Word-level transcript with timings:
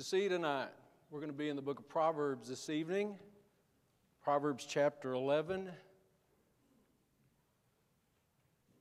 to 0.00 0.06
see 0.06 0.22
you 0.22 0.30
tonight. 0.30 0.70
We're 1.10 1.20
going 1.20 1.30
to 1.30 1.36
be 1.36 1.50
in 1.50 1.56
the 1.56 1.60
book 1.60 1.78
of 1.78 1.86
Proverbs 1.86 2.48
this 2.48 2.70
evening, 2.70 3.18
Proverbs 4.24 4.64
chapter 4.66 5.12
11. 5.12 5.68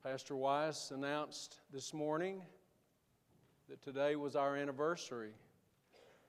Pastor 0.02 0.38
Weiss 0.38 0.92
announced 0.92 1.60
this 1.74 1.94
morning 1.94 2.42
that 3.68 3.82
today 3.82 4.16
was 4.16 4.38
our 4.38 4.56
anniversary, 4.56 5.32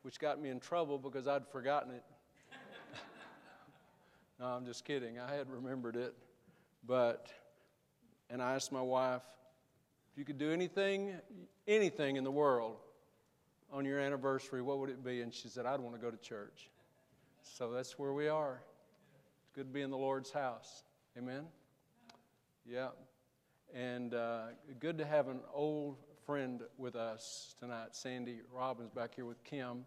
which 0.03 0.19
got 0.19 0.43
me 0.43 0.49
in 0.49 0.59
trouble 0.59 0.99
because 0.99 1.29
I'd 1.29 1.47
forgotten 1.47 1.93
it. 1.93 2.03
no, 4.41 4.47
I'm 4.47 4.67
just 4.67 4.85
kidding. 4.85 5.21
I 5.21 5.33
had 5.37 5.49
remembered 5.51 5.95
it. 5.95 6.17
But, 6.85 7.29
and 8.29 8.43
I 8.43 8.57
asked 8.57 8.73
my 8.73 8.83
wife, 8.83 9.23
if 10.11 10.19
you 10.19 10.25
could 10.25 10.39
do 10.39 10.51
anything, 10.51 11.15
anything 11.69 12.17
in 12.17 12.25
the 12.25 12.33
world 12.33 12.79
on 13.73 13.85
your 13.85 14.01
anniversary, 14.01 14.63
what 14.63 14.79
would 14.79 14.91
it 14.91 15.05
be? 15.05 15.21
And 15.21 15.33
she 15.33 15.49
said, 15.49 15.67
I'd 15.67 15.81
want 15.81 15.95
to 15.95 16.01
go 16.01 16.11
to 16.11 16.17
church. 16.17 16.71
So 17.43 17.71
that's 17.71 17.99
where 17.99 18.13
we 18.13 18.29
are. 18.29 18.61
It's 19.43 19.51
good 19.55 19.69
to 19.69 19.73
be 19.73 19.83
in 19.83 19.91
the 19.91 19.97
Lord's 19.97 20.31
house. 20.31 20.83
Amen? 21.17 21.45
Yeah. 22.67 22.89
And 23.75 24.15
uh, 24.15 24.47
good 24.81 24.99
to 24.99 25.05
have 25.05 25.29
an 25.29 25.41
old 25.53 25.97
friend 26.27 26.63
with 26.77 26.97
us 26.97 27.55
tonight, 27.61 27.89
Sandy 27.93 28.41
Robbins, 28.53 28.91
back 28.91 29.15
here 29.15 29.25
with 29.25 29.43
Kim. 29.45 29.85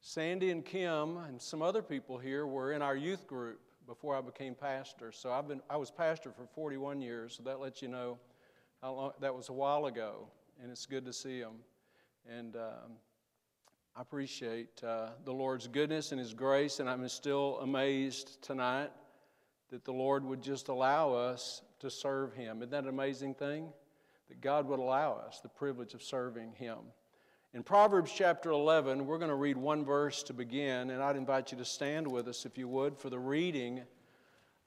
Sandy 0.00 0.50
and 0.50 0.64
Kim 0.64 1.18
and 1.18 1.40
some 1.40 1.62
other 1.62 1.82
people 1.82 2.18
here 2.18 2.46
were 2.46 2.72
in 2.72 2.82
our 2.82 2.96
youth 2.96 3.26
group 3.26 3.60
before 3.86 4.16
I 4.16 4.20
became 4.20 4.54
pastor. 4.54 5.12
So 5.12 5.32
I've 5.32 5.48
been, 5.48 5.60
I 5.68 5.76
was 5.76 5.90
pastor 5.90 6.30
for 6.30 6.46
41 6.54 7.00
years, 7.00 7.34
so 7.36 7.42
that 7.44 7.60
lets 7.60 7.82
you 7.82 7.88
know 7.88 8.18
how 8.82 8.92
long, 8.92 9.12
that 9.20 9.34
was 9.34 9.48
a 9.48 9.52
while 9.52 9.86
ago, 9.86 10.28
and 10.62 10.70
it's 10.70 10.86
good 10.86 11.04
to 11.06 11.12
see 11.12 11.40
them. 11.40 11.56
And 12.28 12.56
um, 12.56 12.92
I 13.94 14.02
appreciate 14.02 14.82
uh, 14.82 15.10
the 15.24 15.32
Lord's 15.32 15.68
goodness 15.68 16.10
and 16.10 16.18
His 16.18 16.34
grace, 16.34 16.80
and 16.80 16.90
I'm 16.90 17.08
still 17.08 17.58
amazed 17.60 18.42
tonight 18.42 18.90
that 19.70 19.84
the 19.84 19.92
Lord 19.92 20.24
would 20.24 20.42
just 20.42 20.66
allow 20.66 21.12
us 21.12 21.62
to 21.78 21.88
serve 21.88 22.32
Him. 22.32 22.58
Isn't 22.58 22.70
that 22.70 22.82
an 22.82 22.88
amazing 22.88 23.34
thing? 23.34 23.68
That 24.28 24.40
God 24.40 24.66
would 24.66 24.80
allow 24.80 25.12
us 25.12 25.38
the 25.40 25.48
privilege 25.48 25.94
of 25.94 26.02
serving 26.02 26.54
Him. 26.54 26.78
In 27.54 27.62
Proverbs 27.62 28.12
chapter 28.12 28.50
11, 28.50 29.06
we're 29.06 29.18
going 29.18 29.30
to 29.30 29.36
read 29.36 29.56
one 29.56 29.84
verse 29.84 30.24
to 30.24 30.32
begin, 30.32 30.90
and 30.90 31.00
I'd 31.00 31.16
invite 31.16 31.52
you 31.52 31.58
to 31.58 31.64
stand 31.64 32.10
with 32.10 32.26
us, 32.26 32.44
if 32.44 32.58
you 32.58 32.66
would, 32.66 32.98
for 32.98 33.08
the 33.08 33.20
reading 33.20 33.82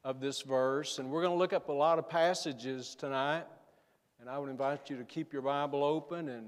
of 0.05 0.21
this 0.21 0.43
verse. 0.43 0.97
And 0.97 1.11
we're 1.11 1.21
going 1.21 1.33
to 1.33 1.37
look 1.37 1.51
up 1.51 1.67
a 1.67 1.73
lot 1.73 1.99
of 1.99 2.07
passages 2.07 2.95
tonight, 2.95 3.43
and 4.21 4.29
I 4.29 4.37
would 4.37 4.49
invite 4.49 4.89
you 4.89 4.95
to 4.95 5.03
keep 5.03 5.33
your 5.33 5.41
Bible 5.41 5.83
open 5.83 6.29
and 6.29 6.47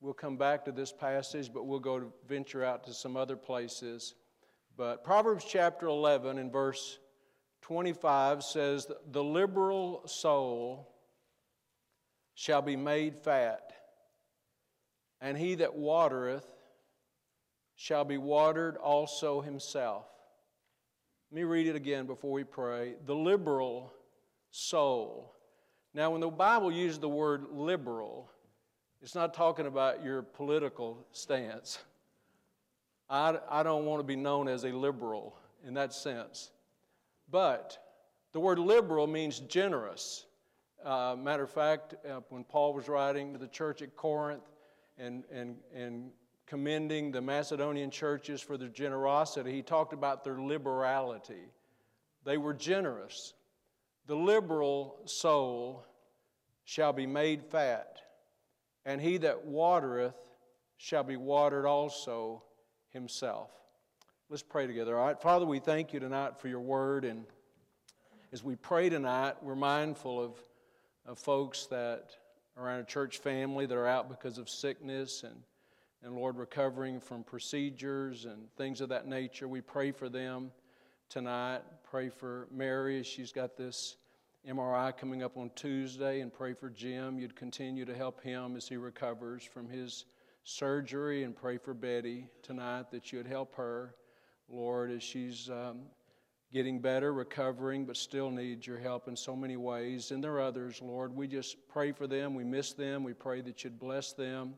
We'll 0.00 0.14
come 0.14 0.38
back 0.38 0.64
to 0.64 0.72
this 0.72 0.92
passage, 0.92 1.52
but 1.52 1.66
we'll 1.66 1.78
go 1.78 2.00
to 2.00 2.12
venture 2.26 2.64
out 2.64 2.84
to 2.84 2.94
some 2.94 3.16
other 3.16 3.36
places. 3.36 4.14
But 4.76 5.04
Proverbs 5.04 5.44
chapter 5.46 5.86
11 5.86 6.38
and 6.38 6.50
verse 6.50 6.98
25 7.62 8.42
says, 8.42 8.86
The 9.10 9.22
liberal 9.22 10.02
soul 10.06 10.88
shall 12.34 12.62
be 12.62 12.76
made 12.76 13.18
fat, 13.18 13.72
and 15.20 15.36
he 15.36 15.56
that 15.56 15.76
watereth 15.76 16.46
shall 17.76 18.06
be 18.06 18.16
watered 18.16 18.78
also 18.78 19.42
himself. 19.42 20.06
Let 21.30 21.36
me 21.36 21.44
read 21.44 21.66
it 21.66 21.76
again 21.76 22.06
before 22.06 22.32
we 22.32 22.44
pray. 22.44 22.94
The 23.04 23.14
liberal 23.14 23.92
soul. 24.50 25.34
Now, 25.92 26.12
when 26.12 26.20
the 26.20 26.28
Bible 26.28 26.72
uses 26.72 26.98
the 26.98 27.08
word 27.08 27.46
liberal, 27.52 28.30
it's 29.02 29.14
not 29.14 29.32
talking 29.32 29.66
about 29.66 30.04
your 30.04 30.22
political 30.22 31.06
stance. 31.12 31.78
I, 33.08 33.38
I 33.48 33.62
don't 33.62 33.86
want 33.86 34.00
to 34.00 34.04
be 34.04 34.16
known 34.16 34.46
as 34.46 34.64
a 34.64 34.72
liberal 34.72 35.36
in 35.66 35.74
that 35.74 35.92
sense. 35.92 36.50
But 37.30 37.78
the 38.32 38.40
word 38.40 38.58
liberal 38.58 39.06
means 39.06 39.40
generous. 39.40 40.26
Uh, 40.84 41.16
matter 41.18 41.44
of 41.44 41.50
fact, 41.50 41.94
uh, 42.08 42.20
when 42.28 42.44
Paul 42.44 42.74
was 42.74 42.88
writing 42.88 43.32
to 43.32 43.38
the 43.38 43.48
church 43.48 43.82
at 43.82 43.96
Corinth 43.96 44.42
and, 44.98 45.24
and, 45.32 45.56
and 45.74 46.10
commending 46.46 47.10
the 47.10 47.20
Macedonian 47.20 47.90
churches 47.90 48.40
for 48.40 48.58
their 48.58 48.68
generosity, 48.68 49.52
he 49.52 49.62
talked 49.62 49.92
about 49.92 50.24
their 50.24 50.40
liberality. 50.40 51.52
They 52.24 52.36
were 52.36 52.54
generous. 52.54 53.32
The 54.06 54.16
liberal 54.16 55.00
soul 55.06 55.86
shall 56.64 56.92
be 56.92 57.06
made 57.06 57.44
fat 57.44 58.00
and 58.84 59.00
he 59.00 59.18
that 59.18 59.44
watereth 59.44 60.16
shall 60.76 61.04
be 61.04 61.16
watered 61.16 61.66
also 61.66 62.42
himself. 62.90 63.50
Let's 64.28 64.42
pray 64.42 64.66
together. 64.66 64.96
All 64.96 65.06
right, 65.06 65.20
Father, 65.20 65.44
we 65.44 65.58
thank 65.58 65.92
you 65.92 66.00
tonight 66.00 66.38
for 66.38 66.48
your 66.48 66.60
word. 66.60 67.04
And 67.04 67.24
as 68.32 68.44
we 68.44 68.56
pray 68.56 68.88
tonight, 68.88 69.34
we're 69.42 69.56
mindful 69.56 70.22
of, 70.22 70.36
of 71.04 71.18
folks 71.18 71.66
that 71.66 72.10
are 72.56 72.70
in 72.70 72.80
a 72.80 72.84
church 72.84 73.18
family 73.18 73.66
that 73.66 73.76
are 73.76 73.86
out 73.86 74.08
because 74.08 74.38
of 74.38 74.48
sickness 74.48 75.24
and, 75.24 75.34
and, 76.02 76.14
Lord, 76.14 76.36
recovering 76.36 77.00
from 77.00 77.24
procedures 77.24 78.24
and 78.24 78.50
things 78.56 78.80
of 78.80 78.88
that 78.90 79.06
nature. 79.06 79.48
We 79.48 79.60
pray 79.60 79.90
for 79.90 80.08
them 80.08 80.50
tonight. 81.08 81.62
Pray 81.90 82.08
for 82.08 82.46
Mary 82.50 83.00
as 83.00 83.06
she's 83.06 83.32
got 83.32 83.56
this 83.56 83.96
MRI 84.48 84.96
coming 84.96 85.22
up 85.22 85.36
on 85.36 85.50
Tuesday 85.54 86.20
and 86.20 86.32
pray 86.32 86.54
for 86.54 86.70
Jim. 86.70 87.18
You'd 87.18 87.36
continue 87.36 87.84
to 87.84 87.94
help 87.94 88.22
him 88.22 88.56
as 88.56 88.66
he 88.66 88.76
recovers 88.76 89.44
from 89.44 89.68
his 89.68 90.06
surgery 90.44 91.24
and 91.24 91.36
pray 91.36 91.58
for 91.58 91.74
Betty 91.74 92.26
tonight 92.42 92.90
that 92.90 93.12
you'd 93.12 93.26
help 93.26 93.54
her, 93.56 93.94
Lord, 94.48 94.90
as 94.90 95.02
she's 95.02 95.50
um, 95.50 95.80
getting 96.50 96.80
better, 96.80 97.12
recovering, 97.12 97.84
but 97.84 97.98
still 97.98 98.30
needs 98.30 98.66
your 98.66 98.78
help 98.78 99.08
in 99.08 99.16
so 99.16 99.36
many 99.36 99.58
ways. 99.58 100.10
And 100.10 100.24
there 100.24 100.32
are 100.32 100.40
others, 100.40 100.80
Lord. 100.80 101.14
We 101.14 101.28
just 101.28 101.56
pray 101.68 101.92
for 101.92 102.06
them. 102.06 102.34
We 102.34 102.44
miss 102.44 102.72
them. 102.72 103.04
We 103.04 103.12
pray 103.12 103.42
that 103.42 103.62
you'd 103.62 103.78
bless 103.78 104.14
them. 104.14 104.54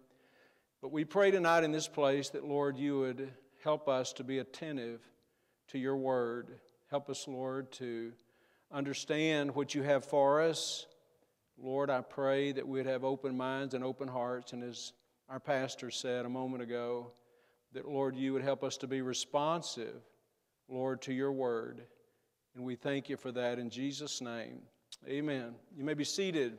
But 0.81 0.93
we 0.93 1.05
pray 1.05 1.33
tonight 1.33 1.65
in 1.65 1.73
this 1.73 1.89
place 1.89 2.31
that, 2.31 2.45
Lord, 2.45 2.79
you 2.79 3.01
would 3.01 3.33
help 3.65 3.89
us 3.89 4.13
to 4.15 4.23
be 4.23 4.39
attentive 4.39 5.01
to 5.69 5.79
your 5.79 5.97
word. 5.97 6.61
Help 6.89 7.11
us, 7.11 7.27
Lord, 7.27 7.73
to 7.73 8.13
understand 8.73 9.55
what 9.55 9.75
you 9.75 9.83
have 9.83 10.05
for 10.05 10.41
us. 10.41 10.87
Lord, 11.63 11.91
I 11.91 12.01
pray 12.01 12.53
that 12.53 12.67
we'd 12.67 12.87
have 12.87 13.05
open 13.05 13.37
minds 13.37 13.75
and 13.75 13.85
open 13.85 14.09
hearts. 14.09 14.53
And 14.53 14.65
as 14.65 14.93
our 15.29 15.39
pastor 15.39 15.91
said 15.91 16.25
a 16.25 16.29
moment 16.29 16.63
ago, 16.63 17.13
that, 17.73 17.89
Lord, 17.89 18.17
you 18.17 18.33
would 18.33 18.43
help 18.43 18.65
us 18.65 18.77
to 18.79 18.87
be 18.87 19.03
responsive, 19.03 20.03
Lord, 20.69 21.03
to 21.03 21.13
your 21.13 21.33
word. 21.33 21.83
And 22.55 22.65
we 22.65 22.75
thank 22.75 23.09
you 23.09 23.17
for 23.17 23.33
that 23.33 23.59
in 23.59 23.71
Jesus' 23.71 24.21
name. 24.21 24.61
Amen. 25.09 25.55
You 25.77 25.85
may 25.85 25.95
be 25.95 26.05
seated. 26.05 26.59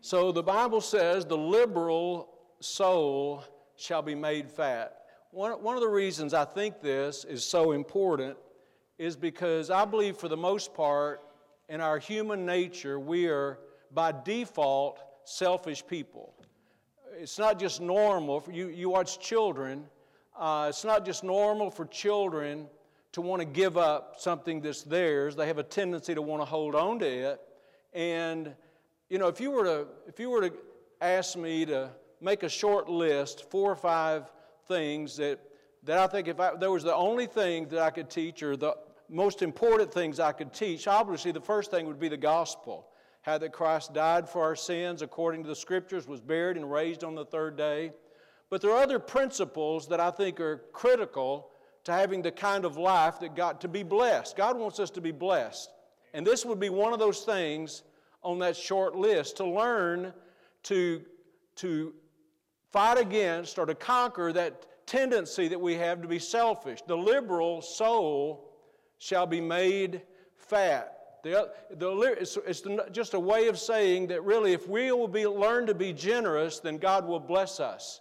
So 0.00 0.32
the 0.32 0.42
Bible 0.42 0.80
says, 0.80 1.24
the 1.24 1.36
liberal 1.36 2.28
soul 2.60 3.44
shall 3.76 4.02
be 4.02 4.14
made 4.14 4.50
fat. 4.50 4.98
One, 5.30 5.52
one 5.62 5.76
of 5.76 5.80
the 5.80 5.88
reasons 5.88 6.34
I 6.34 6.44
think 6.44 6.80
this 6.80 7.24
is 7.24 7.44
so 7.44 7.72
important 7.72 8.36
is 9.02 9.16
because 9.16 9.68
I 9.68 9.84
believe 9.84 10.16
for 10.16 10.28
the 10.28 10.36
most 10.36 10.74
part, 10.74 11.22
in 11.68 11.80
our 11.80 11.98
human 11.98 12.46
nature, 12.46 13.00
we 13.00 13.26
are 13.26 13.58
by 13.92 14.12
default 14.12 15.00
selfish 15.24 15.84
people. 15.84 16.32
It's 17.18 17.36
not 17.36 17.58
just 17.58 17.80
normal 17.80 18.38
for 18.38 18.52
you, 18.52 18.68
you 18.68 18.90
watch 18.90 19.18
children, 19.18 19.86
uh, 20.38 20.66
it's 20.68 20.84
not 20.84 21.04
just 21.04 21.24
normal 21.24 21.68
for 21.68 21.84
children 21.86 22.68
to 23.10 23.20
want 23.20 23.40
to 23.40 23.44
give 23.44 23.76
up 23.76 24.20
something 24.20 24.60
that's 24.60 24.82
theirs. 24.82 25.34
They 25.34 25.48
have 25.48 25.58
a 25.58 25.64
tendency 25.64 26.14
to 26.14 26.22
want 26.22 26.40
to 26.40 26.46
hold 26.46 26.76
on 26.76 27.00
to 27.00 27.06
it. 27.06 27.40
And, 27.92 28.54
you 29.10 29.18
know, 29.18 29.26
if 29.26 29.40
you 29.40 29.50
were 29.50 29.64
to, 29.64 29.86
if 30.06 30.20
you 30.20 30.30
were 30.30 30.48
to 30.48 30.54
ask 31.00 31.36
me 31.36 31.66
to 31.66 31.90
make 32.20 32.44
a 32.44 32.48
short 32.48 32.88
list, 32.88 33.50
four 33.50 33.68
or 33.68 33.76
five 33.76 34.30
things 34.68 35.16
that, 35.16 35.40
that 35.82 35.98
I 35.98 36.06
think 36.06 36.28
if 36.28 36.38
I, 36.38 36.54
there 36.54 36.70
was 36.70 36.84
the 36.84 36.94
only 36.94 37.26
thing 37.26 37.66
that 37.70 37.80
I 37.80 37.90
could 37.90 38.08
teach 38.08 38.44
or 38.44 38.56
the 38.56 38.76
most 39.12 39.42
important 39.42 39.92
things 39.92 40.18
I 40.18 40.32
could 40.32 40.52
teach, 40.52 40.88
obviously, 40.88 41.32
the 41.32 41.40
first 41.40 41.70
thing 41.70 41.86
would 41.86 42.00
be 42.00 42.08
the 42.08 42.16
gospel. 42.16 42.88
How 43.20 43.38
that 43.38 43.52
Christ 43.52 43.94
died 43.94 44.28
for 44.28 44.42
our 44.42 44.56
sins 44.56 45.02
according 45.02 45.42
to 45.42 45.48
the 45.48 45.54
scriptures, 45.54 46.08
was 46.08 46.20
buried 46.20 46.56
and 46.56 46.70
raised 46.70 47.04
on 47.04 47.14
the 47.14 47.24
third 47.24 47.56
day. 47.56 47.92
But 48.50 48.60
there 48.60 48.72
are 48.72 48.82
other 48.82 48.98
principles 48.98 49.86
that 49.88 50.00
I 50.00 50.10
think 50.10 50.40
are 50.40 50.64
critical 50.72 51.50
to 51.84 51.92
having 51.92 52.22
the 52.22 52.32
kind 52.32 52.64
of 52.64 52.76
life 52.76 53.20
that 53.20 53.36
got 53.36 53.60
to 53.60 53.68
be 53.68 53.82
blessed. 53.82 54.36
God 54.36 54.56
wants 54.58 54.80
us 54.80 54.90
to 54.90 55.00
be 55.00 55.12
blessed. 55.12 55.70
And 56.14 56.26
this 56.26 56.44
would 56.44 56.58
be 56.58 56.68
one 56.68 56.92
of 56.92 56.98
those 56.98 57.20
things 57.20 57.82
on 58.22 58.38
that 58.40 58.56
short 58.56 58.94
list 58.94 59.36
to 59.38 59.44
learn 59.44 60.12
to, 60.64 61.02
to 61.56 61.94
fight 62.70 62.98
against 62.98 63.58
or 63.58 63.66
to 63.66 63.74
conquer 63.74 64.32
that 64.32 64.86
tendency 64.86 65.48
that 65.48 65.60
we 65.60 65.74
have 65.74 66.02
to 66.02 66.08
be 66.08 66.18
selfish. 66.18 66.80
The 66.86 66.96
liberal 66.96 67.62
soul 67.62 68.51
shall 69.02 69.26
be 69.26 69.40
made 69.40 70.02
fat. 70.36 70.88
The, 71.24 71.50
the, 71.70 71.90
it's, 72.20 72.38
it's 72.46 72.62
just 72.92 73.14
a 73.14 73.20
way 73.20 73.48
of 73.48 73.58
saying 73.58 74.06
that 74.08 74.22
really, 74.22 74.52
if 74.52 74.68
we 74.68 74.92
will 74.92 75.08
be, 75.08 75.26
learn 75.26 75.66
to 75.66 75.74
be 75.74 75.92
generous, 75.92 76.60
then 76.60 76.78
God 76.78 77.06
will 77.06 77.20
bless 77.34 77.58
us. 77.58 78.00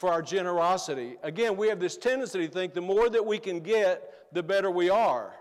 for 0.00 0.10
our 0.10 0.22
generosity. 0.22 1.16
Again, 1.22 1.58
we 1.58 1.68
have 1.68 1.78
this 1.78 1.98
tendency 1.98 2.46
to 2.46 2.52
think 2.52 2.72
the 2.72 2.80
more 2.80 3.10
that 3.10 3.24
we 3.24 3.38
can 3.38 3.60
get, 3.60 4.32
the 4.32 4.42
better 4.42 4.70
we 4.70 4.88
are. 4.88 5.34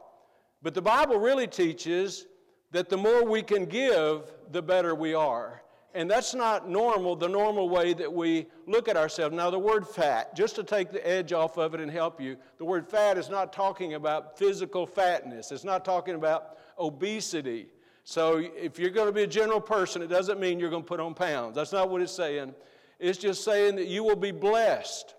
But 0.62 0.74
the 0.74 0.81
Bible 0.81 1.18
really 1.18 1.48
teaches 1.48 2.25
that 2.72 2.90
the 2.90 2.98
more 2.98 3.24
we 3.24 3.42
can 3.42 3.63
give, 3.63 4.30
the 4.51 4.62
better 4.62 4.94
we 4.94 5.13
are. 5.13 5.62
And 5.95 6.09
that's 6.09 6.36
not 6.36 6.69
normal, 6.69 7.15
the 7.15 7.27
normal 7.27 7.68
way 7.68 7.94
that 7.94 8.12
we 8.12 8.45
look 8.68 8.88
at 8.88 8.95
ourselves. 8.95 9.36
Now, 9.36 9.50
the 9.50 9.57
word 9.57 9.88
fat, 9.88 10.36
just 10.36 10.56
to 10.56 10.63
take 10.63 10.91
the 10.91 11.06
edge 11.07 11.33
off 11.33 11.57
of 11.57 11.74
it 11.74 11.81
and 11.81 11.89
help 11.89 12.21
you, 12.21 12.38
the 12.59 12.65
word 12.65 12.88
fat 12.88 13.18
is 13.18 13.30
not 13.30 13.51
talking 13.51 13.95
about 13.95 14.38
physical 14.38 14.86
fatness, 14.86 15.51
it's 15.51 15.63
not 15.63 15.83
talking 15.83 16.15
about 16.15 16.57
obesity. 16.77 17.68
So, 18.03 18.38
if 18.38 18.77
you're 18.77 18.91
going 18.91 19.07
to 19.07 19.12
be 19.13 19.24
a 19.24 19.27
general 19.27 19.62
person, 19.62 20.01
it 20.01 20.07
doesn't 20.07 20.39
mean 20.39 20.59
you're 20.59 20.69
going 20.69 20.83
to 20.83 20.88
put 20.88 21.00
on 21.00 21.13
pounds. 21.13 21.56
That's 21.56 21.71
not 21.71 21.89
what 21.89 22.01
it's 22.01 22.13
saying. 22.13 22.53
It's 23.00 23.18
just 23.18 23.44
saying 23.44 23.75
that 23.77 23.88
you 23.88 24.03
will 24.03 24.15
be 24.15 24.31
blessed. 24.31 25.15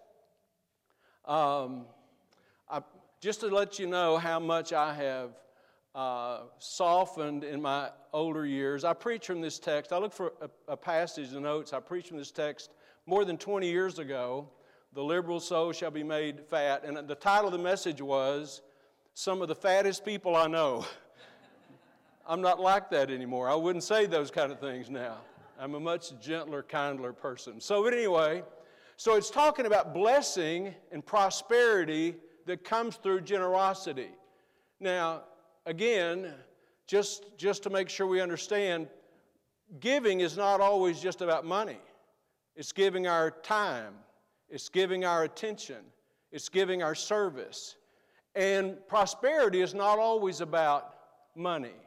Um, 1.25 1.87
I, 2.69 2.81
just 3.21 3.41
to 3.41 3.49
let 3.49 3.79
you 3.79 3.87
know 3.87 4.19
how 4.19 4.39
much 4.39 4.73
I 4.73 4.95
have 4.95 5.31
uh, 5.95 6.43
softened 6.59 7.45
in 7.45 7.61
my 7.61 7.91
older 8.13 8.47
years. 8.47 8.85
I 8.85 8.93
preach 8.93 9.27
from 9.27 9.41
this 9.41 9.59
text. 9.59 9.93
I 9.93 9.99
look 9.99 10.13
for 10.13 10.33
a, 10.41 10.73
a 10.73 10.77
passage 10.77 11.33
in 11.33 11.43
notes. 11.43 11.73
I 11.73 11.81
preach 11.81 12.09
from 12.09 12.19
this 12.19 12.31
text 12.31 12.71
more 13.07 13.25
than 13.25 13.37
20 13.37 13.69
years 13.69 13.99
ago. 13.99 14.49
The 14.93 15.03
liberal 15.03 15.41
soul 15.41 15.73
shall 15.73 15.91
be 15.91 16.03
made 16.03 16.41
fat. 16.49 16.85
And 16.85 17.09
the 17.09 17.15
title 17.15 17.47
of 17.47 17.53
the 17.53 17.59
message 17.59 18.01
was 18.01 18.63
Some 19.15 19.43
of 19.43 19.49
the 19.49 19.55
Fattest 19.55 20.05
People 20.05 20.37
I 20.37 20.47
Know. 20.47 20.85
I'm 22.27 22.41
not 22.41 22.61
like 22.61 22.91
that 22.91 23.11
anymore. 23.11 23.49
I 23.49 23.55
wouldn't 23.55 23.85
say 23.85 24.07
those 24.07 24.31
kind 24.31 24.53
of 24.53 24.61
things 24.61 24.91
now. 24.91 25.19
I'm 25.59 25.75
a 25.75 25.81
much 25.81 26.19
gentler, 26.21 26.63
kindler 26.63 27.13
person. 27.13 27.61
So, 27.61 27.87
anyway, 27.87 28.43
so 28.97 29.17
it's 29.17 29.31
talking 29.31 29.67
about 29.67 29.93
blessing 29.93 30.75
and 30.93 31.05
prosperity 31.05 32.17
that 32.47 32.65
comes 32.65 32.97
through 32.97 33.23
generosity. 33.23 34.11
Now, 34.79 35.23
again, 35.71 36.35
just, 36.89 37.39
just 37.39 37.63
to 37.63 37.71
make 37.71 37.89
sure 37.89 38.07
we 38.09 38.21
understand, 38.21 38.89
giving 39.79 40.19
is 40.21 40.37
not 40.37 40.61
always 40.61 41.01
just 41.01 41.23
about 41.23 41.47
money. 41.47 41.79
It's 42.57 42.73
giving 42.73 43.07
our 43.07 43.31
time, 43.31 43.95
it's 44.49 44.69
giving 44.69 45.05
our 45.05 45.23
attention, 45.23 45.77
it's 46.33 46.49
giving 46.49 46.83
our 46.83 46.97
service. 46.97 47.77
And 48.35 48.77
prosperity 48.89 49.61
is 49.61 49.73
not 49.73 50.01
always 50.01 50.41
about 50.41 50.95
money, 51.37 51.79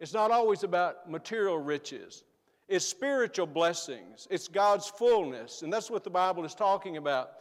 it's 0.00 0.14
not 0.14 0.30
always 0.30 0.64
about 0.64 1.08
material 1.08 1.58
riches. 1.58 2.24
It's 2.68 2.84
spiritual 2.84 3.46
blessings, 3.46 4.26
it's 4.30 4.48
God's 4.48 4.88
fullness. 4.88 5.62
And 5.62 5.72
that's 5.72 5.88
what 5.88 6.02
the 6.02 6.10
Bible 6.10 6.44
is 6.44 6.54
talking 6.54 6.96
about. 6.96 7.32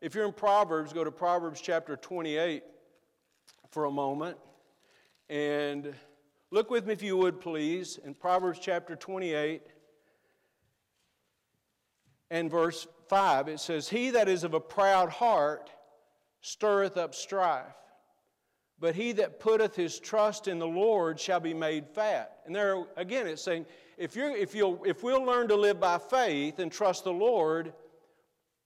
If 0.00 0.14
you're 0.14 0.26
in 0.26 0.32
Proverbs, 0.32 0.92
go 0.92 1.02
to 1.02 1.10
Proverbs 1.10 1.60
chapter 1.60 1.96
28 1.96 2.62
for 3.70 3.86
a 3.86 3.90
moment. 3.90 4.36
And 5.28 5.94
look 6.50 6.70
with 6.70 6.86
me, 6.86 6.94
if 6.94 7.02
you 7.02 7.16
would, 7.16 7.40
please, 7.40 7.98
in 8.02 8.14
Proverbs 8.14 8.58
chapter 8.60 8.96
28 8.96 9.62
and 12.30 12.50
verse 12.50 12.86
5. 13.08 13.48
It 13.48 13.60
says, 13.60 13.88
He 13.88 14.10
that 14.10 14.28
is 14.28 14.44
of 14.44 14.54
a 14.54 14.60
proud 14.60 15.10
heart 15.10 15.70
stirreth 16.40 16.96
up 16.96 17.14
strife, 17.14 17.66
but 18.80 18.94
he 18.94 19.12
that 19.12 19.40
putteth 19.40 19.76
his 19.76 19.98
trust 19.98 20.48
in 20.48 20.58
the 20.58 20.66
Lord 20.66 21.20
shall 21.20 21.40
be 21.40 21.52
made 21.52 21.86
fat. 21.88 22.38
And 22.46 22.54
there 22.54 22.84
again, 22.96 23.26
it's 23.26 23.42
saying, 23.42 23.66
if, 23.98 24.16
you're, 24.16 24.34
if, 24.34 24.54
you'll, 24.54 24.82
if 24.86 25.02
we'll 25.02 25.24
learn 25.24 25.48
to 25.48 25.56
live 25.56 25.80
by 25.80 25.98
faith 25.98 26.58
and 26.58 26.72
trust 26.72 27.04
the 27.04 27.12
Lord, 27.12 27.72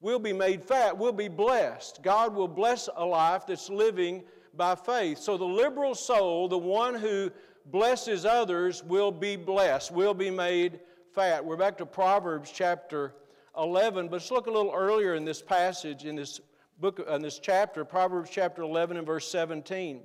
we'll 0.00 0.18
be 0.18 0.32
made 0.32 0.62
fat, 0.62 0.96
we'll 0.96 1.12
be 1.12 1.28
blessed. 1.28 2.02
God 2.02 2.34
will 2.34 2.48
bless 2.48 2.88
a 2.94 3.04
life 3.04 3.46
that's 3.46 3.70
living 3.70 4.22
by 4.54 4.74
faith. 4.74 5.18
So 5.18 5.36
the 5.36 5.44
liberal 5.44 5.94
soul, 5.94 6.48
the 6.48 6.58
one 6.58 6.94
who 6.94 7.30
blesses 7.66 8.24
others, 8.24 8.82
will 8.82 9.12
be 9.12 9.36
blessed, 9.36 9.92
will 9.92 10.14
be 10.14 10.30
made 10.30 10.80
fat. 11.14 11.44
We're 11.44 11.56
back 11.56 11.78
to 11.78 11.86
Proverbs 11.86 12.50
chapter 12.54 13.14
11, 13.56 14.06
but 14.06 14.14
let's 14.14 14.30
look 14.30 14.46
a 14.46 14.50
little 14.50 14.72
earlier 14.74 15.14
in 15.14 15.24
this 15.24 15.42
passage, 15.42 16.04
in 16.04 16.16
this 16.16 16.40
book, 16.80 17.04
in 17.08 17.22
this 17.22 17.38
chapter, 17.38 17.84
Proverbs 17.84 18.30
chapter 18.30 18.62
11 18.62 18.96
and 18.96 19.06
verse 19.06 19.30
17. 19.30 20.00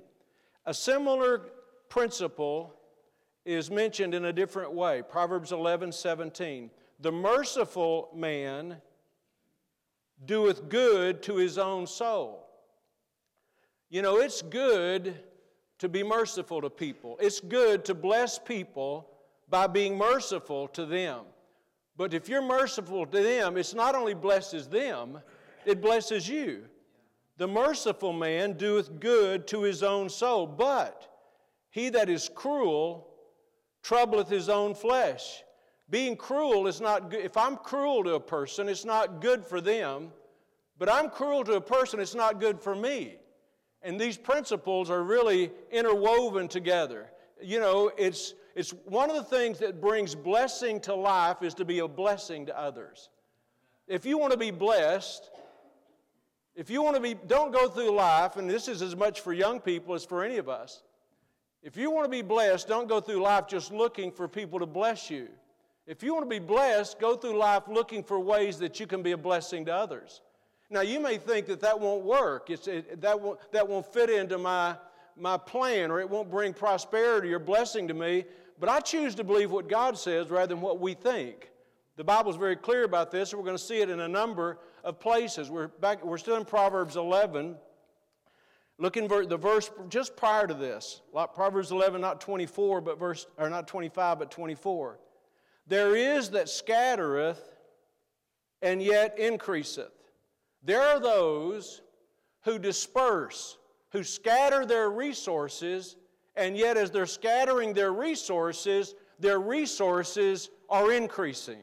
A 0.66 0.74
similar 0.74 1.46
principle 1.88 2.74
is 3.44 3.70
mentioned 3.70 4.14
in 4.14 4.26
a 4.26 4.32
different 4.32 4.72
way. 4.72 5.02
Proverbs 5.02 5.52
11, 5.52 5.92
17. 5.92 6.70
The 7.00 7.12
merciful 7.12 8.10
man 8.14 8.76
doeth 10.26 10.68
good 10.68 11.22
to 11.22 11.36
his 11.36 11.56
own 11.58 11.86
soul 11.86 12.47
you 13.90 14.02
know, 14.02 14.18
it's 14.18 14.42
good 14.42 15.20
to 15.78 15.88
be 15.88 16.02
merciful 16.02 16.60
to 16.60 16.70
people, 16.70 17.16
it's 17.20 17.40
good 17.40 17.84
to 17.84 17.94
bless 17.94 18.38
people 18.38 19.08
by 19.48 19.66
being 19.66 19.96
merciful 19.96 20.68
to 20.68 20.84
them. 20.84 21.20
But 21.96 22.14
if 22.14 22.28
you're 22.28 22.42
merciful 22.42 23.06
to 23.06 23.22
them, 23.22 23.56
it's 23.56 23.74
not 23.74 23.94
only 23.94 24.14
blesses 24.14 24.68
them, 24.68 25.18
it 25.64 25.80
blesses 25.80 26.28
you. 26.28 26.64
The 27.38 27.48
merciful 27.48 28.12
man 28.12 28.54
doeth 28.54 29.00
good 29.00 29.46
to 29.48 29.62
his 29.62 29.82
own 29.82 30.08
soul, 30.08 30.46
but 30.46 31.08
he 31.70 31.88
that 31.90 32.08
is 32.08 32.30
cruel 32.34 33.08
troubleth 33.82 34.28
his 34.28 34.48
own 34.48 34.74
flesh. 34.74 35.42
Being 35.90 36.16
cruel 36.16 36.66
is 36.66 36.80
not 36.80 37.10
good. 37.10 37.24
If 37.24 37.36
I'm 37.36 37.56
cruel 37.56 38.04
to 38.04 38.14
a 38.14 38.20
person, 38.20 38.68
it's 38.68 38.84
not 38.84 39.20
good 39.20 39.44
for 39.44 39.60
them, 39.60 40.12
but 40.78 40.90
I'm 40.90 41.08
cruel 41.08 41.44
to 41.44 41.54
a 41.54 41.60
person, 41.60 42.00
it's 42.00 42.14
not 42.14 42.40
good 42.40 42.60
for 42.60 42.74
me. 42.74 43.16
And 43.82 44.00
these 44.00 44.16
principles 44.16 44.90
are 44.90 45.02
really 45.02 45.50
interwoven 45.70 46.48
together. 46.48 47.10
You 47.40 47.60
know, 47.60 47.92
it's, 47.96 48.34
it's 48.56 48.70
one 48.84 49.08
of 49.08 49.16
the 49.16 49.22
things 49.22 49.58
that 49.60 49.80
brings 49.80 50.14
blessing 50.14 50.80
to 50.80 50.94
life 50.94 51.42
is 51.42 51.54
to 51.54 51.64
be 51.64 51.78
a 51.78 51.88
blessing 51.88 52.46
to 52.46 52.58
others. 52.58 53.08
If 53.86 54.04
you 54.04 54.18
want 54.18 54.32
to 54.32 54.38
be 54.38 54.50
blessed, 54.50 55.30
if 56.54 56.68
you 56.70 56.82
want 56.82 56.96
to 56.96 57.02
be, 57.02 57.14
don't 57.14 57.52
go 57.52 57.68
through 57.68 57.92
life, 57.92 58.36
and 58.36 58.50
this 58.50 58.66
is 58.66 58.82
as 58.82 58.96
much 58.96 59.20
for 59.20 59.32
young 59.32 59.60
people 59.60 59.94
as 59.94 60.04
for 60.04 60.24
any 60.24 60.38
of 60.38 60.48
us. 60.48 60.82
If 61.62 61.76
you 61.76 61.90
want 61.90 62.04
to 62.04 62.10
be 62.10 62.22
blessed, 62.22 62.66
don't 62.66 62.88
go 62.88 63.00
through 63.00 63.20
life 63.22 63.46
just 63.46 63.72
looking 63.72 64.10
for 64.10 64.26
people 64.26 64.58
to 64.58 64.66
bless 64.66 65.08
you. 65.08 65.28
If 65.86 66.02
you 66.02 66.12
want 66.12 66.26
to 66.26 66.28
be 66.28 66.44
blessed, 66.44 66.98
go 66.98 67.16
through 67.16 67.38
life 67.38 67.62
looking 67.68 68.02
for 68.02 68.20
ways 68.20 68.58
that 68.58 68.78
you 68.78 68.86
can 68.86 69.02
be 69.02 69.12
a 69.12 69.16
blessing 69.16 69.64
to 69.66 69.74
others. 69.74 70.20
Now, 70.70 70.82
you 70.82 71.00
may 71.00 71.16
think 71.16 71.46
that 71.46 71.60
that 71.60 71.80
won't 71.80 72.04
work, 72.04 72.50
it's, 72.50 72.68
it, 72.68 73.00
that, 73.00 73.18
won't, 73.18 73.40
that 73.52 73.66
won't 73.66 73.86
fit 73.86 74.10
into 74.10 74.36
my, 74.36 74.76
my 75.16 75.38
plan, 75.38 75.90
or 75.90 75.98
it 76.00 76.08
won't 76.08 76.30
bring 76.30 76.52
prosperity 76.52 77.32
or 77.32 77.38
blessing 77.38 77.88
to 77.88 77.94
me, 77.94 78.24
but 78.60 78.68
I 78.68 78.80
choose 78.80 79.14
to 79.14 79.24
believe 79.24 79.50
what 79.50 79.68
God 79.68 79.96
says 79.96 80.28
rather 80.28 80.48
than 80.48 80.60
what 80.60 80.78
we 80.78 80.92
think. 80.92 81.50
The 81.96 82.04
Bible 82.04 82.30
is 82.30 82.36
very 82.36 82.56
clear 82.56 82.84
about 82.84 83.10
this, 83.10 83.32
we're 83.32 83.42
going 83.42 83.56
to 83.56 83.62
see 83.62 83.80
it 83.80 83.88
in 83.88 84.00
a 84.00 84.08
number 84.08 84.58
of 84.84 85.00
places. 85.00 85.50
We're, 85.50 85.68
back, 85.68 86.04
we're 86.04 86.18
still 86.18 86.36
in 86.36 86.44
Proverbs 86.44 86.96
11. 86.96 87.56
Looking 88.80 89.08
for 89.08 89.26
the 89.26 89.36
verse 89.36 89.70
just 89.88 90.16
prior 90.16 90.46
to 90.46 90.54
this, 90.54 91.00
like 91.12 91.34
Proverbs 91.34 91.72
11, 91.72 92.00
not 92.00 92.20
24, 92.20 92.80
but 92.80 92.98
verse, 92.98 93.26
or 93.36 93.50
not 93.50 93.66
25, 93.66 94.20
but 94.20 94.30
24. 94.30 95.00
There 95.66 95.96
is 95.96 96.30
that 96.30 96.48
scattereth 96.48 97.42
and 98.62 98.80
yet 98.80 99.18
increaseth. 99.18 99.90
There 100.62 100.82
are 100.82 101.00
those 101.00 101.82
who 102.42 102.58
disperse, 102.58 103.58
who 103.90 104.02
scatter 104.02 104.66
their 104.66 104.90
resources, 104.90 105.96
and 106.36 106.56
yet 106.56 106.76
as 106.76 106.90
they're 106.90 107.06
scattering 107.06 107.72
their 107.72 107.92
resources, 107.92 108.94
their 109.18 109.40
resources 109.40 110.50
are 110.68 110.92
increasing. 110.92 111.60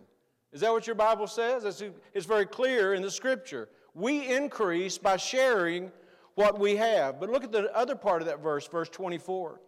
Is 0.52 0.62
that 0.62 0.72
what 0.72 0.88
your 0.88 0.96
Bible 0.96 1.28
says? 1.28 1.66
It's, 2.14 2.26
very 2.26 2.46
clear 2.46 2.94
in 2.94 3.02
the 3.02 3.12
scripture. 3.12 3.70
We 3.94 4.34
increase 4.34 4.98
by 4.98 5.18
sharing 5.18 5.92
what 6.36 6.60
we 6.60 6.76
have. 6.78 7.20
But 7.20 7.30
look 7.30 7.44
at 7.44 7.52
the 7.52 7.74
other 7.76 7.96
part 7.96 8.22
of 8.22 8.28
that 8.28 8.42
verse, 8.42 8.68
verse 8.68 8.90
24. 8.90 9.60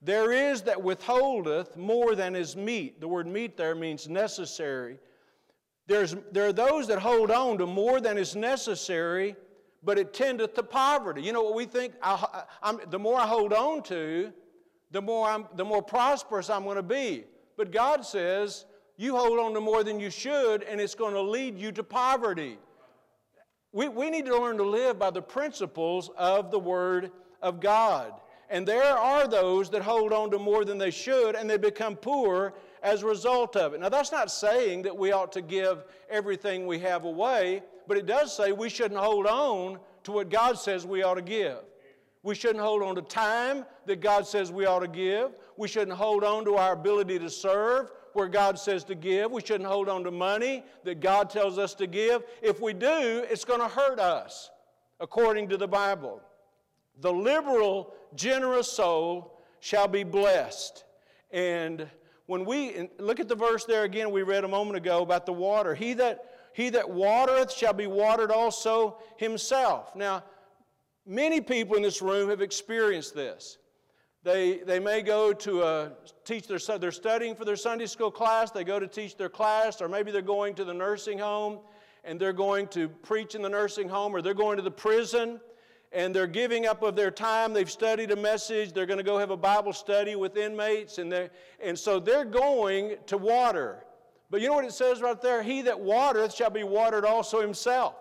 There 0.00 0.32
is 0.32 0.62
that 0.62 0.80
withholdeth 0.80 1.76
more 1.76 2.14
than 2.14 2.36
is 2.36 2.56
meet. 2.56 3.00
The 3.00 3.08
word 3.08 3.26
meet 3.26 3.56
there 3.56 3.74
means 3.74 4.08
necessary 4.08 4.98
there's, 5.88 6.14
there 6.32 6.46
are 6.46 6.52
those 6.52 6.86
that 6.88 6.98
hold 6.98 7.30
on 7.30 7.58
to 7.58 7.66
more 7.66 8.00
than 8.00 8.18
is 8.18 8.36
necessary, 8.36 9.34
but 9.82 9.98
it 9.98 10.12
tendeth 10.12 10.54
to 10.54 10.62
poverty. 10.62 11.22
You 11.22 11.32
know 11.32 11.42
what 11.42 11.54
we 11.54 11.64
think? 11.64 11.94
I, 12.02 12.76
the 12.90 12.98
more 12.98 13.18
I 13.18 13.26
hold 13.26 13.54
on 13.54 13.82
to, 13.84 14.30
the 14.90 15.00
more, 15.00 15.26
I'm, 15.26 15.46
the 15.56 15.64
more 15.64 15.82
prosperous 15.82 16.50
I'm 16.50 16.64
going 16.64 16.76
to 16.76 16.82
be. 16.82 17.24
But 17.56 17.72
God 17.72 18.04
says, 18.04 18.66
you 18.98 19.16
hold 19.16 19.38
on 19.38 19.54
to 19.54 19.60
more 19.60 19.82
than 19.82 19.98
you 19.98 20.10
should, 20.10 20.62
and 20.62 20.78
it's 20.78 20.94
going 20.94 21.14
to 21.14 21.22
lead 21.22 21.58
you 21.58 21.72
to 21.72 21.82
poverty. 21.82 22.58
We, 23.72 23.88
we 23.88 24.10
need 24.10 24.26
to 24.26 24.38
learn 24.38 24.58
to 24.58 24.64
live 24.64 24.98
by 24.98 25.10
the 25.10 25.22
principles 25.22 26.10
of 26.18 26.50
the 26.50 26.58
Word 26.58 27.12
of 27.40 27.60
God. 27.60 28.12
And 28.50 28.66
there 28.66 28.96
are 28.96 29.26
those 29.26 29.70
that 29.70 29.82
hold 29.82 30.12
on 30.12 30.30
to 30.32 30.38
more 30.38 30.64
than 30.64 30.76
they 30.76 30.90
should, 30.90 31.34
and 31.34 31.48
they 31.48 31.56
become 31.58 31.96
poor 31.96 32.54
as 32.82 33.02
a 33.02 33.06
result 33.06 33.56
of 33.56 33.74
it. 33.74 33.80
Now, 33.80 33.88
that's 33.88 34.12
not 34.12 34.30
saying 34.30 34.82
that 34.82 34.96
we 34.96 35.12
ought 35.12 35.32
to 35.32 35.42
give 35.42 35.84
everything 36.10 36.66
we 36.66 36.78
have 36.80 37.04
away, 37.04 37.62
but 37.86 37.96
it 37.96 38.06
does 38.06 38.36
say 38.36 38.52
we 38.52 38.68
shouldn't 38.68 39.00
hold 39.00 39.26
on 39.26 39.78
to 40.04 40.12
what 40.12 40.30
God 40.30 40.58
says 40.58 40.86
we 40.86 41.02
ought 41.02 41.14
to 41.14 41.22
give. 41.22 41.58
We 42.22 42.34
shouldn't 42.34 42.60
hold 42.60 42.82
on 42.82 42.94
to 42.96 43.02
time 43.02 43.64
that 43.86 44.00
God 44.00 44.26
says 44.26 44.50
we 44.50 44.66
ought 44.66 44.80
to 44.80 44.88
give. 44.88 45.32
We 45.56 45.68
shouldn't 45.68 45.96
hold 45.96 46.24
on 46.24 46.44
to 46.44 46.56
our 46.56 46.72
ability 46.72 47.18
to 47.20 47.30
serve 47.30 47.90
where 48.12 48.28
God 48.28 48.58
says 48.58 48.84
to 48.84 48.94
give. 48.94 49.30
We 49.30 49.40
shouldn't 49.40 49.68
hold 49.68 49.88
on 49.88 50.04
to 50.04 50.10
money 50.10 50.64
that 50.84 51.00
God 51.00 51.30
tells 51.30 51.58
us 51.58 51.74
to 51.74 51.86
give. 51.86 52.24
If 52.42 52.60
we 52.60 52.72
do, 52.72 53.24
it's 53.30 53.44
going 53.44 53.60
to 53.60 53.68
hurt 53.68 54.00
us, 54.00 54.50
according 55.00 55.48
to 55.50 55.56
the 55.56 55.68
Bible. 55.68 56.20
The 57.00 57.12
liberal, 57.12 57.94
generous 58.14 58.70
soul 58.70 59.38
shall 59.60 59.88
be 59.88 60.02
blessed. 60.02 60.84
And 61.30 61.88
when 62.28 62.44
we 62.44 62.90
look 62.98 63.20
at 63.20 63.28
the 63.28 63.34
verse 63.34 63.64
there 63.64 63.84
again, 63.84 64.10
we 64.10 64.22
read 64.22 64.44
a 64.44 64.48
moment 64.48 64.76
ago 64.76 65.00
about 65.00 65.24
the 65.24 65.32
water. 65.32 65.74
He 65.74 65.94
that 65.94 66.26
he 66.52 66.68
that 66.68 66.90
watereth 66.90 67.50
shall 67.50 67.72
be 67.72 67.86
watered 67.86 68.30
also 68.30 68.98
himself. 69.16 69.96
Now, 69.96 70.22
many 71.06 71.40
people 71.40 71.76
in 71.76 71.82
this 71.82 72.02
room 72.02 72.28
have 72.28 72.42
experienced 72.42 73.14
this. 73.14 73.56
They, 74.24 74.58
they 74.58 74.78
may 74.78 75.00
go 75.00 75.32
to 75.32 75.62
a, 75.62 75.92
teach 76.26 76.46
their, 76.46 76.58
they're 76.78 76.92
studying 76.92 77.34
for 77.34 77.46
their 77.46 77.56
Sunday 77.56 77.86
school 77.86 78.10
class, 78.10 78.50
they 78.50 78.64
go 78.64 78.78
to 78.78 78.86
teach 78.86 79.16
their 79.16 79.30
class, 79.30 79.80
or 79.80 79.88
maybe 79.88 80.10
they're 80.10 80.20
going 80.20 80.54
to 80.56 80.64
the 80.64 80.74
nursing 80.74 81.18
home 81.18 81.60
and 82.04 82.20
they're 82.20 82.34
going 82.34 82.66
to 82.68 82.88
preach 82.88 83.36
in 83.36 83.42
the 83.42 83.48
nursing 83.48 83.88
home, 83.88 84.14
or 84.14 84.20
they're 84.20 84.34
going 84.34 84.56
to 84.56 84.62
the 84.62 84.70
prison 84.70 85.40
and 85.92 86.14
they're 86.14 86.26
giving 86.26 86.66
up 86.66 86.82
of 86.82 86.96
their 86.96 87.10
time. 87.10 87.52
They've 87.52 87.70
studied 87.70 88.10
a 88.10 88.16
message. 88.16 88.72
They're 88.72 88.86
going 88.86 88.98
to 88.98 89.04
go 89.04 89.18
have 89.18 89.30
a 89.30 89.36
Bible 89.36 89.72
study 89.72 90.16
with 90.16 90.36
inmates. 90.36 90.98
And, 90.98 91.30
and 91.62 91.78
so 91.78 91.98
they're 91.98 92.24
going 92.24 92.96
to 93.06 93.16
water. 93.16 93.84
But 94.30 94.40
you 94.40 94.48
know 94.48 94.54
what 94.54 94.66
it 94.66 94.72
says 94.72 95.00
right 95.00 95.20
there? 95.20 95.42
He 95.42 95.62
that 95.62 95.78
watereth 95.78 96.34
shall 96.34 96.50
be 96.50 96.64
watered 96.64 97.04
also 97.04 97.40
himself. 97.40 97.94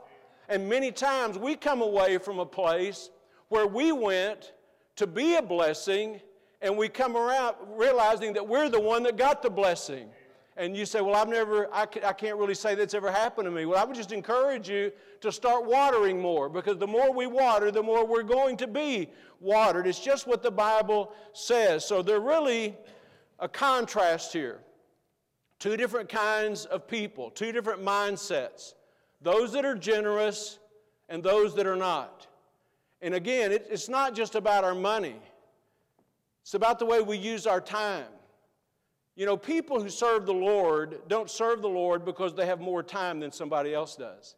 And 0.50 0.68
many 0.68 0.92
times 0.92 1.38
we 1.38 1.56
come 1.56 1.82
away 1.82 2.18
from 2.18 2.40
a 2.40 2.46
place 2.46 3.10
where 3.50 3.68
we 3.68 3.92
went 3.92 4.54
to 4.98 5.08
be 5.08 5.36
a 5.36 5.42
blessing 5.42 6.20
and 6.62 6.76
we 6.76 6.90
come 6.90 7.16
around 7.16 7.56
realizing 7.70 8.34
that 8.34 8.48
we're 8.48 8.70
the 8.70 8.80
one 8.80 9.04
that 9.04 9.16
got 9.16 9.42
the 9.42 9.50
blessing. 9.50 10.10
And 10.58 10.76
you 10.76 10.86
say, 10.86 11.02
Well, 11.02 11.16
I've 11.16 11.30
never, 11.30 11.74
I 11.74 11.86
can't 11.86 12.38
really 12.38 12.56
say 12.56 12.74
that's 12.74 12.94
ever 12.94 13.12
happened 13.12 13.46
to 13.46 13.52
me. 13.52 13.66
Well, 13.66 13.80
I 13.80 13.86
would 13.86 13.96
just 13.96 14.12
encourage 14.12 14.68
you 14.68 14.92
to 15.22 15.32
start 15.32 15.66
watering 15.66 16.20
more 16.20 16.50
because 16.50 16.78
the 16.78 16.88
more 16.88 17.14
we 17.14 17.28
water, 17.28 17.72
the 17.72 17.84
more 17.84 18.06
we're 18.06 18.24
going 18.24 18.58
to 18.58 18.68
be 18.68 19.10
watered. 19.40 19.86
It's 19.86 20.00
just 20.00 20.28
what 20.28 20.42
the 20.42 20.52
Bible 20.52 21.14
says. 21.34 21.86
So 21.86 22.02
there's 22.02 22.22
really 22.22 22.76
a 23.40 23.48
contrast 23.48 24.34
here. 24.34 24.60
Two 25.60 25.78
different 25.78 26.10
kinds 26.10 26.66
of 26.66 26.88
people, 26.88 27.30
two 27.32 27.52
different 27.52 27.84
mindsets 27.84 28.74
those 29.22 29.52
that 29.52 29.66
are 29.66 29.76
generous 29.76 30.60
and 31.10 31.24
those 31.24 31.56
that 31.56 31.66
are 31.66 31.76
not. 31.76 32.28
And 33.02 33.14
again, 33.16 33.52
it's 33.52 33.90
not 33.90 34.16
just 34.16 34.36
about 34.36 34.64
our 34.64 34.76
money, 34.76 35.16
it's 36.42 36.54
about 36.54 36.80
the 36.80 36.86
way 36.86 37.02
we 37.02 37.18
use 37.18 37.46
our 37.46 37.62
time. 37.62 38.06
You 39.18 39.26
know, 39.26 39.36
people 39.36 39.82
who 39.82 39.90
serve 39.90 40.28
the 40.28 40.34
Lord 40.34 41.00
don't 41.08 41.30
serve 41.30 41.64
the 41.64 41.68
Lord 41.68 42.06
because 42.06 42.36
they 42.36 42.46
have 42.46 42.62
more 42.62 42.84
time 42.84 43.20
than 43.20 43.32
somebody 43.32 43.74
else 43.74 43.96
does. 43.96 44.36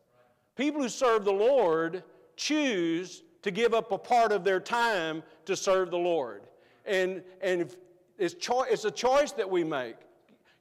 People 0.56 0.82
who 0.82 0.88
serve 0.88 1.26
the 1.26 1.34
Lord 1.34 2.02
choose 2.38 3.24
to 3.42 3.52
give 3.52 3.74
up 3.74 3.92
a 3.92 3.98
part 3.98 4.32
of 4.32 4.46
their 4.46 4.62
time 4.62 5.22
to 5.44 5.58
serve 5.58 5.92
the 5.92 5.98
Lord. 5.98 6.44
And, 6.86 7.22
and 7.42 7.76
it's, 8.18 8.34
cho- 8.36 8.64
it's 8.64 8.86
a 8.86 8.92
choice 8.92 9.34
that 9.34 9.50
we 9.50 9.66
make. 9.66 9.98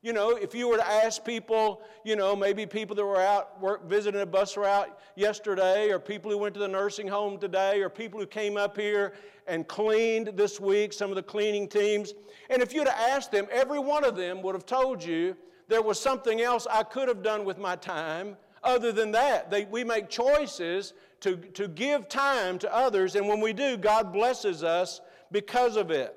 You 0.08 0.14
know, 0.14 0.30
if 0.30 0.54
you 0.54 0.70
were 0.70 0.78
to 0.78 0.90
ask 0.90 1.22
people, 1.22 1.82
you 2.02 2.16
know, 2.16 2.34
maybe 2.34 2.64
people 2.64 2.96
that 2.96 3.04
were 3.04 3.20
out 3.20 3.60
work, 3.60 3.86
visiting 3.86 4.22
a 4.22 4.24
bus 4.24 4.56
route 4.56 4.98
yesterday, 5.16 5.90
or 5.90 5.98
people 5.98 6.30
who 6.30 6.38
went 6.38 6.54
to 6.54 6.60
the 6.60 6.66
nursing 6.66 7.06
home 7.06 7.36
today, 7.36 7.82
or 7.82 7.90
people 7.90 8.18
who 8.18 8.24
came 8.24 8.56
up 8.56 8.74
here 8.74 9.12
and 9.46 9.68
cleaned 9.68 10.28
this 10.28 10.58
week, 10.58 10.94
some 10.94 11.10
of 11.10 11.16
the 11.16 11.22
cleaning 11.22 11.68
teams, 11.68 12.14
and 12.48 12.62
if 12.62 12.72
you'd 12.72 12.88
asked 12.88 13.30
them, 13.32 13.48
every 13.52 13.78
one 13.78 14.02
of 14.02 14.16
them 14.16 14.40
would 14.40 14.54
have 14.54 14.64
told 14.64 15.04
you 15.04 15.36
there 15.68 15.82
was 15.82 16.00
something 16.00 16.40
else 16.40 16.66
I 16.70 16.84
could 16.84 17.08
have 17.08 17.22
done 17.22 17.44
with 17.44 17.58
my 17.58 17.76
time 17.76 18.38
other 18.64 18.92
than 18.92 19.10
that. 19.12 19.50
They, 19.50 19.66
we 19.66 19.84
make 19.84 20.08
choices 20.08 20.94
to, 21.20 21.36
to 21.36 21.68
give 21.68 22.08
time 22.08 22.58
to 22.60 22.74
others, 22.74 23.14
and 23.14 23.28
when 23.28 23.42
we 23.42 23.52
do, 23.52 23.76
God 23.76 24.14
blesses 24.14 24.64
us 24.64 25.02
because 25.30 25.76
of 25.76 25.90
it. 25.90 26.16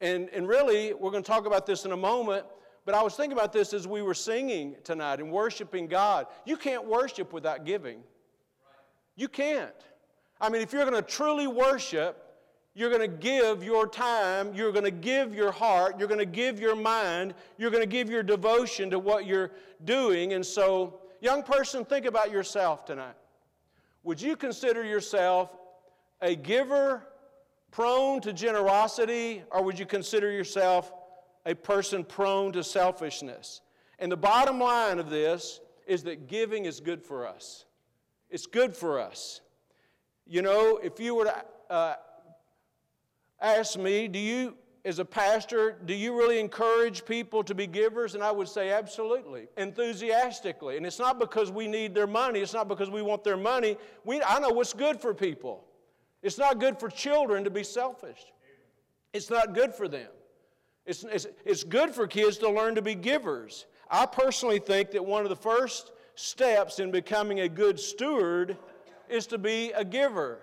And, 0.00 0.28
and 0.28 0.46
really, 0.46 0.94
we're 0.94 1.10
going 1.10 1.24
to 1.24 1.28
talk 1.28 1.46
about 1.46 1.66
this 1.66 1.84
in 1.84 1.90
a 1.90 1.96
moment 1.96 2.46
but 2.88 2.94
I 2.94 3.02
was 3.02 3.14
thinking 3.14 3.36
about 3.36 3.52
this 3.52 3.74
as 3.74 3.86
we 3.86 4.00
were 4.00 4.14
singing 4.14 4.74
tonight 4.82 5.20
and 5.20 5.30
worshiping 5.30 5.88
God. 5.88 6.26
You 6.46 6.56
can't 6.56 6.86
worship 6.86 7.34
without 7.34 7.66
giving. 7.66 8.00
You 9.14 9.28
can't. 9.28 9.74
I 10.40 10.48
mean, 10.48 10.62
if 10.62 10.72
you're 10.72 10.88
going 10.88 10.94
to 10.94 11.06
truly 11.06 11.46
worship, 11.46 12.34
you're 12.72 12.88
going 12.88 13.02
to 13.02 13.06
give 13.06 13.62
your 13.62 13.86
time, 13.86 14.54
you're 14.54 14.72
going 14.72 14.86
to 14.86 14.90
give 14.90 15.34
your 15.34 15.52
heart, 15.52 15.98
you're 15.98 16.08
going 16.08 16.18
to 16.18 16.24
give 16.24 16.58
your 16.58 16.74
mind, 16.74 17.34
you're 17.58 17.70
going 17.70 17.82
to 17.82 17.86
give 17.86 18.08
your 18.08 18.22
devotion 18.22 18.88
to 18.88 18.98
what 18.98 19.26
you're 19.26 19.50
doing. 19.84 20.32
And 20.32 20.46
so, 20.46 21.00
young 21.20 21.42
person, 21.42 21.84
think 21.84 22.06
about 22.06 22.30
yourself 22.30 22.86
tonight. 22.86 23.16
Would 24.02 24.18
you 24.18 24.34
consider 24.34 24.82
yourself 24.82 25.50
a 26.22 26.34
giver, 26.34 27.06
prone 27.70 28.22
to 28.22 28.32
generosity, 28.32 29.42
or 29.50 29.62
would 29.62 29.78
you 29.78 29.84
consider 29.84 30.32
yourself 30.32 30.90
a 31.48 31.54
person 31.54 32.04
prone 32.04 32.52
to 32.52 32.62
selfishness. 32.62 33.62
And 33.98 34.12
the 34.12 34.16
bottom 34.16 34.60
line 34.60 34.98
of 34.98 35.08
this 35.08 35.60
is 35.86 36.02
that 36.04 36.28
giving 36.28 36.66
is 36.66 36.78
good 36.78 37.02
for 37.02 37.26
us. 37.26 37.64
It's 38.28 38.44
good 38.44 38.76
for 38.76 39.00
us. 39.00 39.40
You 40.26 40.42
know, 40.42 40.76
if 40.76 41.00
you 41.00 41.14
were 41.14 41.24
to 41.24 41.44
uh, 41.70 41.94
ask 43.40 43.78
me, 43.78 44.08
do 44.08 44.18
you, 44.18 44.56
as 44.84 44.98
a 44.98 45.06
pastor, 45.06 45.78
do 45.86 45.94
you 45.94 46.14
really 46.14 46.38
encourage 46.38 47.06
people 47.06 47.42
to 47.44 47.54
be 47.54 47.66
givers? 47.66 48.14
And 48.14 48.22
I 48.22 48.30
would 48.30 48.48
say 48.48 48.70
absolutely, 48.70 49.48
enthusiastically. 49.56 50.76
And 50.76 50.84
it's 50.84 50.98
not 50.98 51.18
because 51.18 51.50
we 51.50 51.66
need 51.66 51.94
their 51.94 52.06
money, 52.06 52.40
it's 52.40 52.52
not 52.52 52.68
because 52.68 52.90
we 52.90 53.00
want 53.00 53.24
their 53.24 53.38
money. 53.38 53.78
We, 54.04 54.22
I 54.22 54.38
know 54.38 54.50
what's 54.50 54.74
good 54.74 55.00
for 55.00 55.14
people. 55.14 55.64
It's 56.22 56.36
not 56.36 56.60
good 56.60 56.78
for 56.78 56.90
children 56.90 57.42
to 57.44 57.50
be 57.50 57.64
selfish, 57.64 58.20
it's 59.14 59.30
not 59.30 59.54
good 59.54 59.74
for 59.74 59.88
them. 59.88 60.10
It's, 60.88 61.04
it's, 61.04 61.26
it's 61.44 61.64
good 61.64 61.94
for 61.94 62.06
kids 62.06 62.38
to 62.38 62.48
learn 62.48 62.74
to 62.76 62.82
be 62.82 62.94
givers. 62.94 63.66
I 63.90 64.06
personally 64.06 64.58
think 64.58 64.92
that 64.92 65.04
one 65.04 65.22
of 65.22 65.28
the 65.28 65.36
first 65.36 65.92
steps 66.14 66.78
in 66.78 66.90
becoming 66.90 67.40
a 67.40 67.48
good 67.48 67.78
steward 67.78 68.56
is 69.06 69.26
to 69.26 69.36
be 69.36 69.70
a 69.72 69.84
giver. 69.84 70.38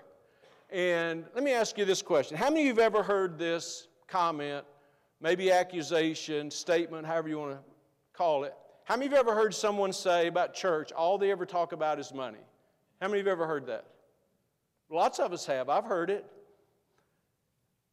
And 0.70 1.26
let 1.34 1.44
me 1.44 1.52
ask 1.52 1.80
you 1.80 1.86
this 1.86 2.04
question 2.04 2.38
How 2.38 2.52
many 2.52 2.62
of 2.62 2.66
you 2.66 2.72
have 2.74 2.94
ever 2.94 3.02
heard 3.02 3.40
this 3.40 3.88
comment, 4.08 4.64
maybe 5.20 5.52
accusation, 5.52 6.52
statement, 6.52 7.08
however 7.08 7.28
you 7.28 7.40
want 7.40 7.54
to 7.54 7.60
call 8.14 8.44
it? 8.44 8.54
How 8.84 8.98
many 8.98 9.08
of 9.08 9.14
you 9.14 9.18
have 9.18 9.28
ever 9.28 9.36
heard 9.36 9.56
someone 9.56 9.92
say 9.92 10.28
about 10.28 10.54
church, 10.54 10.92
all 10.92 11.18
they 11.18 11.32
ever 11.32 11.48
talk 11.48 11.72
about 11.72 12.00
is 12.00 12.14
money? 12.14 12.38
How 13.02 13.08
many 13.08 13.22
of 13.22 13.26
you 13.26 13.32
have 13.32 13.40
ever 13.40 13.48
heard 13.48 13.66
that? 13.66 13.86
Lots 14.92 15.18
of 15.18 15.34
us 15.34 15.48
have. 15.48 15.70
I've 15.70 15.86
heard 15.86 16.12
it. 16.12 16.24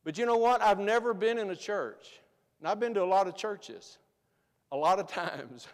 But 0.04 0.18
you 0.18 0.26
know 0.26 0.36
what? 0.36 0.60
I've 0.60 0.80
never 0.80 1.14
been 1.14 1.38
in 1.38 1.48
a 1.48 1.56
church 1.56 2.20
and 2.62 2.68
I've 2.68 2.78
been 2.78 2.94
to 2.94 3.02
a 3.02 3.04
lot 3.04 3.26
of 3.26 3.34
churches, 3.34 3.98
a 4.70 4.76
lot 4.76 5.00
of 5.00 5.08
times. 5.08 5.66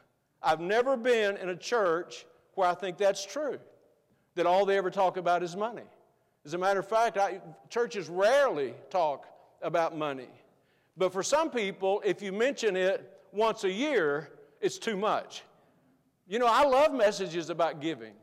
I've 0.43 0.59
never 0.61 0.97
been 0.97 1.37
in 1.37 1.51
a 1.51 1.57
church 1.57 2.25
where 2.55 2.67
I 2.67 2.73
think 2.73 2.97
that's 2.97 3.27
true, 3.27 3.59
that 4.37 4.47
all 4.47 4.65
they 4.65 4.79
ever 4.79 4.91
talk 4.91 5.19
about 5.19 5.43
is 5.43 5.55
money. 5.55 5.83
As 6.47 6.55
a 6.55 6.59
matter 6.59 6.81
of 6.81 6.89
fact, 6.89 7.19
I, 7.19 7.43
churches 7.69 8.09
rarely 8.09 8.73
talk 8.89 9.27
about 9.61 9.99
money. 9.99 10.31
But 10.97 11.13
for 11.13 11.23
some 11.23 11.51
people, 11.51 12.01
if 12.07 12.23
you 12.23 12.33
mention 12.33 12.75
it 12.75 13.21
once 13.33 13.65
a 13.65 13.71
year, 13.71 14.31
it's 14.63 14.79
too 14.79 14.97
much. 14.97 15.43
You 16.27 16.39
know, 16.39 16.49
I 16.49 16.65
love 16.65 16.95
messages 16.95 17.51
about 17.51 17.83
giving. 17.83 18.15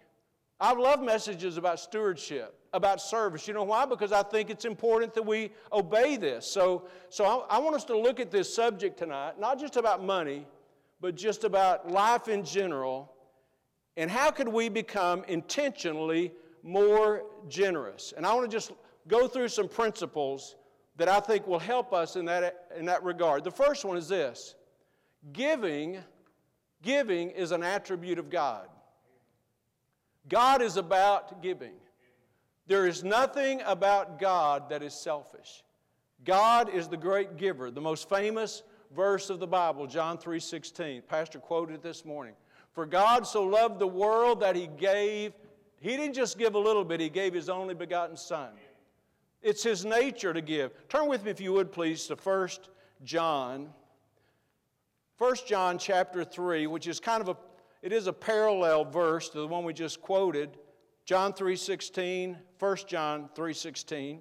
I 0.59 0.73
love 0.73 1.03
messages 1.03 1.57
about 1.57 1.79
stewardship 1.79 2.57
about 2.75 2.99
service. 2.99 3.47
You 3.47 3.53
know 3.53 3.63
why? 3.63 3.85
Because 3.85 4.11
I 4.11 4.21
think 4.21 4.49
it's 4.49 4.65
important 4.65 5.13
that 5.13 5.25
we 5.25 5.51
obey 5.71 6.17
this. 6.17 6.45
So, 6.45 6.83
so 7.09 7.25
I, 7.25 7.55
I 7.55 7.59
want 7.59 7.75
us 7.75 7.85
to 7.85 7.97
look 7.97 8.19
at 8.19 8.29
this 8.29 8.53
subject 8.53 8.99
tonight, 8.99 9.39
not 9.39 9.59
just 9.59 9.77
about 9.77 10.03
money, 10.03 10.45
but 10.99 11.15
just 11.15 11.45
about 11.45 11.89
life 11.89 12.27
in 12.27 12.43
general. 12.43 13.11
And 13.97 14.11
how 14.11 14.29
could 14.29 14.49
we 14.49 14.67
become 14.67 15.23
intentionally 15.27 16.33
more 16.63 17.23
generous? 17.47 18.13
And 18.15 18.25
I 18.25 18.33
want 18.33 18.49
to 18.49 18.55
just 18.55 18.73
go 19.07 19.27
through 19.27 19.47
some 19.47 19.69
principles 19.69 20.57
that 20.97 21.07
I 21.07 21.21
think 21.21 21.47
will 21.47 21.59
help 21.59 21.93
us 21.93 22.17
in 22.17 22.25
that, 22.25 22.67
in 22.77 22.85
that 22.85 23.03
regard. 23.03 23.43
The 23.43 23.51
first 23.51 23.85
one 23.85 23.97
is 23.97 24.09
this 24.09 24.55
giving, 25.31 25.99
giving 26.81 27.29
is 27.31 27.51
an 27.51 27.63
attribute 27.63 28.19
of 28.19 28.29
God. 28.29 28.67
God 30.27 30.61
is 30.61 30.75
about 30.75 31.41
giving. 31.41 31.73
There 32.67 32.87
is 32.87 33.03
nothing 33.03 33.61
about 33.65 34.19
God 34.19 34.69
that 34.69 34.81
is 34.81 34.93
selfish. 34.93 35.63
God 36.23 36.69
is 36.69 36.87
the 36.87 36.97
great 36.97 37.37
giver. 37.37 37.69
The 37.69 37.81
most 37.81 38.09
famous 38.09 38.63
verse 38.95 39.29
of 39.29 39.39
the 39.39 39.47
Bible, 39.47 39.85
John 39.85 40.17
3:16. 40.17 41.03
Pastor 41.03 41.39
quoted 41.39 41.83
this 41.83 42.05
morning. 42.05 42.33
For 42.71 42.85
God 42.85 43.27
so 43.27 43.43
loved 43.43 43.79
the 43.79 43.87
world 43.87 44.39
that 44.41 44.55
he 44.55 44.67
gave 44.67 45.33
He 45.79 45.95
didn't 45.95 46.15
just 46.15 46.39
give 46.39 46.55
a 46.55 46.59
little 46.59 46.83
bit, 46.83 46.99
He 46.99 47.09
gave 47.09 47.33
His 47.33 47.49
only 47.49 47.75
begotten 47.75 48.17
Son. 48.17 48.49
It's 49.41 49.61
His 49.61 49.85
nature 49.85 50.33
to 50.33 50.41
give. 50.41 50.71
Turn 50.89 51.07
with 51.07 51.23
me, 51.23 51.31
if 51.31 51.39
you 51.39 51.53
would, 51.53 51.71
please, 51.71 52.07
to 52.07 52.15
1 52.15 52.49
John. 53.03 53.71
1 55.19 55.35
John 55.47 55.77
chapter 55.77 56.23
3, 56.23 56.65
which 56.67 56.87
is 56.87 56.99
kind 56.99 57.21
of 57.21 57.29
a, 57.29 57.37
it 57.83 57.93
is 57.93 58.07
a 58.07 58.13
parallel 58.13 58.83
verse 58.85 59.29
to 59.29 59.39
the 59.39 59.47
one 59.47 59.63
we 59.63 59.73
just 59.73 60.01
quoted. 60.01 60.57
John 61.05 61.33
3.16, 61.33 62.35
1 62.59 62.77
John 62.87 63.29
3.16. 63.35 64.19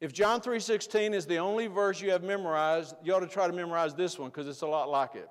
If 0.00 0.14
John 0.14 0.40
3:16 0.40 1.12
is 1.12 1.26
the 1.26 1.38
only 1.38 1.66
verse 1.66 2.00
you 2.00 2.10
have 2.10 2.22
memorized, 2.22 2.94
you 3.04 3.14
ought 3.14 3.20
to 3.20 3.26
try 3.26 3.46
to 3.46 3.52
memorize 3.52 3.94
this 3.94 4.18
one 4.18 4.30
because 4.30 4.48
it's 4.48 4.62
a 4.62 4.66
lot 4.66 4.88
like 4.88 5.14
it. 5.14 5.28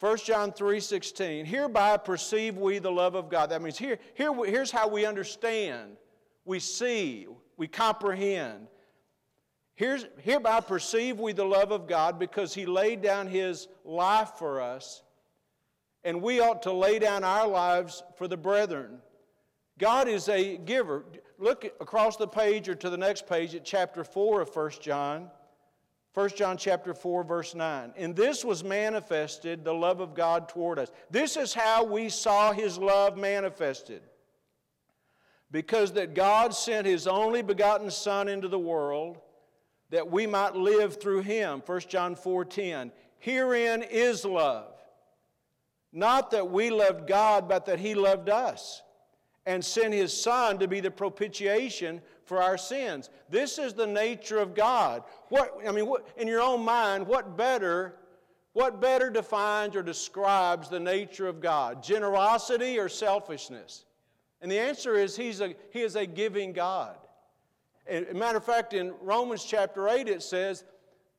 1 0.00 0.18
John 0.18 0.52
3:16 0.52 1.44
Hereby 1.44 1.96
perceive 1.96 2.56
we 2.56 2.78
the 2.78 2.90
love 2.90 3.14
of 3.14 3.28
God. 3.28 3.50
That 3.50 3.62
means 3.62 3.78
here, 3.78 3.98
here 4.14 4.34
here's 4.44 4.72
how 4.72 4.88
we 4.88 5.06
understand, 5.06 5.96
we 6.44 6.58
see, 6.58 7.28
we 7.56 7.68
comprehend. 7.68 8.66
Here's, 9.76 10.06
hereby 10.22 10.60
perceive 10.60 11.20
we 11.20 11.32
the 11.32 11.44
love 11.44 11.70
of 11.70 11.86
God 11.86 12.18
because 12.18 12.52
he 12.52 12.66
laid 12.66 13.00
down 13.00 13.28
his 13.28 13.68
life 13.84 14.32
for 14.36 14.60
us, 14.60 15.02
and 16.08 16.22
we 16.22 16.40
ought 16.40 16.62
to 16.62 16.72
lay 16.72 16.98
down 16.98 17.22
our 17.22 17.46
lives 17.46 18.02
for 18.16 18.26
the 18.26 18.36
brethren. 18.36 18.98
God 19.78 20.08
is 20.08 20.30
a 20.30 20.56
giver 20.56 21.04
look 21.38 21.66
across 21.82 22.16
the 22.16 22.26
page 22.26 22.66
or 22.66 22.74
to 22.76 22.88
the 22.88 22.96
next 22.96 23.26
page 23.26 23.54
at 23.54 23.62
chapter 23.62 24.02
4 24.02 24.40
of 24.40 24.56
1 24.56 24.70
John. 24.80 25.30
1 26.14 26.30
John 26.30 26.56
chapter 26.56 26.94
4 26.94 27.24
verse 27.24 27.54
9. 27.54 27.92
And 27.94 28.16
this 28.16 28.42
was 28.42 28.64
manifested 28.64 29.64
the 29.66 29.74
love 29.74 30.00
of 30.00 30.14
God 30.14 30.48
toward 30.48 30.78
us. 30.78 30.90
This 31.10 31.36
is 31.36 31.52
how 31.52 31.84
we 31.84 32.08
saw 32.08 32.52
his 32.52 32.78
love 32.78 33.18
manifested. 33.18 34.00
Because 35.50 35.92
that 35.92 36.14
God 36.14 36.54
sent 36.54 36.86
his 36.86 37.06
only 37.06 37.42
begotten 37.42 37.90
son 37.90 38.28
into 38.28 38.48
the 38.48 38.58
world 38.58 39.18
that 39.90 40.10
we 40.10 40.26
might 40.26 40.56
live 40.56 40.98
through 40.98 41.20
him. 41.20 41.62
1 41.66 41.80
John 41.80 42.16
4:10. 42.16 42.92
Herein 43.18 43.82
is 43.82 44.24
love. 44.24 44.77
Not 45.92 46.30
that 46.32 46.50
we 46.50 46.70
loved 46.70 47.06
God, 47.06 47.48
but 47.48 47.66
that 47.66 47.78
he 47.78 47.94
loved 47.94 48.28
us 48.28 48.82
and 49.46 49.64
sent 49.64 49.94
his 49.94 50.12
son 50.12 50.58
to 50.58 50.68
be 50.68 50.80
the 50.80 50.90
propitiation 50.90 52.02
for 52.24 52.42
our 52.42 52.58
sins. 52.58 53.08
This 53.30 53.58
is 53.58 53.72
the 53.72 53.86
nature 53.86 54.38
of 54.38 54.54
God. 54.54 55.02
What 55.30 55.56
I 55.66 55.72
mean, 55.72 55.86
what, 55.86 56.06
in 56.18 56.28
your 56.28 56.42
own 56.42 56.62
mind, 56.64 57.06
what 57.06 57.36
better 57.36 57.96
what 58.52 58.80
better 58.80 59.08
defines 59.08 59.76
or 59.76 59.84
describes 59.84 60.68
the 60.68 60.80
nature 60.80 61.28
of 61.28 61.40
God? 61.40 61.82
Generosity 61.82 62.78
or 62.78 62.88
selfishness? 62.88 63.84
And 64.40 64.50
the 64.50 64.58
answer 64.58 64.94
is 64.94 65.16
he's 65.16 65.40
a, 65.40 65.54
he 65.70 65.82
is 65.82 65.96
a 65.96 66.06
giving 66.06 66.52
God. 66.52 66.96
As 67.86 68.06
a 68.10 68.14
matter 68.14 68.38
of 68.38 68.44
fact, 68.44 68.74
in 68.74 68.92
Romans 69.00 69.44
chapter 69.44 69.88
8, 69.88 70.08
it 70.08 70.22
says, 70.22 70.64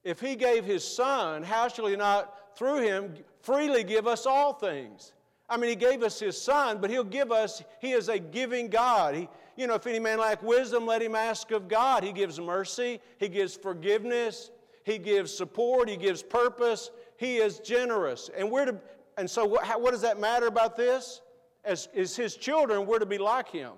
If 0.04 0.20
he 0.20 0.36
gave 0.36 0.66
his 0.66 0.84
son, 0.84 1.44
how 1.44 1.68
shall 1.68 1.88
he 1.88 1.96
not, 1.96 2.58
through 2.58 2.82
him, 2.82 3.14
freely 3.42 3.84
give 3.84 4.08
us 4.08 4.26
all 4.26 4.54
things? 4.54 5.14
I 5.50 5.58
mean, 5.58 5.70
He 5.70 5.76
gave 5.76 6.04
us 6.04 6.20
His 6.20 6.40
Son, 6.40 6.80
but 6.80 6.90
He'll 6.90 7.04
give 7.04 7.32
us, 7.32 7.64
He 7.80 7.92
is 7.92 8.10
a 8.10 8.20
giving 8.20 8.70
God. 8.70 9.16
He, 9.16 9.30
you 9.58 9.68
know, 9.68 9.76
if 9.76 9.86
any 9.88 10.00
man 10.00 10.20
lack 10.20 10.42
wisdom, 10.42 10.86
let 10.86 11.02
him 11.02 11.16
ask 11.16 11.52
of 11.52 11.68
God. 11.68 12.04
He 12.04 12.14
gives 12.14 12.40
mercy, 12.40 13.02
He 13.18 13.28
gives 13.28 13.56
forgiveness, 13.56 14.52
He 14.84 14.98
gives 14.98 15.34
support, 15.34 15.90
He 15.90 15.98
gives 15.98 16.24
purpose. 16.24 16.92
He 17.18 17.36
is 17.38 17.60
generous. 17.60 18.30
And 18.38 18.50
we're 18.50 18.66
to, 18.66 18.80
and 19.18 19.30
so 19.30 19.44
what, 19.46 19.66
how, 19.66 19.78
what 19.78 19.92
does 19.92 20.02
that 20.02 20.18
matter 20.18 20.48
about 20.48 20.78
this? 20.78 21.20
As, 21.66 21.90
as 21.94 22.16
His 22.16 22.38
children, 22.38 22.86
we're 22.86 23.00
to 23.00 23.06
be 23.06 23.18
like 23.18 23.50
Him. 23.50 23.74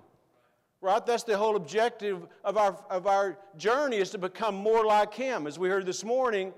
Right? 0.79 1.03
That's 1.03 1.23
the 1.23 1.37
whole 1.37 1.55
objective 1.55 2.27
of 2.43 2.57
our, 2.57 2.77
of 2.89 3.07
our 3.07 3.39
journey 3.57 3.97
is 3.97 4.11
to 4.11 4.19
become 4.19 4.53
more 4.53 4.85
like 4.85 5.13
Him. 5.15 5.47
As 5.47 5.57
we 5.57 5.69
heard 5.69 5.87
this 5.87 6.03
morning, 6.03 6.53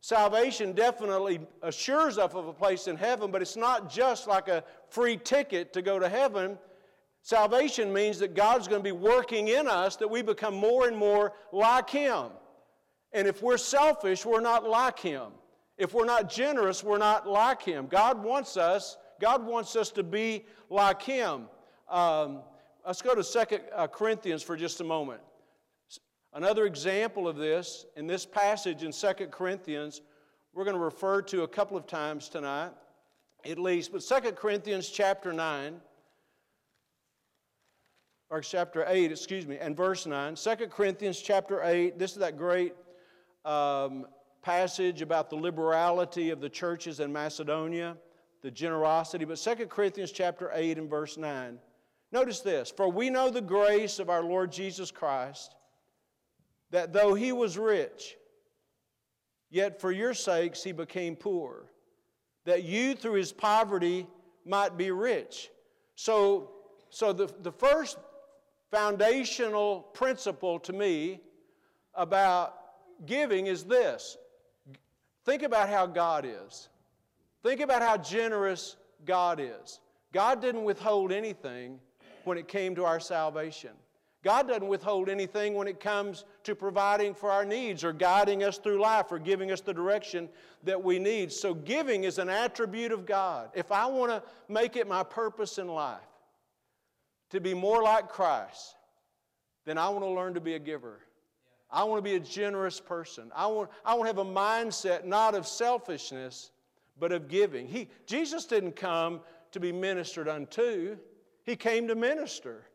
Salvation 0.00 0.72
definitely 0.72 1.40
assures 1.62 2.18
us 2.18 2.32
of 2.32 2.46
a 2.46 2.52
place 2.52 2.86
in 2.86 2.96
heaven, 2.96 3.30
but 3.30 3.42
it's 3.42 3.56
not 3.56 3.90
just 3.90 4.26
like 4.28 4.48
a 4.48 4.62
free 4.88 5.16
ticket 5.16 5.72
to 5.72 5.82
go 5.82 5.98
to 5.98 6.08
heaven. 6.08 6.56
Salvation 7.22 7.92
means 7.92 8.18
that 8.20 8.34
God's 8.34 8.68
going 8.68 8.80
to 8.80 8.84
be 8.84 8.92
working 8.92 9.48
in 9.48 9.66
us 9.66 9.96
that 9.96 10.08
we 10.08 10.22
become 10.22 10.54
more 10.54 10.86
and 10.86 10.96
more 10.96 11.32
like 11.52 11.90
Him. 11.90 12.26
And 13.12 13.26
if 13.26 13.42
we're 13.42 13.58
selfish, 13.58 14.24
we're 14.24 14.40
not 14.40 14.68
like 14.68 14.98
Him. 14.98 15.32
If 15.76 15.94
we're 15.94 16.04
not 16.04 16.30
generous, 16.30 16.84
we're 16.84 16.98
not 16.98 17.26
like 17.26 17.62
Him. 17.62 17.86
God 17.86 18.22
wants 18.22 18.56
us, 18.56 18.96
God 19.20 19.44
wants 19.44 19.74
us 19.74 19.90
to 19.92 20.02
be 20.02 20.44
like 20.70 21.02
Him. 21.02 21.48
Um, 21.88 22.42
let's 22.86 23.02
go 23.02 23.14
to 23.14 23.24
Second 23.24 23.62
uh, 23.74 23.88
Corinthians 23.88 24.42
for 24.42 24.56
just 24.56 24.80
a 24.80 24.84
moment. 24.84 25.20
Another 26.34 26.66
example 26.66 27.26
of 27.26 27.36
this 27.36 27.86
in 27.96 28.06
this 28.06 28.26
passage 28.26 28.82
in 28.82 28.92
2 28.92 29.26
Corinthians, 29.30 30.02
we're 30.52 30.64
going 30.64 30.76
to 30.76 30.82
refer 30.82 31.22
to 31.22 31.42
a 31.42 31.48
couple 31.48 31.76
of 31.76 31.86
times 31.86 32.28
tonight, 32.28 32.72
at 33.44 33.58
least, 33.58 33.92
but 33.92 34.02
2 34.02 34.32
Corinthians 34.32 34.90
chapter 34.90 35.32
9, 35.32 35.80
or 38.30 38.40
chapter 38.42 38.84
8, 38.86 39.10
excuse 39.10 39.46
me, 39.46 39.56
and 39.58 39.76
verse 39.76 40.04
9. 40.04 40.34
2 40.34 40.56
Corinthians 40.66 41.20
chapter 41.20 41.62
8, 41.62 41.98
this 41.98 42.12
is 42.12 42.18
that 42.18 42.36
great 42.36 42.74
um, 43.46 44.06
passage 44.42 45.00
about 45.00 45.30
the 45.30 45.36
liberality 45.36 46.28
of 46.28 46.40
the 46.40 46.48
churches 46.48 47.00
in 47.00 47.10
Macedonia, 47.10 47.96
the 48.42 48.50
generosity, 48.50 49.24
but 49.24 49.38
2 49.38 49.66
Corinthians 49.66 50.12
chapter 50.12 50.50
8 50.52 50.76
and 50.76 50.90
verse 50.90 51.16
9. 51.16 51.58
Notice 52.12 52.40
this 52.40 52.70
For 52.70 52.90
we 52.90 53.08
know 53.08 53.30
the 53.30 53.40
grace 53.40 53.98
of 53.98 54.10
our 54.10 54.22
Lord 54.22 54.52
Jesus 54.52 54.90
Christ 54.90 55.54
that 56.70 56.92
though 56.92 57.14
he 57.14 57.32
was 57.32 57.56
rich, 57.56 58.16
yet 59.50 59.80
for 59.80 59.90
your 59.90 60.14
sakes 60.14 60.62
he 60.62 60.72
became 60.72 61.16
poor, 61.16 61.70
that 62.44 62.64
you 62.64 62.94
through 62.94 63.14
his 63.14 63.32
poverty 63.32 64.06
might 64.44 64.76
be 64.76 64.90
rich. 64.90 65.50
So, 65.94 66.50
so 66.90 67.12
the, 67.12 67.30
the 67.42 67.52
first 67.52 67.98
foundational 68.70 69.80
principle 69.94 70.58
to 70.60 70.72
me 70.72 71.20
about 71.94 72.54
giving 73.06 73.46
is 73.46 73.64
this 73.64 74.16
think 75.24 75.42
about 75.42 75.68
how 75.68 75.86
God 75.86 76.26
is. 76.26 76.68
Think 77.42 77.60
about 77.60 77.82
how 77.82 77.96
generous 77.96 78.76
God 79.04 79.40
is. 79.40 79.80
God 80.12 80.40
didn't 80.40 80.64
withhold 80.64 81.12
anything 81.12 81.78
when 82.24 82.38
it 82.38 82.48
came 82.48 82.74
to 82.74 82.84
our 82.84 83.00
salvation. 83.00 83.70
God 84.28 84.46
doesn't 84.46 84.68
withhold 84.68 85.08
anything 85.08 85.54
when 85.54 85.66
it 85.66 85.80
comes 85.80 86.26
to 86.44 86.54
providing 86.54 87.14
for 87.14 87.30
our 87.30 87.46
needs 87.46 87.82
or 87.82 87.94
guiding 87.94 88.44
us 88.44 88.58
through 88.58 88.78
life 88.78 89.10
or 89.10 89.18
giving 89.18 89.50
us 89.50 89.62
the 89.62 89.72
direction 89.72 90.28
that 90.64 90.84
we 90.84 90.98
need. 90.98 91.32
So, 91.32 91.54
giving 91.54 92.04
is 92.04 92.18
an 92.18 92.28
attribute 92.28 92.92
of 92.92 93.06
God. 93.06 93.48
If 93.54 93.72
I 93.72 93.86
want 93.86 94.10
to 94.10 94.22
make 94.46 94.76
it 94.76 94.86
my 94.86 95.02
purpose 95.02 95.56
in 95.56 95.66
life 95.66 96.02
to 97.30 97.40
be 97.40 97.54
more 97.54 97.82
like 97.82 98.10
Christ, 98.10 98.74
then 99.64 99.78
I 99.78 99.88
want 99.88 100.04
to 100.04 100.10
learn 100.10 100.34
to 100.34 100.42
be 100.42 100.56
a 100.56 100.58
giver. 100.58 101.00
I 101.70 101.84
want 101.84 101.96
to 101.96 102.02
be 102.02 102.16
a 102.16 102.20
generous 102.20 102.80
person. 102.80 103.32
I 103.34 103.46
want, 103.46 103.70
I 103.82 103.94
want 103.94 104.10
to 104.10 104.14
have 104.14 104.26
a 104.26 104.30
mindset 104.30 105.06
not 105.06 105.34
of 105.34 105.46
selfishness, 105.46 106.50
but 107.00 107.12
of 107.12 107.28
giving. 107.28 107.66
He, 107.66 107.88
Jesus 108.04 108.44
didn't 108.44 108.76
come 108.76 109.20
to 109.52 109.58
be 109.58 109.72
ministered 109.72 110.28
unto, 110.28 110.98
He 111.46 111.56
came 111.56 111.88
to 111.88 111.94
minister 111.94 112.66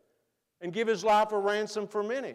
and 0.60 0.72
give 0.72 0.88
his 0.88 1.04
life 1.04 1.32
a 1.32 1.38
ransom 1.38 1.86
for 1.86 2.02
many. 2.02 2.34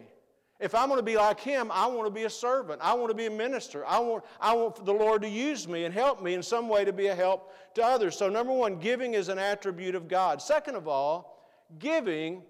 If 0.60 0.74
I'm 0.74 0.88
going 0.88 0.98
to 0.98 1.02
be 1.02 1.16
like 1.16 1.40
him, 1.40 1.70
I 1.72 1.86
want 1.86 2.06
to 2.06 2.10
be 2.10 2.24
a 2.24 2.30
servant. 2.30 2.80
I 2.82 2.92
want 2.92 3.08
to 3.08 3.14
be 3.14 3.26
a 3.26 3.30
minister. 3.30 3.84
I 3.86 3.98
want, 3.98 4.24
I 4.40 4.54
want 4.54 4.84
the 4.84 4.92
Lord 4.92 5.22
to 5.22 5.28
use 5.28 5.66
me 5.66 5.84
and 5.84 5.94
help 5.94 6.22
me 6.22 6.34
in 6.34 6.42
some 6.42 6.68
way 6.68 6.84
to 6.84 6.92
be 6.92 7.06
a 7.06 7.14
help 7.14 7.54
to 7.74 7.84
others. 7.84 8.16
So, 8.16 8.28
number 8.28 8.52
one, 8.52 8.78
giving 8.78 9.14
is 9.14 9.30
an 9.30 9.38
attribute 9.38 9.94
of 9.94 10.06
God. 10.06 10.42
Second 10.42 10.74
of 10.74 10.86
all, 10.86 11.48
giving 11.78 12.42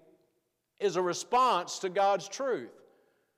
is 0.81 0.97
a 0.97 1.01
response 1.01 1.79
to 1.79 1.89
God's 1.89 2.27
truth. 2.27 2.71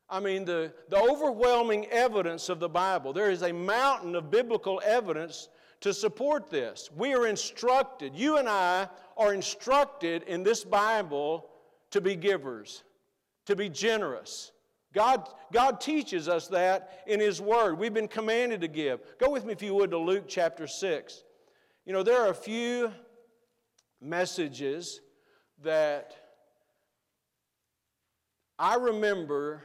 I 0.10 0.20
mean, 0.20 0.44
the, 0.44 0.74
the 0.90 0.98
overwhelming 0.98 1.86
evidence 1.88 2.50
of 2.50 2.60
the 2.60 2.70
Bible, 2.70 3.14
there 3.14 3.30
is 3.30 3.44
a 3.44 3.52
mountain 3.52 4.16
of 4.16 4.32
biblical 4.32 4.82
evidence 4.84 5.50
to 5.82 5.94
support 5.94 6.50
this. 6.50 6.90
We 6.96 7.14
are 7.14 7.28
instructed, 7.28 8.16
you 8.16 8.38
and 8.38 8.50
I 8.50 8.88
are 9.18 9.34
instructed 9.34 10.24
in 10.24 10.42
this 10.42 10.64
Bible 10.64 11.50
to 11.94 12.02
be 12.02 12.16
givers, 12.16 12.84
to 13.46 13.56
be 13.56 13.70
generous. 13.70 14.52
God, 14.96 15.30
God 15.52 15.80
teaches 15.80 16.28
us 16.28 16.48
that 16.48 17.04
in 17.06 17.20
His 17.20 17.40
Word. 17.40 17.78
We've 17.78 17.94
been 17.94 18.08
commanded 18.08 18.62
to 18.62 18.68
give. 18.68 19.00
Go 19.20 19.30
with 19.30 19.46
me, 19.46 19.54
if 19.54 19.62
you 19.62 19.76
would, 19.76 19.92
to 19.92 20.00
Luke 20.00 20.26
chapter 20.28 20.66
6. 20.66 21.24
You 21.86 21.94
know, 21.94 22.02
there 22.02 22.20
are 22.20 22.30
a 22.30 22.36
few 22.36 22.92
messages 24.02 25.02
that 25.62 26.16
I 28.58 28.76
remember, 28.76 29.64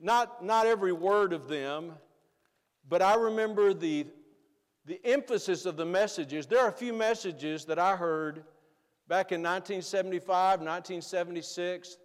not, 0.00 0.44
not 0.44 0.66
every 0.66 0.92
word 0.92 1.32
of 1.32 1.46
them, 1.46 1.92
but 2.88 3.00
I 3.00 3.14
remember 3.14 3.74
the, 3.74 4.06
the 4.86 5.00
emphasis 5.04 5.66
of 5.66 5.76
the 5.76 5.86
messages. 5.86 6.46
There 6.46 6.60
are 6.60 6.68
a 6.68 6.72
few 6.72 6.92
messages 6.92 7.64
that 7.66 7.78
I 7.78 7.94
heard 7.94 8.42
back 9.10 9.32
in 9.32 9.42
1975, 9.42 10.60
1976 10.60 11.98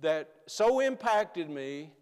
that 0.00 0.28
so 0.48 0.80
impacted 0.80 1.48
me 1.48 1.92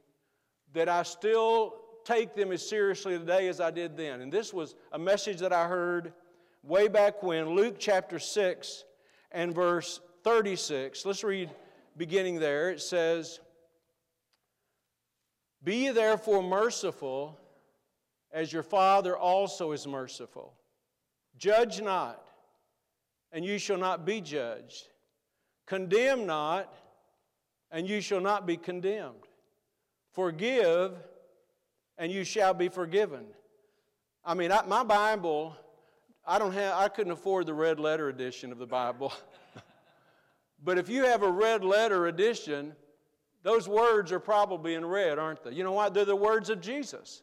that 0.73 0.89
I 0.89 1.03
still 1.03 1.75
take 2.03 2.35
them 2.35 2.51
as 2.51 2.67
seriously 2.67 3.19
today 3.19 3.49
as 3.49 3.61
I 3.61 3.71
did 3.71 3.95
then. 3.95 4.23
And 4.23 4.33
this 4.33 4.55
was 4.55 4.75
a 4.91 4.99
message 4.99 5.41
that 5.41 5.53
I 5.53 5.69
heard 5.69 6.15
way 6.63 6.89
back 6.89 7.23
when, 7.23 7.51
Luke 7.51 7.77
chapter 7.79 8.19
6 8.19 8.85
and 9.33 9.55
verse 9.55 10.01
36. 10.25 11.05
Let's 11.05 11.23
read 11.23 11.51
beginning 11.99 12.41
there. 12.41 12.71
It 12.71 12.81
says, 12.81 13.41
Be 15.63 15.77
ye 15.77 15.91
therefore 15.91 16.43
merciful, 16.43 17.39
as 18.33 18.51
your 18.51 18.63
Father 18.63 19.15
also 19.15 19.73
is 19.73 19.87
merciful. 19.87 20.55
Judge 21.37 21.83
not, 21.83 22.28
and 23.33 23.45
you 23.45 23.59
shall 23.59 23.79
not 23.79 24.05
be 24.05 24.21
judged. 24.21 24.89
Condemn 25.67 26.27
not, 26.27 26.75
and 27.71 27.89
you 27.89 28.01
shall 28.01 28.21
not 28.21 28.47
be 28.47 28.57
condemned. 28.57 29.27
Forgive, 30.13 30.93
and 31.99 32.11
you 32.11 32.25
shall 32.25 32.55
be 32.55 32.69
forgiven. 32.69 33.27
I 34.25 34.35
mean, 34.35 34.51
I, 34.51 34.63
my 34.67 34.83
Bible, 34.83 35.57
I 36.27 36.39
don't 36.39 36.53
have, 36.53 36.75
I 36.75 36.89
couldn't 36.89 37.13
afford 37.13 37.47
the 37.47 37.55
red 37.55 37.79
letter 37.79 38.09
edition 38.09 38.53
of 38.53 38.59
the 38.59 38.67
Bible. 38.67 39.13
but 40.65 40.79
if 40.79 40.89
you 40.89 41.05
have 41.05 41.23
a 41.23 41.31
red 41.31 41.65
letter 41.65 42.07
edition, 42.07 42.75
those 43.43 43.69
words 43.69 44.13
are 44.13 44.21
probably 44.21 44.75
in 44.75 44.85
red, 44.85 45.19
aren't 45.19 45.43
they? 45.43 45.53
You 45.53 45.65
know 45.65 45.73
what? 45.73 45.95
They're 45.95 46.05
the 46.05 46.17
words 46.17 46.51
of 46.51 46.61
Jesus. 46.61 47.23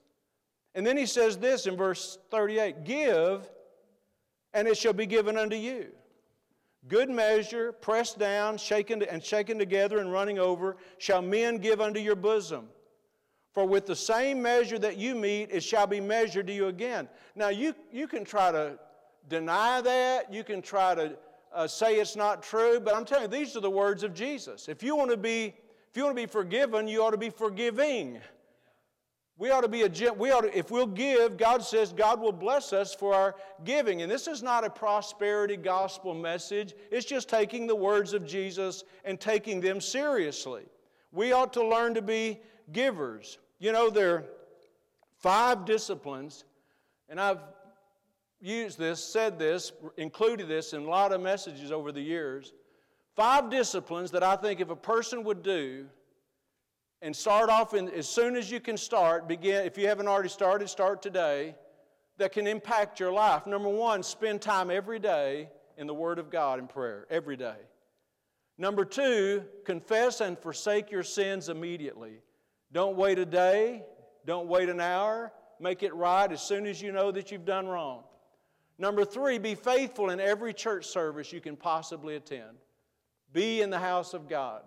And 0.74 0.86
then 0.86 0.98
he 0.98 1.06
says 1.06 1.38
this 1.38 1.68
in 1.68 1.78
verse 1.78 2.18
38 2.32 2.84
Give, 2.84 3.50
and 4.56 4.68
it 4.68 4.78
shall 4.78 4.94
be 4.94 5.06
given 5.06 5.38
unto 5.38 5.56
you. 5.56 5.88
Good 6.88 7.10
measure, 7.10 7.74
pressed 7.74 8.18
down, 8.18 8.58
shaken 8.58 9.04
and 9.04 9.24
shaken 9.24 9.60
together 9.60 10.00
and 10.00 10.12
running 10.12 10.40
over, 10.40 10.78
shall 10.98 11.22
men 11.22 11.58
give 11.58 11.82
unto 11.82 12.00
your 12.00 12.16
bosom. 12.16 12.70
For 13.54 13.66
with 13.66 13.86
the 13.86 13.96
same 13.96 14.42
measure 14.42 14.80
that 14.80 14.98
you 14.98 15.14
meet, 15.14 15.50
it 15.52 15.62
shall 15.62 15.88
be 15.88 16.00
measured 16.00 16.48
to 16.48 16.54
you 16.54 16.68
again. 16.68 17.10
Now, 17.36 17.50
you, 17.50 17.76
you 17.92 18.08
can 18.08 18.24
try 18.24 18.52
to 18.52 18.80
deny 19.30 19.82
that, 19.82 20.32
you 20.32 20.44
can 20.44 20.62
try 20.62 20.96
to 20.96 21.18
uh, 21.54 21.68
say 21.68 21.96
it's 21.96 22.16
not 22.16 22.42
true, 22.42 22.80
but 22.80 22.96
I'm 22.96 23.06
telling 23.06 23.32
you, 23.32 23.40
these 23.40 23.56
are 23.58 23.62
the 23.62 23.70
words 23.70 24.04
of 24.04 24.14
Jesus. 24.14 24.70
If 24.70 24.84
you 24.84 24.96
want 24.96 25.12
to 25.12 25.18
be, 25.18 25.54
if 25.90 25.96
you 25.98 26.04
want 26.04 26.16
to 26.16 26.22
be 26.22 26.28
forgiven, 26.28 26.88
you 26.88 27.04
ought 27.04 27.12
to 27.12 27.18
be 27.18 27.30
forgiving. 27.30 28.20
We 29.38 29.52
ought 29.52 29.62
to 29.62 29.68
be 29.68 29.82
a, 29.82 30.14
we 30.14 30.32
ought 30.32 30.42
to, 30.42 30.58
if 30.58 30.72
we'll 30.72 30.88
give, 30.88 31.36
God 31.36 31.62
says 31.62 31.92
God 31.92 32.22
will 32.22 32.32
bless 32.32 32.72
us 32.72 32.96
for 32.96 33.14
our 33.14 33.36
giving. 33.66 34.02
And 34.02 34.10
this 34.10 34.28
is 34.28 34.42
not 34.42 34.64
a 34.64 34.70
prosperity 34.70 35.58
gospel 35.58 36.14
message, 36.14 36.74
it's 36.90 37.06
just 37.06 37.28
taking 37.28 37.68
the 37.68 37.76
words 37.76 38.14
of 38.14 38.26
Jesus 38.26 38.86
and 39.04 39.20
taking 39.20 39.60
them 39.60 39.82
seriously. 39.82 40.64
We 41.12 41.34
ought 41.34 41.52
to 41.54 41.68
learn 41.68 41.96
to 41.96 42.02
be 42.02 42.40
givers. 42.72 43.38
You 43.60 43.74
know, 43.74 43.90
there 43.90 44.16
are 44.16 44.26
five 45.20 45.66
disciplines, 45.66 46.46
and 47.10 47.20
I've 47.20 47.40
used 48.42 48.78
this, 48.78 49.04
said 49.04 49.38
this, 49.38 49.74
included 49.98 50.48
this 50.48 50.72
in 50.74 50.84
a 50.84 50.90
lot 50.90 51.12
of 51.12 51.20
messages 51.20 51.72
over 51.72 51.92
the 51.92 52.02
years. 52.02 52.54
Five 53.16 53.50
disciplines 53.50 54.12
that 54.12 54.24
I 54.24 54.36
think 54.36 54.62
if 54.62 54.70
a 54.70 54.76
person 54.76 55.24
would 55.24 55.42
do, 55.42 55.88
and 57.06 57.16
start 57.16 57.52
off 57.52 57.76
in, 57.76 57.88
as 57.90 58.10
soon 58.10 58.36
as 58.36 58.50
you 58.50 58.60
can 58.60 58.76
start, 58.76 59.28
begin, 59.28 59.64
if 59.64 59.78
you 59.78 59.88
haven't 59.88 60.08
already 60.08 60.28
started, 60.28 60.68
start 60.68 61.04
today, 61.04 61.54
that 62.18 62.32
can 62.32 62.48
impact 62.48 63.00
your 63.00 63.12
life. 63.12 63.46
Number 63.46 63.70
one, 63.70 64.02
spend 64.02 64.42
time 64.42 64.72
every 64.72 64.98
day 64.98 65.50
in 65.78 65.86
the 65.86 65.94
Word 65.94 66.18
of 66.18 66.32
God 66.32 66.58
in 66.58 66.66
prayer, 66.66 67.06
every 67.12 67.38
day. 67.38 67.58
Number 68.58 68.84
two, 68.86 69.44
confess 69.66 70.20
and 70.20 70.36
forsake 70.40 70.90
your 70.90 71.04
sins 71.04 71.48
immediately. 71.48 72.22
Don't 72.72 72.98
wait 72.98 73.20
a 73.20 73.26
day, 73.26 73.84
don't 74.26 74.48
wait 74.48 74.68
an 74.68 74.82
hour, 74.82 75.32
make 75.60 75.84
it 75.84 75.94
right 75.94 76.32
as 76.32 76.42
soon 76.42 76.66
as 76.66 76.82
you 76.82 76.92
know 76.92 77.12
that 77.12 77.32
you've 77.32 77.46
done 77.46 77.68
wrong. 77.68 78.02
Number 78.80 79.06
three, 79.06 79.38
be 79.38 79.54
faithful 79.54 80.10
in 80.10 80.20
every 80.20 80.56
church 80.56 80.88
service 80.88 81.32
you 81.32 81.40
can 81.40 81.56
possibly 81.56 82.16
attend. 82.16 82.58
Be 83.32 83.62
in 83.62 83.70
the 83.70 83.78
house 83.78 84.16
of 84.16 84.28
God. 84.28 84.64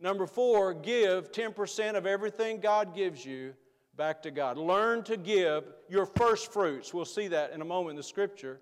Number 0.00 0.26
four, 0.26 0.72
give 0.72 1.30
10% 1.30 1.94
of 1.94 2.06
everything 2.06 2.58
God 2.60 2.94
gives 2.94 3.24
you 3.24 3.52
back 3.96 4.22
to 4.22 4.30
God. 4.30 4.56
Learn 4.56 5.02
to 5.04 5.18
give 5.18 5.64
your 5.88 6.06
first 6.06 6.52
fruits. 6.52 6.94
We'll 6.94 7.04
see 7.04 7.28
that 7.28 7.52
in 7.52 7.60
a 7.60 7.64
moment 7.66 7.90
in 7.90 7.96
the 7.96 8.02
scripture. 8.02 8.60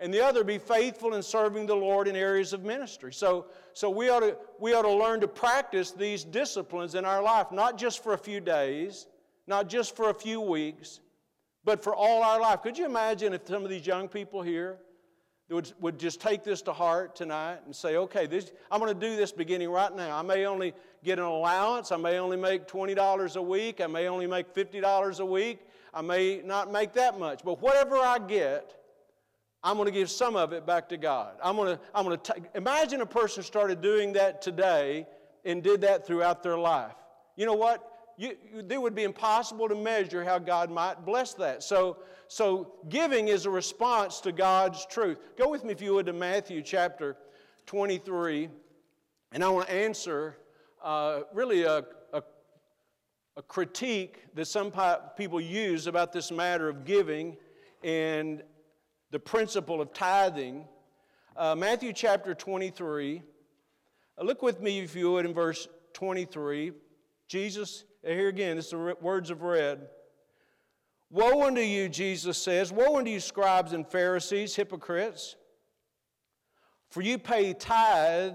And 0.00 0.12
the 0.12 0.20
other, 0.20 0.42
be 0.42 0.58
faithful 0.58 1.14
in 1.14 1.22
serving 1.22 1.66
the 1.66 1.76
Lord 1.76 2.08
in 2.08 2.16
areas 2.16 2.52
of 2.52 2.64
ministry. 2.64 3.12
So, 3.12 3.46
so 3.72 3.88
we, 3.88 4.08
ought 4.08 4.20
to, 4.20 4.36
we 4.58 4.74
ought 4.74 4.82
to 4.82 4.90
learn 4.90 5.20
to 5.20 5.28
practice 5.28 5.92
these 5.92 6.24
disciplines 6.24 6.96
in 6.96 7.04
our 7.04 7.22
life, 7.22 7.52
not 7.52 7.78
just 7.78 8.02
for 8.02 8.14
a 8.14 8.18
few 8.18 8.40
days, 8.40 9.06
not 9.46 9.68
just 9.68 9.94
for 9.94 10.10
a 10.10 10.14
few 10.14 10.40
weeks, 10.40 10.98
but 11.64 11.84
for 11.84 11.94
all 11.94 12.24
our 12.24 12.40
life. 12.40 12.62
Could 12.62 12.76
you 12.76 12.86
imagine 12.86 13.32
if 13.32 13.46
some 13.46 13.62
of 13.62 13.70
these 13.70 13.86
young 13.86 14.08
people 14.08 14.42
here 14.42 14.78
would, 15.50 15.72
would 15.80 15.98
just 15.98 16.20
take 16.20 16.44
this 16.44 16.62
to 16.62 16.72
heart 16.72 17.14
tonight 17.14 17.58
and 17.66 17.74
say, 17.74 17.96
okay, 17.96 18.26
this, 18.26 18.52
I'm 18.70 18.80
going 18.80 18.92
to 18.92 19.08
do 19.08 19.16
this 19.16 19.32
beginning 19.32 19.70
right 19.70 19.94
now. 19.94 20.16
I 20.16 20.22
may 20.22 20.46
only 20.46 20.72
get 21.04 21.18
an 21.18 21.24
allowance. 21.24 21.92
I 21.92 21.96
may 21.96 22.18
only 22.18 22.36
make 22.36 22.66
$20 22.66 23.36
a 23.36 23.42
week. 23.42 23.80
I 23.80 23.86
may 23.86 24.08
only 24.08 24.26
make 24.26 24.54
$50 24.54 25.20
a 25.20 25.26
week. 25.26 25.60
I 25.92 26.00
may 26.00 26.40
not 26.44 26.72
make 26.72 26.94
that 26.94 27.18
much. 27.18 27.42
But 27.44 27.60
whatever 27.60 27.96
I 27.96 28.18
get, 28.18 28.74
I'm 29.62 29.76
going 29.76 29.86
to 29.86 29.92
give 29.92 30.10
some 30.10 30.36
of 30.36 30.52
it 30.52 30.66
back 30.66 30.88
to 30.88 30.96
God. 30.96 31.34
I'm 31.42 31.56
going 31.56 31.76
to, 31.76 31.82
I'm 31.94 32.04
going 32.04 32.18
to 32.18 32.32
t- 32.32 32.42
imagine 32.54 33.00
a 33.00 33.06
person 33.06 33.42
started 33.42 33.80
doing 33.80 34.14
that 34.14 34.42
today 34.42 35.06
and 35.44 35.62
did 35.62 35.82
that 35.82 36.06
throughout 36.06 36.42
their 36.42 36.58
life. 36.58 36.94
You 37.36 37.46
know 37.46 37.54
what? 37.54 37.91
You, 38.16 38.36
you, 38.52 38.64
it 38.68 38.80
would 38.80 38.94
be 38.94 39.04
impossible 39.04 39.68
to 39.68 39.74
measure 39.74 40.24
how 40.24 40.38
God 40.38 40.70
might 40.70 41.04
bless 41.04 41.34
that. 41.34 41.62
So, 41.62 41.98
so 42.28 42.72
giving 42.88 43.28
is 43.28 43.46
a 43.46 43.50
response 43.50 44.20
to 44.20 44.32
God's 44.32 44.86
truth. 44.86 45.18
Go 45.36 45.48
with 45.48 45.64
me, 45.64 45.72
if 45.72 45.80
you 45.80 45.94
would, 45.94 46.06
to 46.06 46.12
Matthew 46.12 46.62
chapter 46.62 47.16
23, 47.66 48.48
and 49.32 49.44
I 49.44 49.48
want 49.48 49.68
to 49.68 49.74
answer 49.74 50.36
uh, 50.82 51.20
really 51.32 51.62
a, 51.62 51.84
a, 52.12 52.22
a 53.36 53.42
critique 53.42 54.24
that 54.34 54.46
some 54.46 54.72
people 55.16 55.40
use 55.40 55.86
about 55.86 56.12
this 56.12 56.30
matter 56.30 56.68
of 56.68 56.84
giving 56.84 57.36
and 57.82 58.42
the 59.10 59.18
principle 59.18 59.80
of 59.80 59.92
tithing. 59.92 60.64
Uh, 61.36 61.54
Matthew 61.54 61.92
chapter 61.92 62.34
23. 62.34 63.22
Uh, 64.18 64.24
look 64.24 64.42
with 64.42 64.60
me, 64.60 64.80
if 64.80 64.94
you 64.94 65.12
would, 65.12 65.24
in 65.24 65.32
verse 65.32 65.68
23. 65.94 66.72
Jesus 67.28 67.84
here 68.02 68.28
again, 68.28 68.58
it's 68.58 68.70
the 68.70 68.96
words 69.00 69.30
of 69.30 69.42
red. 69.42 69.88
Woe 71.10 71.46
unto 71.46 71.60
you, 71.60 71.88
Jesus 71.88 72.38
says, 72.38 72.72
Woe 72.72 72.96
unto 72.96 73.10
you, 73.10 73.20
scribes 73.20 73.72
and 73.72 73.86
Pharisees, 73.86 74.56
hypocrites, 74.56 75.36
for 76.90 77.02
you 77.02 77.18
pay 77.18 77.52
tithe 77.52 78.34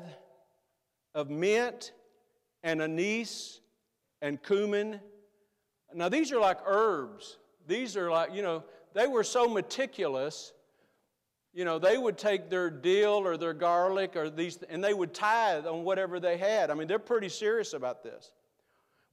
of 1.16 1.30
mint 1.30 1.92
and 2.64 2.82
anise 2.82 3.60
and 4.22 4.42
cumin. 4.42 5.00
Now, 5.94 6.10
these 6.10 6.32
are 6.32 6.40
like 6.40 6.60
herbs. 6.66 7.38
These 7.68 7.98
are 7.98 8.10
like, 8.10 8.34
you 8.34 8.42
know, 8.42 8.64
they 8.94 9.08
were 9.08 9.24
so 9.24 9.48
meticulous. 9.48 10.54
You 11.54 11.66
know, 11.66 11.80
they 11.80 11.98
would 11.98 12.18
take 12.18 12.50
their 12.50 12.70
dill 12.70 13.26
or 13.26 13.38
their 13.38 13.54
garlic 13.54 14.16
or 14.16 14.30
these, 14.30 14.58
and 14.70 14.84
they 14.84 14.94
would 14.94 15.14
tithe 15.14 15.66
on 15.66 15.84
whatever 15.84 16.20
they 16.20 16.38
had. 16.38 16.70
I 16.70 16.76
mean, 16.76 16.88
they're 16.88 17.00
pretty 17.00 17.30
serious 17.30 17.74
about 17.74 18.04
this. 18.04 18.32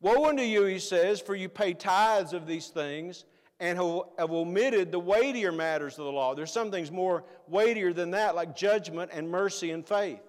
Woe 0.05 0.27
unto 0.27 0.43
you, 0.43 0.67
he 0.67 0.81
says, 0.81 1.19
for 1.19 1.35
you 1.35 1.49
pay 1.49 1.73
tithes 1.73 2.35
of 2.35 2.47
these 2.47 2.67
things 2.69 3.25
and 3.59 3.79
have 3.79 4.31
omitted 4.31 4.93
the 4.93 4.99
weightier 4.99 5.51
matters 5.51 5.99
of 5.99 6.05
the 6.05 6.12
law. 6.12 6.35
There's 6.35 6.53
some 6.53 6.71
things 6.71 6.93
more 6.93 7.25
weightier 7.49 7.95
than 7.95 8.11
that, 8.11 8.35
like 8.35 8.55
judgment 8.55 9.12
and 9.14 9.27
mercy 9.27 9.71
and 9.71 9.83
faith. 9.83 10.21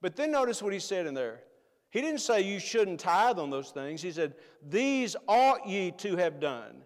But 0.00 0.16
then 0.16 0.32
notice 0.32 0.60
what 0.60 0.72
he 0.72 0.80
said 0.80 1.06
in 1.06 1.14
there. 1.14 1.42
He 1.90 2.00
didn't 2.00 2.22
say 2.22 2.40
you 2.40 2.58
shouldn't 2.58 2.98
tithe 2.98 3.38
on 3.38 3.50
those 3.50 3.70
things. 3.70 4.02
He 4.02 4.10
said, 4.10 4.34
These 4.68 5.14
ought 5.28 5.64
ye 5.64 5.92
to 5.92 6.16
have 6.16 6.40
done, 6.40 6.82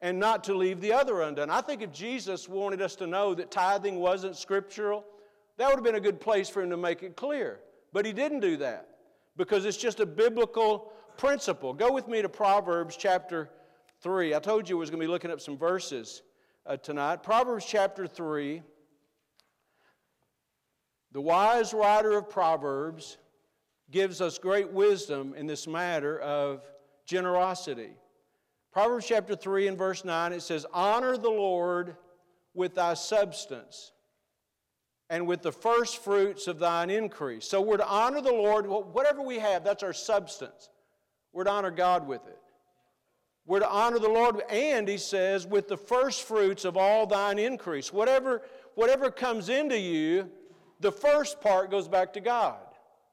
and 0.00 0.20
not 0.20 0.44
to 0.44 0.54
leave 0.54 0.80
the 0.80 0.92
other 0.92 1.22
undone. 1.22 1.50
I 1.50 1.60
think 1.60 1.82
if 1.82 1.90
Jesus 1.90 2.48
wanted 2.48 2.82
us 2.82 2.94
to 2.96 3.08
know 3.08 3.34
that 3.34 3.50
tithing 3.50 3.96
wasn't 3.96 4.36
scriptural, 4.36 5.04
that 5.56 5.66
would 5.66 5.74
have 5.74 5.84
been 5.84 5.96
a 5.96 6.00
good 6.00 6.20
place 6.20 6.48
for 6.48 6.62
him 6.62 6.70
to 6.70 6.76
make 6.76 7.02
it 7.02 7.16
clear. 7.16 7.58
But 7.92 8.06
he 8.06 8.12
didn't 8.12 8.40
do 8.40 8.58
that 8.58 8.90
because 9.36 9.64
it's 9.64 9.76
just 9.76 9.98
a 9.98 10.06
biblical 10.06 10.92
principle. 11.16 11.72
Go 11.72 11.92
with 11.92 12.08
me 12.08 12.22
to 12.22 12.28
Proverbs 12.28 12.96
chapter 12.96 13.50
3. 14.02 14.34
I 14.34 14.38
told 14.38 14.68
you 14.68 14.76
I 14.76 14.80
was 14.80 14.90
going 14.90 15.00
to 15.00 15.06
be 15.06 15.10
looking 15.10 15.30
up 15.30 15.40
some 15.40 15.56
verses 15.56 16.22
uh, 16.66 16.76
tonight. 16.76 17.22
Proverbs 17.22 17.64
chapter 17.66 18.06
3. 18.06 18.62
The 21.12 21.20
wise 21.20 21.72
writer 21.72 22.12
of 22.18 22.28
Proverbs 22.28 23.18
gives 23.90 24.20
us 24.20 24.38
great 24.38 24.70
wisdom 24.70 25.34
in 25.36 25.46
this 25.46 25.66
matter 25.66 26.18
of 26.18 26.62
generosity. 27.06 27.90
Proverbs 28.72 29.06
chapter 29.06 29.36
3 29.36 29.68
and 29.68 29.78
verse 29.78 30.04
9 30.04 30.32
it 30.32 30.42
says, 30.42 30.66
Honor 30.72 31.16
the 31.16 31.30
Lord 31.30 31.96
with 32.54 32.74
thy 32.74 32.94
substance 32.94 33.92
and 35.10 35.26
with 35.26 35.42
the 35.42 35.52
first 35.52 36.02
fruits 36.02 36.48
of 36.48 36.58
thine 36.58 36.90
increase. 36.90 37.46
So 37.46 37.60
we're 37.60 37.76
to 37.76 37.86
honor 37.86 38.20
the 38.20 38.32
Lord. 38.32 38.66
Whatever 38.66 39.22
we 39.22 39.38
have, 39.38 39.62
that's 39.62 39.82
our 39.82 39.92
substance. 39.92 40.70
We're 41.34 41.44
to 41.44 41.50
honor 41.50 41.72
God 41.72 42.06
with 42.06 42.26
it. 42.26 42.38
We're 43.44 43.60
to 43.60 43.68
honor 43.68 43.98
the 43.98 44.08
Lord, 44.08 44.40
and 44.48 44.88
he 44.88 44.96
says, 44.96 45.46
with 45.46 45.68
the 45.68 45.76
first 45.76 46.22
fruits 46.22 46.64
of 46.64 46.78
all 46.78 47.06
thine 47.06 47.38
increase. 47.38 47.92
Whatever, 47.92 48.40
whatever 48.74 49.10
comes 49.10 49.50
into 49.50 49.78
you, 49.78 50.30
the 50.80 50.92
first 50.92 51.42
part 51.42 51.70
goes 51.70 51.86
back 51.86 52.14
to 52.14 52.20
God. 52.20 52.56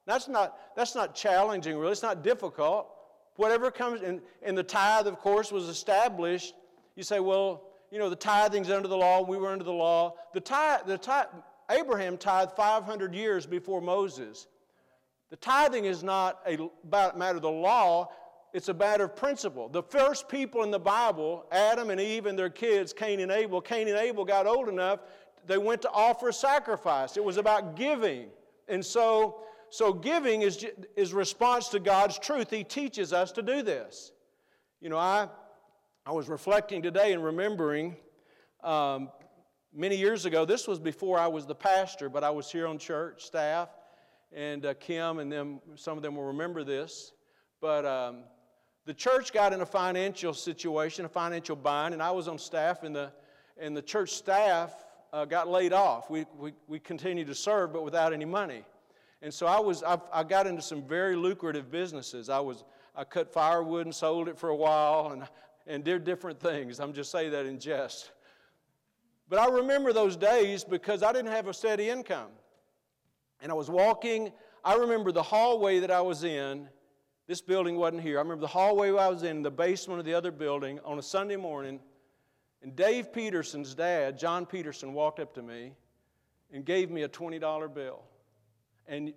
That's 0.06 0.28
not, 0.28 0.56
that's 0.74 0.94
not 0.94 1.14
challenging, 1.14 1.76
really. 1.76 1.92
It's 1.92 2.02
not 2.02 2.22
difficult. 2.22 2.88
Whatever 3.36 3.70
comes, 3.70 4.00
and, 4.00 4.22
and 4.42 4.56
the 4.56 4.62
tithe, 4.62 5.06
of 5.06 5.18
course, 5.18 5.52
was 5.52 5.68
established. 5.68 6.54
You 6.96 7.02
say, 7.02 7.20
well, 7.20 7.64
you 7.90 7.98
know, 7.98 8.08
the 8.08 8.16
tithing's 8.16 8.70
under 8.70 8.88
the 8.88 8.96
law, 8.96 9.22
we 9.22 9.36
were 9.36 9.48
under 9.48 9.64
the 9.64 9.72
law. 9.72 10.14
The 10.32 10.40
tithe, 10.40 10.86
the 10.86 10.96
tithe, 10.96 11.26
Abraham 11.70 12.16
tithed 12.16 12.52
500 12.52 13.14
years 13.14 13.44
before 13.46 13.82
Moses. 13.82 14.46
The 15.32 15.38
tithing 15.38 15.86
is 15.86 16.04
not 16.04 16.40
a 16.46 16.58
matter 17.16 17.36
of 17.36 17.40
the 17.40 17.50
law, 17.50 18.10
it's 18.52 18.68
a 18.68 18.74
matter 18.74 19.04
of 19.04 19.16
principle. 19.16 19.66
The 19.66 19.82
first 19.82 20.28
people 20.28 20.62
in 20.62 20.70
the 20.70 20.78
Bible, 20.78 21.46
Adam 21.50 21.88
and 21.88 21.98
Eve 21.98 22.26
and 22.26 22.38
their 22.38 22.50
kids, 22.50 22.92
Cain 22.92 23.18
and 23.18 23.32
Abel, 23.32 23.62
Cain 23.62 23.88
and 23.88 23.96
Abel 23.96 24.26
got 24.26 24.46
old 24.46 24.68
enough, 24.68 25.00
they 25.46 25.56
went 25.56 25.80
to 25.82 25.90
offer 25.90 26.28
a 26.28 26.32
sacrifice. 26.34 27.16
It 27.16 27.24
was 27.24 27.38
about 27.38 27.76
giving. 27.76 28.26
And 28.68 28.84
so, 28.84 29.40
so 29.70 29.94
giving 29.94 30.42
is, 30.42 30.66
is 30.96 31.14
response 31.14 31.68
to 31.68 31.80
God's 31.80 32.18
truth. 32.18 32.50
He 32.50 32.62
teaches 32.62 33.14
us 33.14 33.32
to 33.32 33.40
do 33.40 33.62
this. 33.62 34.12
You 34.82 34.90
know, 34.90 34.98
I, 34.98 35.28
I 36.04 36.12
was 36.12 36.28
reflecting 36.28 36.82
today 36.82 37.14
and 37.14 37.24
remembering 37.24 37.96
um, 38.62 39.08
many 39.74 39.96
years 39.96 40.26
ago, 40.26 40.44
this 40.44 40.68
was 40.68 40.78
before 40.78 41.18
I 41.18 41.26
was 41.26 41.46
the 41.46 41.54
pastor, 41.54 42.10
but 42.10 42.22
I 42.22 42.28
was 42.28 42.52
here 42.52 42.66
on 42.66 42.76
church 42.76 43.24
staff, 43.24 43.70
and 44.34 44.64
uh, 44.64 44.74
Kim 44.74 45.18
and 45.18 45.30
them, 45.30 45.60
some 45.74 45.96
of 45.96 46.02
them 46.02 46.16
will 46.16 46.24
remember 46.24 46.64
this. 46.64 47.12
But 47.60 47.84
um, 47.84 48.24
the 48.84 48.94
church 48.94 49.32
got 49.32 49.52
in 49.52 49.60
a 49.60 49.66
financial 49.66 50.34
situation, 50.34 51.04
a 51.04 51.08
financial 51.08 51.56
bind, 51.56 51.94
and 51.94 52.02
I 52.02 52.10
was 52.10 52.28
on 52.28 52.38
staff, 52.38 52.82
and 52.82 52.94
the, 52.94 53.12
and 53.58 53.76
the 53.76 53.82
church 53.82 54.10
staff 54.10 54.74
uh, 55.12 55.24
got 55.24 55.48
laid 55.48 55.72
off. 55.72 56.10
We, 56.10 56.26
we, 56.38 56.52
we 56.66 56.78
continued 56.78 57.28
to 57.28 57.34
serve, 57.34 57.72
but 57.72 57.84
without 57.84 58.12
any 58.12 58.24
money. 58.24 58.64
And 59.20 59.32
so 59.32 59.46
I, 59.46 59.60
was, 59.60 59.82
I, 59.84 60.00
I 60.12 60.24
got 60.24 60.46
into 60.46 60.62
some 60.62 60.82
very 60.82 61.14
lucrative 61.14 61.70
businesses. 61.70 62.28
I, 62.28 62.40
was, 62.40 62.64
I 62.96 63.04
cut 63.04 63.32
firewood 63.32 63.86
and 63.86 63.94
sold 63.94 64.28
it 64.28 64.36
for 64.36 64.48
a 64.48 64.56
while, 64.56 65.12
and, 65.12 65.28
and 65.66 65.84
did 65.84 66.04
different 66.04 66.40
things. 66.40 66.80
I'm 66.80 66.92
just 66.92 67.12
saying 67.12 67.30
that 67.30 67.46
in 67.46 67.60
jest. 67.60 68.10
But 69.28 69.38
I 69.38 69.48
remember 69.48 69.92
those 69.92 70.16
days 70.16 70.64
because 70.64 71.02
I 71.02 71.12
didn't 71.12 71.30
have 71.30 71.46
a 71.46 71.54
steady 71.54 71.88
income. 71.88 72.30
And 73.42 73.52
I 73.52 73.54
was 73.54 73.68
walking, 73.68 74.32
I 74.64 74.76
remember 74.76 75.12
the 75.12 75.22
hallway 75.22 75.80
that 75.80 75.90
I 75.90 76.00
was 76.00 76.24
in 76.24 76.68
this 77.26 77.40
building 77.40 77.76
wasn't 77.76 78.02
here. 78.02 78.18
I 78.18 78.22
remember 78.22 78.40
the 78.40 78.48
hallway 78.48 78.88
I 78.88 79.08
was 79.08 79.22
in, 79.22 79.42
the 79.42 79.50
basement 79.50 80.00
of 80.00 80.04
the 80.04 80.14
other 80.14 80.30
building 80.30 80.80
on 80.84 80.98
a 80.98 81.02
Sunday 81.02 81.36
morning, 81.36 81.80
and 82.62 82.76
Dave 82.76 83.12
Peterson's 83.12 83.74
dad, 83.74 84.18
John 84.18 84.44
Peterson, 84.44 84.92
walked 84.92 85.20
up 85.20 85.34
to 85.34 85.42
me 85.42 85.72
and 86.52 86.64
gave 86.64 86.90
me 86.90 87.02
a 87.02 87.08
$20 87.08 87.74
bill. 87.74 88.02
And 88.86 89.12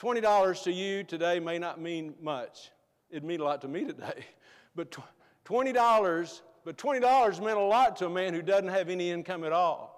$20 0.00 0.62
to 0.64 0.72
you 0.72 1.02
today 1.04 1.40
may 1.40 1.58
not 1.58 1.80
mean 1.80 2.14
much. 2.20 2.70
It'd 3.10 3.24
mean 3.24 3.40
a 3.40 3.44
lot 3.44 3.60
to 3.62 3.68
me 3.68 3.84
today. 3.84 4.24
But 4.76 4.94
$20, 5.46 6.42
but 6.66 6.76
$20 6.76 7.42
meant 7.42 7.56
a 7.56 7.60
lot 7.62 7.96
to 7.96 8.06
a 8.06 8.10
man 8.10 8.34
who 8.34 8.42
doesn't 8.42 8.68
have 8.68 8.90
any 8.90 9.10
income 9.10 9.42
at 9.42 9.52
all. 9.52 9.95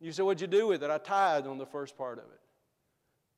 You 0.00 0.12
say, 0.12 0.22
what'd 0.22 0.40
you 0.40 0.46
do 0.46 0.66
with 0.66 0.82
it? 0.82 0.90
I 0.90 0.98
tithed 0.98 1.46
on 1.46 1.58
the 1.58 1.66
first 1.66 1.96
part 1.96 2.18
of 2.18 2.24
it. 2.24 2.40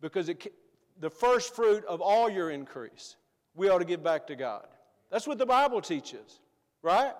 Because 0.00 0.28
it, 0.28 0.52
the 1.00 1.10
first 1.10 1.54
fruit 1.54 1.84
of 1.84 2.00
all 2.00 2.28
your 2.28 2.50
increase, 2.50 3.16
we 3.54 3.68
ought 3.68 3.78
to 3.78 3.84
give 3.84 4.02
back 4.02 4.26
to 4.28 4.36
God. 4.36 4.66
That's 5.10 5.26
what 5.26 5.38
the 5.38 5.46
Bible 5.46 5.80
teaches, 5.80 6.40
right? 6.82 7.14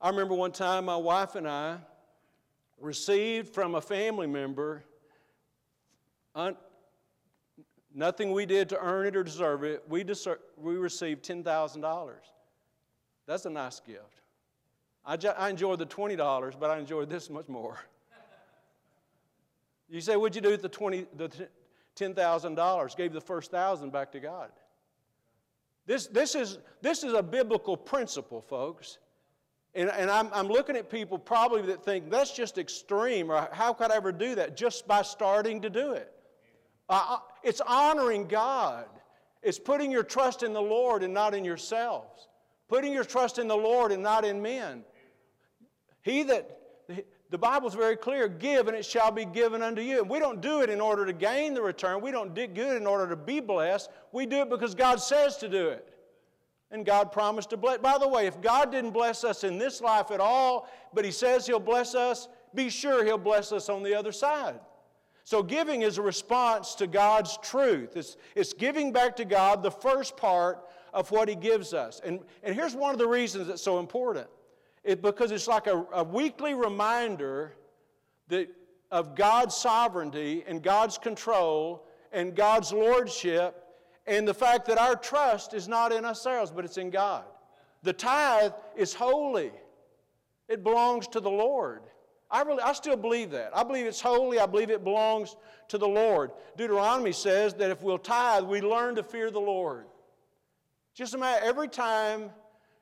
I 0.00 0.08
remember 0.08 0.34
one 0.34 0.52
time 0.52 0.86
my 0.86 0.96
wife 0.96 1.34
and 1.34 1.48
I 1.48 1.78
received 2.80 3.54
from 3.54 3.74
a 3.74 3.80
family 3.80 4.26
member 4.26 4.84
un- 6.34 6.56
nothing 7.94 8.32
we 8.32 8.46
did 8.46 8.68
to 8.68 8.80
earn 8.80 9.06
it 9.06 9.16
or 9.16 9.22
deserve 9.22 9.64
it. 9.64 9.82
We, 9.88 10.04
we 10.56 10.76
received 10.76 11.24
$10,000. 11.24 12.10
That's 13.26 13.46
a 13.46 13.50
nice 13.50 13.80
gift. 13.80 14.20
I, 15.04 15.16
I 15.36 15.48
enjoyed 15.48 15.78
the 15.78 15.86
$20, 15.86 16.58
but 16.58 16.70
I 16.70 16.78
enjoyed 16.78 17.08
this 17.08 17.30
much 17.30 17.48
more. 17.48 17.78
You 19.88 20.00
say, 20.00 20.16
what'd 20.16 20.34
you 20.34 20.42
do 20.42 20.50
with 20.50 20.62
the, 20.62 20.68
20, 20.68 21.06
the 21.16 21.30
$10,000, 21.96 22.96
gave 22.96 23.12
the 23.12 23.20
first 23.20 23.50
thousand 23.50 23.92
back 23.92 24.12
to 24.12 24.20
God. 24.20 24.50
This, 25.86 26.08
this, 26.08 26.34
is, 26.34 26.58
this 26.82 27.04
is 27.04 27.12
a 27.12 27.22
biblical 27.22 27.76
principle, 27.76 28.40
folks. 28.40 28.98
And, 29.74 29.90
and 29.90 30.10
I'm, 30.10 30.28
I'm 30.32 30.48
looking 30.48 30.76
at 30.76 30.90
people 30.90 31.18
probably 31.18 31.62
that 31.62 31.84
think 31.84 32.10
that's 32.10 32.32
just 32.32 32.58
extreme, 32.58 33.30
or 33.30 33.48
how 33.52 33.72
could 33.72 33.92
I 33.92 33.96
ever 33.96 34.10
do 34.10 34.34
that? 34.34 34.56
Just 34.56 34.88
by 34.88 35.02
starting 35.02 35.62
to 35.62 35.70
do 35.70 35.92
it. 35.92 36.12
Uh, 36.88 37.18
it's 37.42 37.60
honoring 37.60 38.26
God. 38.26 38.86
It's 39.42 39.58
putting 39.58 39.90
your 39.92 40.02
trust 40.02 40.42
in 40.42 40.52
the 40.52 40.62
Lord 40.62 41.02
and 41.02 41.14
not 41.14 41.34
in 41.34 41.44
yourselves. 41.44 42.28
Putting 42.68 42.92
your 42.92 43.04
trust 43.04 43.38
in 43.38 43.46
the 43.46 43.56
Lord 43.56 43.92
and 43.92 44.02
not 44.02 44.24
in 44.24 44.42
men. 44.42 44.82
He 46.02 46.24
that 46.24 46.58
the 47.30 47.38
Bible's 47.38 47.74
very 47.74 47.96
clear 47.96 48.28
give 48.28 48.68
and 48.68 48.76
it 48.76 48.84
shall 48.84 49.10
be 49.10 49.24
given 49.24 49.62
unto 49.62 49.82
you. 49.82 50.00
And 50.00 50.08
we 50.08 50.18
don't 50.18 50.40
do 50.40 50.60
it 50.60 50.70
in 50.70 50.80
order 50.80 51.04
to 51.04 51.12
gain 51.12 51.54
the 51.54 51.62
return. 51.62 52.00
We 52.00 52.12
don't 52.12 52.34
do 52.34 52.42
it 52.42 52.58
in 52.58 52.86
order 52.86 53.08
to 53.08 53.16
be 53.16 53.40
blessed. 53.40 53.90
We 54.12 54.26
do 54.26 54.42
it 54.42 54.50
because 54.50 54.74
God 54.74 55.00
says 55.00 55.36
to 55.38 55.48
do 55.48 55.68
it. 55.68 55.92
And 56.70 56.84
God 56.84 57.12
promised 57.12 57.50
to 57.50 57.56
bless. 57.56 57.78
By 57.78 57.98
the 57.98 58.08
way, 58.08 58.26
if 58.26 58.40
God 58.40 58.70
didn't 58.70 58.90
bless 58.90 59.24
us 59.24 59.44
in 59.44 59.58
this 59.58 59.80
life 59.80 60.10
at 60.10 60.20
all, 60.20 60.68
but 60.92 61.04
He 61.04 61.10
says 61.10 61.46
He'll 61.46 61.60
bless 61.60 61.94
us, 61.94 62.28
be 62.54 62.70
sure 62.70 63.04
He'll 63.04 63.18
bless 63.18 63.52
us 63.52 63.68
on 63.68 63.82
the 63.82 63.94
other 63.94 64.12
side. 64.12 64.58
So, 65.22 65.42
giving 65.42 65.82
is 65.82 65.98
a 65.98 66.02
response 66.02 66.74
to 66.76 66.86
God's 66.86 67.38
truth. 67.38 67.96
It's, 67.96 68.16
it's 68.34 68.52
giving 68.52 68.92
back 68.92 69.16
to 69.16 69.24
God 69.24 69.62
the 69.62 69.70
first 69.70 70.16
part 70.16 70.60
of 70.92 71.10
what 71.10 71.28
He 71.28 71.34
gives 71.34 71.72
us. 71.72 72.00
And, 72.04 72.20
and 72.42 72.54
here's 72.54 72.74
one 72.74 72.92
of 72.92 72.98
the 72.98 73.08
reasons 73.08 73.48
it's 73.48 73.62
so 73.62 73.78
important 73.78 74.28
it, 74.86 75.02
because 75.02 75.32
it's 75.32 75.48
like 75.48 75.66
a, 75.66 75.84
a 75.92 76.04
weekly 76.04 76.54
reminder 76.54 77.54
that, 78.28 78.48
of 78.90 79.16
God's 79.16 79.54
sovereignty 79.54 80.44
and 80.46 80.62
God's 80.62 80.96
control 80.96 81.86
and 82.12 82.34
God's 82.34 82.72
lordship 82.72 83.62
and 84.06 84.26
the 84.26 84.32
fact 84.32 84.66
that 84.66 84.78
our 84.78 84.94
trust 84.94 85.54
is 85.54 85.66
not 85.66 85.92
in 85.92 86.04
ourselves, 86.04 86.52
but 86.52 86.64
it's 86.64 86.78
in 86.78 86.90
God. 86.90 87.24
The 87.82 87.92
tithe 87.92 88.52
is 88.76 88.94
holy, 88.94 89.50
it 90.48 90.62
belongs 90.62 91.08
to 91.08 91.20
the 91.20 91.30
Lord. 91.30 91.82
I, 92.30 92.42
really, 92.42 92.62
I 92.62 92.72
still 92.72 92.96
believe 92.96 93.30
that. 93.32 93.56
I 93.56 93.62
believe 93.62 93.86
it's 93.86 94.00
holy. 94.00 94.40
I 94.40 94.46
believe 94.46 94.70
it 94.70 94.82
belongs 94.82 95.36
to 95.68 95.78
the 95.78 95.86
Lord. 95.86 96.32
Deuteronomy 96.56 97.12
says 97.12 97.54
that 97.54 97.70
if 97.70 97.82
we'll 97.82 97.98
tithe, 97.98 98.44
we 98.44 98.60
learn 98.60 98.96
to 98.96 99.04
fear 99.04 99.30
the 99.30 99.38
Lord. 99.40 99.86
Just 100.92 101.14
a 101.14 101.18
matter, 101.18 101.44
every 101.44 101.68
time 101.68 102.30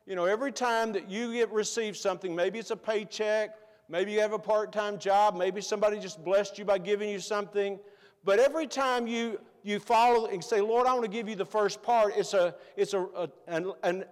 you 0.07 0.15
know, 0.15 0.25
every 0.27 0.53
time 0.53 0.93
that 0.93 1.09
you 1.09 1.33
get 1.33 1.51
receive 1.51 1.97
something, 1.97 2.35
maybe 2.35 2.59
it's 2.59 2.71
a 2.71 2.77
paycheck, 2.77 3.57
maybe 3.89 4.13
you 4.13 4.21
have 4.21 4.33
a 4.33 4.39
part-time 4.39 4.99
job, 4.99 5.37
maybe 5.37 5.61
somebody 5.61 5.99
just 5.99 6.23
blessed 6.25 6.59
you 6.59 6.65
by 6.65 6.79
giving 6.79 7.09
you 7.09 7.19
something, 7.19 7.79
but 8.25 8.39
every 8.39 8.67
time 8.67 9.07
you 9.07 9.41
you 9.63 9.79
follow 9.79 10.27
and 10.27 10.45
say, 10.45 10.61
Lord, 10.61 10.87
I 10.87 10.93
want 10.93 11.05
to 11.05 11.11
give 11.11 11.27
you 11.27 11.37
the 11.37 11.45
first 11.45 11.83
part, 11.83 12.15
it's 12.17 12.35
a 12.35 12.55
it's 12.77 12.93
a, 12.93 13.01
a 13.17 13.29
an, 13.47 13.73
an 13.83 14.05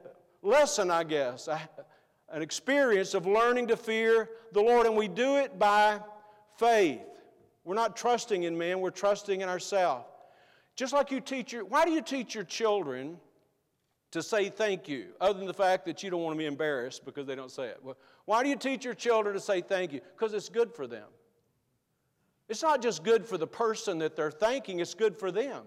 lesson, 0.42 0.90
I 0.90 1.04
guess, 1.04 1.48
a, 1.48 1.60
an 2.30 2.42
experience 2.42 3.12
of 3.12 3.26
learning 3.26 3.68
to 3.68 3.76
fear 3.76 4.30
the 4.52 4.60
Lord, 4.60 4.86
and 4.86 4.96
we 4.96 5.08
do 5.08 5.36
it 5.36 5.58
by 5.58 6.00
faith. 6.56 7.00
We're 7.64 7.74
not 7.74 7.96
trusting 7.96 8.42
in 8.42 8.56
man, 8.56 8.80
we're 8.80 8.90
trusting 8.90 9.42
in 9.42 9.48
ourselves. 9.48 10.06
Just 10.74 10.94
like 10.94 11.10
you 11.10 11.20
teach 11.20 11.52
your, 11.52 11.64
why 11.66 11.84
do 11.84 11.90
you 11.90 12.00
teach 12.00 12.34
your 12.34 12.44
children? 12.44 13.18
To 14.12 14.22
say 14.22 14.50
thank 14.50 14.88
you, 14.88 15.08
other 15.20 15.38
than 15.38 15.46
the 15.46 15.54
fact 15.54 15.84
that 15.86 16.02
you 16.02 16.10
don't 16.10 16.22
want 16.22 16.34
to 16.34 16.38
be 16.38 16.46
embarrassed 16.46 17.04
because 17.04 17.26
they 17.26 17.34
don't 17.34 17.50
say 17.50 17.64
it. 17.64 17.78
Well, 17.82 17.96
why 18.26 18.42
do 18.42 18.48
you 18.48 18.56
teach 18.56 18.84
your 18.84 18.94
children 18.94 19.34
to 19.34 19.40
say 19.40 19.62
thank 19.62 19.92
you? 19.92 20.00
Because 20.14 20.34
it's 20.34 20.50
good 20.50 20.72
for 20.72 20.86
them. 20.86 21.08
It's 22.48 22.62
not 22.62 22.82
just 22.82 23.02
good 23.02 23.26
for 23.26 23.38
the 23.38 23.46
person 23.46 23.98
that 23.98 24.14
they're 24.14 24.30
thanking, 24.30 24.80
it's 24.80 24.94
good 24.94 25.16
for 25.16 25.32
them. 25.32 25.62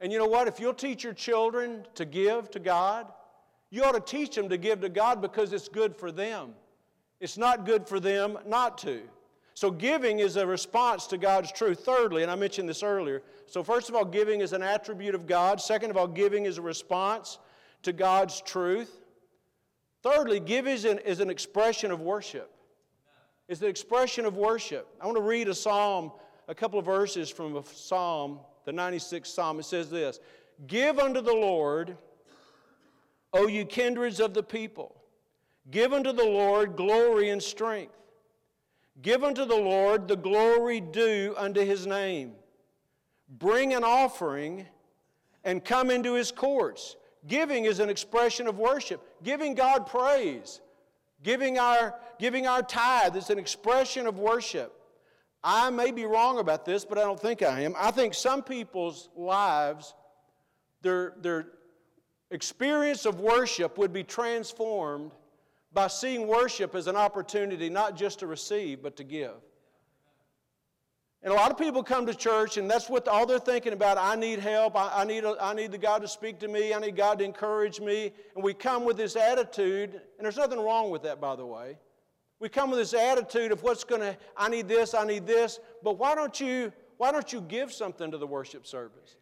And 0.00 0.10
you 0.10 0.18
know 0.18 0.26
what? 0.26 0.48
If 0.48 0.58
you'll 0.58 0.74
teach 0.74 1.04
your 1.04 1.12
children 1.12 1.86
to 1.94 2.04
give 2.04 2.50
to 2.52 2.58
God, 2.58 3.06
you 3.70 3.84
ought 3.84 3.92
to 3.92 4.00
teach 4.00 4.34
them 4.34 4.48
to 4.48 4.56
give 4.56 4.80
to 4.80 4.88
God 4.88 5.20
because 5.20 5.52
it's 5.52 5.68
good 5.68 5.94
for 5.94 6.10
them. 6.10 6.54
It's 7.20 7.38
not 7.38 7.64
good 7.66 7.86
for 7.86 8.00
them 8.00 8.38
not 8.46 8.78
to. 8.78 9.02
So, 9.54 9.70
giving 9.70 10.20
is 10.20 10.36
a 10.36 10.46
response 10.46 11.06
to 11.08 11.18
God's 11.18 11.52
truth. 11.52 11.80
Thirdly, 11.80 12.22
and 12.22 12.30
I 12.30 12.34
mentioned 12.34 12.68
this 12.68 12.82
earlier. 12.82 13.22
So, 13.46 13.62
first 13.62 13.88
of 13.88 13.94
all, 13.94 14.04
giving 14.04 14.40
is 14.40 14.52
an 14.52 14.62
attribute 14.62 15.14
of 15.14 15.26
God. 15.26 15.60
Second 15.60 15.90
of 15.90 15.96
all, 15.96 16.06
giving 16.06 16.46
is 16.46 16.58
a 16.58 16.62
response 16.62 17.38
to 17.82 17.92
God's 17.92 18.40
truth. 18.40 19.00
Thirdly, 20.02 20.40
give 20.40 20.66
is 20.66 20.84
an, 20.84 20.98
is 21.00 21.20
an 21.20 21.30
expression 21.30 21.90
of 21.90 22.00
worship. 22.00 22.50
It's 23.48 23.60
an 23.60 23.68
expression 23.68 24.24
of 24.24 24.36
worship. 24.36 24.88
I 25.00 25.06
want 25.06 25.16
to 25.16 25.22
read 25.22 25.48
a 25.48 25.54
psalm, 25.54 26.12
a 26.48 26.54
couple 26.54 26.78
of 26.78 26.86
verses 26.86 27.28
from 27.28 27.56
a 27.56 27.64
psalm, 27.64 28.40
the 28.64 28.72
96th 28.72 29.26
psalm. 29.26 29.60
It 29.60 29.64
says 29.64 29.90
this 29.90 30.18
Give 30.66 30.98
unto 30.98 31.20
the 31.20 31.34
Lord, 31.34 31.96
O 33.32 33.46
you 33.48 33.64
kindreds 33.64 34.20
of 34.20 34.32
the 34.34 34.42
people, 34.42 34.96
give 35.70 35.92
unto 35.92 36.12
the 36.12 36.24
Lord 36.24 36.76
glory 36.76 37.28
and 37.28 37.42
strength. 37.42 37.92
Give 39.00 39.24
unto 39.24 39.44
the 39.44 39.56
Lord 39.56 40.06
the 40.06 40.16
glory 40.16 40.80
due 40.80 41.34
unto 41.36 41.64
his 41.64 41.86
name. 41.86 42.32
Bring 43.28 43.72
an 43.72 43.84
offering 43.84 44.66
and 45.44 45.64
come 45.64 45.90
into 45.90 46.14
his 46.14 46.30
courts. 46.30 46.96
Giving 47.26 47.64
is 47.64 47.78
an 47.78 47.88
expression 47.88 48.46
of 48.46 48.58
worship, 48.58 49.00
giving 49.22 49.54
God 49.54 49.86
praise. 49.86 50.60
Giving 51.22 51.58
our, 51.58 51.94
giving 52.18 52.46
our 52.46 52.62
tithe 52.62 53.16
is 53.16 53.30
an 53.30 53.38
expression 53.38 54.06
of 54.06 54.18
worship. 54.18 54.74
I 55.44 55.70
may 55.70 55.90
be 55.90 56.04
wrong 56.04 56.38
about 56.38 56.64
this, 56.64 56.84
but 56.84 56.98
I 56.98 57.02
don't 57.02 57.18
think 57.18 57.42
I 57.42 57.60
am. 57.60 57.74
I 57.78 57.90
think 57.90 58.14
some 58.14 58.42
people's 58.42 59.08
lives, 59.16 59.94
their, 60.82 61.14
their 61.20 61.46
experience 62.30 63.06
of 63.06 63.20
worship 63.20 63.78
would 63.78 63.92
be 63.92 64.04
transformed 64.04 65.12
by 65.72 65.86
seeing 65.86 66.26
worship 66.26 66.74
as 66.74 66.86
an 66.86 66.96
opportunity 66.96 67.70
not 67.70 67.96
just 67.96 68.18
to 68.20 68.26
receive, 68.26 68.82
but 68.82 68.96
to 68.96 69.04
give. 69.04 69.34
And 71.24 71.32
a 71.32 71.36
lot 71.36 71.52
of 71.52 71.56
people 71.56 71.84
come 71.84 72.04
to 72.06 72.14
church, 72.14 72.56
and 72.56 72.68
that's 72.68 72.90
what 72.90 73.06
all 73.06 73.26
they're 73.26 73.38
thinking 73.38 73.72
about. 73.72 73.96
I 73.96 74.16
need 74.16 74.40
help. 74.40 74.74
I, 74.74 75.02
I, 75.02 75.04
need, 75.04 75.22
a, 75.22 75.36
I 75.40 75.54
need 75.54 75.70
the 75.70 75.78
God 75.78 76.02
to 76.02 76.08
speak 76.08 76.40
to 76.40 76.48
me. 76.48 76.74
I 76.74 76.80
need 76.80 76.96
God 76.96 77.20
to 77.20 77.24
encourage 77.24 77.80
me. 77.80 78.12
And 78.34 78.42
we 78.42 78.54
come 78.54 78.84
with 78.84 78.96
this 78.96 79.14
attitude, 79.14 79.94
and 79.94 80.24
there's 80.24 80.36
nothing 80.36 80.58
wrong 80.58 80.90
with 80.90 81.02
that, 81.04 81.20
by 81.20 81.36
the 81.36 81.46
way. 81.46 81.78
We 82.40 82.48
come 82.48 82.70
with 82.70 82.80
this 82.80 82.92
attitude 82.92 83.52
of 83.52 83.62
what's 83.62 83.84
going 83.84 84.00
to, 84.00 84.16
I 84.36 84.48
need 84.48 84.66
this, 84.66 84.94
I 84.94 85.04
need 85.04 85.24
this. 85.24 85.60
But 85.84 85.96
why 85.96 86.16
don't 86.16 86.40
you, 86.40 86.72
why 86.96 87.12
don't 87.12 87.32
you 87.32 87.40
give 87.40 87.72
something 87.72 88.10
to 88.10 88.18
the 88.18 88.26
worship 88.26 88.66
service? 88.66 89.14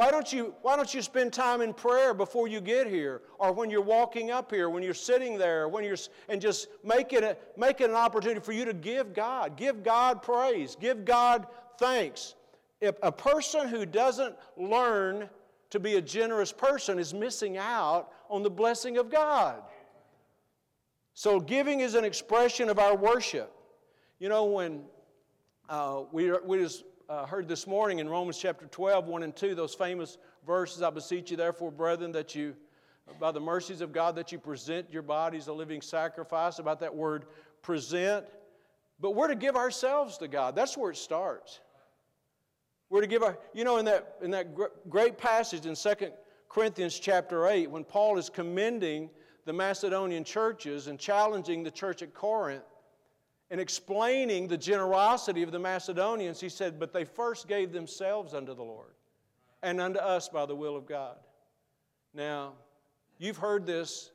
Why 0.00 0.10
don't, 0.10 0.32
you, 0.32 0.54
why 0.62 0.76
don't 0.76 0.94
you 0.94 1.02
spend 1.02 1.30
time 1.30 1.60
in 1.60 1.74
prayer 1.74 2.14
before 2.14 2.48
you 2.48 2.62
get 2.62 2.86
here, 2.86 3.20
or 3.38 3.52
when 3.52 3.68
you're 3.68 3.82
walking 3.82 4.30
up 4.30 4.50
here, 4.50 4.70
when 4.70 4.82
you're 4.82 4.94
sitting 4.94 5.36
there, 5.36 5.68
when 5.68 5.84
you're, 5.84 5.98
and 6.30 6.40
just 6.40 6.68
make 6.82 7.12
it, 7.12 7.22
a, 7.22 7.36
make 7.58 7.82
it 7.82 7.90
an 7.90 7.96
opportunity 7.96 8.40
for 8.40 8.52
you 8.52 8.64
to 8.64 8.72
give 8.72 9.12
God, 9.12 9.58
give 9.58 9.82
God 9.82 10.22
praise, 10.22 10.74
give 10.74 11.04
God 11.04 11.46
thanks. 11.78 12.34
If 12.80 12.94
a 13.02 13.12
person 13.12 13.68
who 13.68 13.84
doesn't 13.84 14.36
learn 14.56 15.28
to 15.68 15.78
be 15.78 15.96
a 15.96 16.00
generous 16.00 16.50
person 16.50 16.98
is 16.98 17.12
missing 17.12 17.58
out 17.58 18.08
on 18.30 18.42
the 18.42 18.48
blessing 18.48 18.96
of 18.96 19.10
God. 19.10 19.62
So, 21.12 21.38
giving 21.38 21.80
is 21.80 21.94
an 21.94 22.06
expression 22.06 22.70
of 22.70 22.78
our 22.78 22.96
worship. 22.96 23.52
You 24.18 24.30
know, 24.30 24.46
when 24.46 24.80
uh, 25.68 26.04
we, 26.10 26.32
we 26.40 26.56
just 26.56 26.84
uh, 27.10 27.26
heard 27.26 27.48
this 27.48 27.66
morning 27.66 27.98
in 27.98 28.08
Romans 28.08 28.38
chapter 28.38 28.66
12, 28.66 29.08
1 29.08 29.22
and 29.24 29.34
2, 29.34 29.56
those 29.56 29.74
famous 29.74 30.16
verses 30.46 30.80
I 30.80 30.90
beseech 30.90 31.32
you, 31.32 31.36
therefore, 31.36 31.72
brethren, 31.72 32.12
that 32.12 32.36
you, 32.36 32.54
by 33.18 33.32
the 33.32 33.40
mercies 33.40 33.80
of 33.80 33.92
God, 33.92 34.14
that 34.14 34.30
you 34.30 34.38
present 34.38 34.86
your 34.92 35.02
bodies 35.02 35.48
a 35.48 35.52
living 35.52 35.82
sacrifice, 35.82 36.60
about 36.60 36.78
that 36.80 36.94
word 36.94 37.24
present. 37.62 38.26
But 39.00 39.16
we're 39.16 39.26
to 39.26 39.34
give 39.34 39.56
ourselves 39.56 40.18
to 40.18 40.28
God. 40.28 40.54
That's 40.54 40.76
where 40.76 40.92
it 40.92 40.96
starts. 40.96 41.58
We're 42.90 43.00
to 43.00 43.08
give 43.08 43.24
our, 43.24 43.36
you 43.54 43.64
know, 43.64 43.78
in 43.78 43.86
that, 43.86 44.16
in 44.22 44.30
that 44.30 44.54
great 44.88 45.18
passage 45.18 45.66
in 45.66 45.74
2 45.74 46.12
Corinthians 46.48 46.96
chapter 46.96 47.48
8, 47.48 47.68
when 47.68 47.82
Paul 47.82 48.18
is 48.18 48.30
commending 48.30 49.10
the 49.46 49.52
Macedonian 49.52 50.22
churches 50.22 50.86
and 50.86 50.96
challenging 50.96 51.64
the 51.64 51.72
church 51.72 52.02
at 52.02 52.14
Corinth, 52.14 52.62
and 53.50 53.60
explaining 53.60 54.46
the 54.46 54.56
generosity 54.56 55.42
of 55.42 55.50
the 55.50 55.58
Macedonians, 55.58 56.40
he 56.40 56.48
said, 56.48 56.78
But 56.78 56.92
they 56.92 57.04
first 57.04 57.48
gave 57.48 57.72
themselves 57.72 58.32
unto 58.32 58.54
the 58.54 58.62
Lord 58.62 58.94
and 59.62 59.80
unto 59.80 59.98
us 59.98 60.28
by 60.28 60.46
the 60.46 60.54
will 60.54 60.76
of 60.76 60.86
God. 60.86 61.16
Now, 62.14 62.52
you've 63.18 63.36
heard 63.36 63.66
this, 63.66 64.12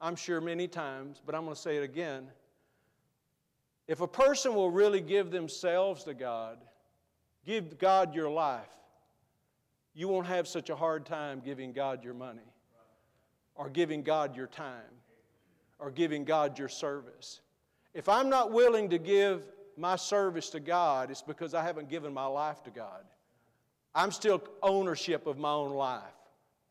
I'm 0.00 0.16
sure, 0.16 0.40
many 0.40 0.66
times, 0.66 1.22
but 1.24 1.34
I'm 1.34 1.44
going 1.44 1.54
to 1.54 1.60
say 1.60 1.76
it 1.76 1.84
again. 1.84 2.26
If 3.86 4.00
a 4.00 4.08
person 4.08 4.54
will 4.54 4.70
really 4.70 5.00
give 5.00 5.30
themselves 5.30 6.04
to 6.04 6.14
God, 6.14 6.58
give 7.44 7.78
God 7.78 8.14
your 8.14 8.30
life, 8.30 8.66
you 9.94 10.08
won't 10.08 10.26
have 10.26 10.48
such 10.48 10.70
a 10.70 10.76
hard 10.76 11.04
time 11.04 11.40
giving 11.44 11.72
God 11.72 12.02
your 12.02 12.14
money, 12.14 12.40
or 13.54 13.68
giving 13.68 14.02
God 14.02 14.34
your 14.36 14.46
time, 14.46 14.80
or 15.78 15.90
giving 15.90 16.24
God 16.24 16.58
your 16.58 16.68
service. 16.68 17.40
If 17.94 18.08
I'm 18.08 18.28
not 18.28 18.52
willing 18.52 18.90
to 18.90 18.98
give 18.98 19.42
my 19.76 19.96
service 19.96 20.50
to 20.50 20.60
God, 20.60 21.10
it's 21.10 21.22
because 21.22 21.54
I 21.54 21.62
haven't 21.62 21.88
given 21.88 22.12
my 22.12 22.26
life 22.26 22.62
to 22.64 22.70
God. 22.70 23.04
I'm 23.94 24.10
still 24.10 24.42
ownership 24.62 25.26
of 25.26 25.38
my 25.38 25.50
own 25.50 25.72
life. 25.72 26.02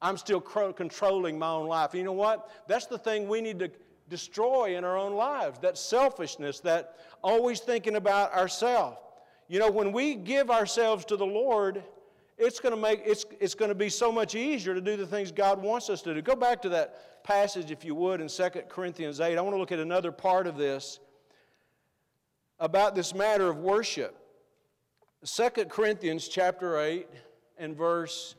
I'm 0.01 0.17
still 0.17 0.41
controlling 0.41 1.37
my 1.37 1.49
own 1.49 1.67
life. 1.67 1.93
You 1.93 2.03
know 2.03 2.11
what? 2.11 2.49
That's 2.67 2.87
the 2.87 2.97
thing 2.97 3.27
we 3.27 3.41
need 3.41 3.59
to 3.59 3.69
destroy 4.09 4.75
in 4.75 4.83
our 4.83 4.97
own 4.97 5.13
lives 5.13 5.59
that 5.59 5.77
selfishness, 5.77 6.59
that 6.61 6.95
always 7.23 7.59
thinking 7.59 7.95
about 7.95 8.33
ourselves. 8.33 8.97
You 9.47 9.59
know, 9.59 9.69
when 9.69 9.91
we 9.91 10.15
give 10.15 10.49
ourselves 10.49 11.05
to 11.05 11.17
the 11.17 11.25
Lord, 11.25 11.83
it's 12.37 12.59
going 12.59 12.73
to 12.73 12.81
make 12.81 13.03
it's, 13.05 13.25
it's 13.39 13.53
going 13.53 13.69
to 13.69 13.75
be 13.75 13.89
so 13.89 14.11
much 14.11 14.33
easier 14.33 14.73
to 14.73 14.81
do 14.81 14.97
the 14.97 15.05
things 15.05 15.31
God 15.31 15.61
wants 15.61 15.89
us 15.89 16.01
to 16.03 16.13
do. 16.15 16.21
Go 16.21 16.35
back 16.35 16.61
to 16.63 16.69
that 16.69 17.23
passage, 17.23 17.69
if 17.69 17.85
you 17.85 17.93
would, 17.93 18.21
in 18.21 18.27
2 18.27 18.49
Corinthians 18.67 19.19
8. 19.19 19.37
I 19.37 19.41
want 19.41 19.53
to 19.53 19.59
look 19.59 19.71
at 19.71 19.79
another 19.79 20.11
part 20.11 20.47
of 20.47 20.57
this 20.57 20.99
about 22.61 22.93
this 22.93 23.13
matter 23.15 23.49
of 23.49 23.57
worship. 23.57 24.15
2 25.25 25.49
Corinthians 25.65 26.27
chapter 26.27 26.79
8 26.79 27.07
and 27.57 27.75
verse, 27.75 28.35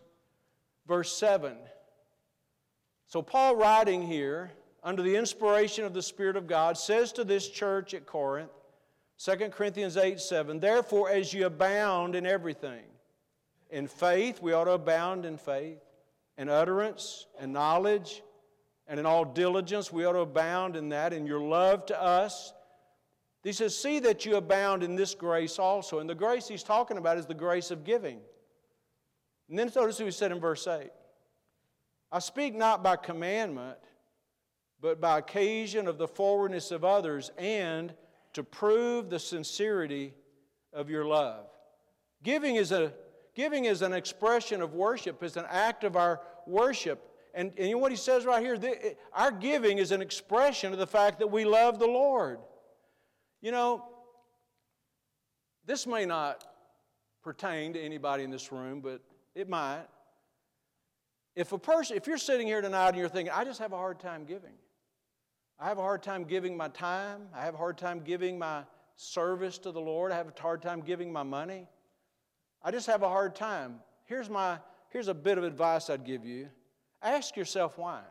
verse 0.86 1.12
7. 1.12 1.56
So, 3.08 3.20
Paul, 3.20 3.56
writing 3.56 4.00
here 4.00 4.52
under 4.82 5.02
the 5.02 5.16
inspiration 5.16 5.84
of 5.84 5.92
the 5.92 6.02
Spirit 6.02 6.36
of 6.36 6.46
God, 6.46 6.78
says 6.78 7.12
to 7.12 7.24
this 7.24 7.48
church 7.48 7.94
at 7.94 8.06
Corinth, 8.06 8.50
2 9.18 9.36
Corinthians 9.50 9.96
8 9.96 10.20
7, 10.20 10.60
Therefore, 10.60 11.10
as 11.10 11.34
you 11.34 11.46
abound 11.46 12.14
in 12.14 12.24
everything, 12.24 12.84
in 13.70 13.88
faith, 13.88 14.40
we 14.40 14.52
ought 14.52 14.64
to 14.64 14.72
abound 14.72 15.26
in 15.26 15.36
faith, 15.36 15.80
in 16.38 16.48
utterance 16.48 17.26
and 17.40 17.52
knowledge, 17.52 18.22
and 18.86 19.00
in 19.00 19.06
all 19.06 19.24
diligence, 19.24 19.92
we 19.92 20.04
ought 20.04 20.12
to 20.12 20.20
abound 20.20 20.76
in 20.76 20.90
that, 20.90 21.12
in 21.12 21.26
your 21.26 21.40
love 21.40 21.86
to 21.86 22.00
us 22.00 22.52
he 23.42 23.52
says, 23.52 23.76
See 23.76 23.98
that 24.00 24.24
you 24.24 24.36
abound 24.36 24.82
in 24.82 24.94
this 24.94 25.14
grace 25.14 25.58
also. 25.58 25.98
And 25.98 26.08
the 26.08 26.14
grace 26.14 26.48
he's 26.48 26.62
talking 26.62 26.96
about 26.96 27.18
is 27.18 27.26
the 27.26 27.34
grace 27.34 27.70
of 27.70 27.84
giving. 27.84 28.20
And 29.48 29.58
then 29.58 29.70
notice 29.74 29.98
what 29.98 30.06
he 30.06 30.10
said 30.12 30.32
in 30.32 30.40
verse 30.40 30.66
8 30.66 30.90
I 32.10 32.18
speak 32.18 32.54
not 32.54 32.82
by 32.82 32.96
commandment, 32.96 33.78
but 34.80 35.00
by 35.00 35.18
occasion 35.18 35.88
of 35.88 35.98
the 35.98 36.08
forwardness 36.08 36.70
of 36.70 36.84
others, 36.84 37.30
and 37.36 37.94
to 38.34 38.42
prove 38.42 39.10
the 39.10 39.18
sincerity 39.18 40.14
of 40.72 40.88
your 40.88 41.04
love. 41.04 41.46
Giving 42.22 42.56
is, 42.56 42.72
a, 42.72 42.92
giving 43.34 43.64
is 43.64 43.82
an 43.82 43.92
expression 43.92 44.62
of 44.62 44.74
worship, 44.74 45.22
it's 45.22 45.36
an 45.36 45.46
act 45.48 45.84
of 45.84 45.96
our 45.96 46.20
worship. 46.46 47.08
And, 47.34 47.50
and 47.56 47.66
you 47.66 47.76
know 47.76 47.78
what 47.78 47.92
he 47.92 47.96
says 47.96 48.26
right 48.26 48.42
here? 48.42 48.58
The, 48.58 48.94
our 49.14 49.30
giving 49.30 49.78
is 49.78 49.90
an 49.90 50.02
expression 50.02 50.72
of 50.72 50.78
the 50.78 50.86
fact 50.86 51.18
that 51.18 51.28
we 51.28 51.44
love 51.46 51.78
the 51.78 51.86
Lord. 51.86 52.38
You 53.42 53.50
know, 53.50 53.84
this 55.66 55.86
may 55.86 56.06
not 56.06 56.44
pertain 57.22 57.72
to 57.74 57.80
anybody 57.80 58.24
in 58.24 58.30
this 58.30 58.50
room, 58.50 58.80
but 58.80 59.02
it 59.34 59.48
might. 59.48 59.84
If 61.34 61.52
a 61.52 61.58
person, 61.58 61.96
if 61.96 62.06
you're 62.06 62.18
sitting 62.18 62.46
here 62.46 62.60
tonight 62.60 62.90
and 62.90 62.98
you're 62.98 63.08
thinking, 63.08 63.32
I 63.34 63.44
just 63.44 63.58
have 63.58 63.72
a 63.72 63.76
hard 63.76 63.98
time 64.00 64.24
giving. 64.24 64.54
I 65.58 65.68
have 65.68 65.78
a 65.78 65.82
hard 65.82 66.02
time 66.02 66.24
giving 66.24 66.56
my 66.56 66.68
time. 66.68 67.28
I 67.34 67.44
have 67.44 67.54
a 67.54 67.58
hard 67.58 67.78
time 67.78 68.00
giving 68.00 68.38
my 68.38 68.62
service 68.96 69.58
to 69.58 69.72
the 69.72 69.80
Lord. 69.80 70.12
I 70.12 70.16
have 70.16 70.28
a 70.28 70.40
hard 70.40 70.62
time 70.62 70.80
giving 70.80 71.12
my 71.12 71.22
money. 71.22 71.68
I 72.62 72.70
just 72.70 72.86
have 72.86 73.02
a 73.02 73.08
hard 73.08 73.34
time. 73.34 73.80
Here's 74.04 74.30
my 74.30 74.58
here's 74.90 75.08
a 75.08 75.14
bit 75.14 75.38
of 75.38 75.44
advice 75.44 75.90
I'd 75.90 76.04
give 76.04 76.24
you. 76.24 76.48
Ask 77.00 77.36
yourself 77.36 77.78
why. 77.78 78.02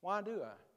Why 0.00 0.22
do 0.22 0.42
I? 0.42 0.69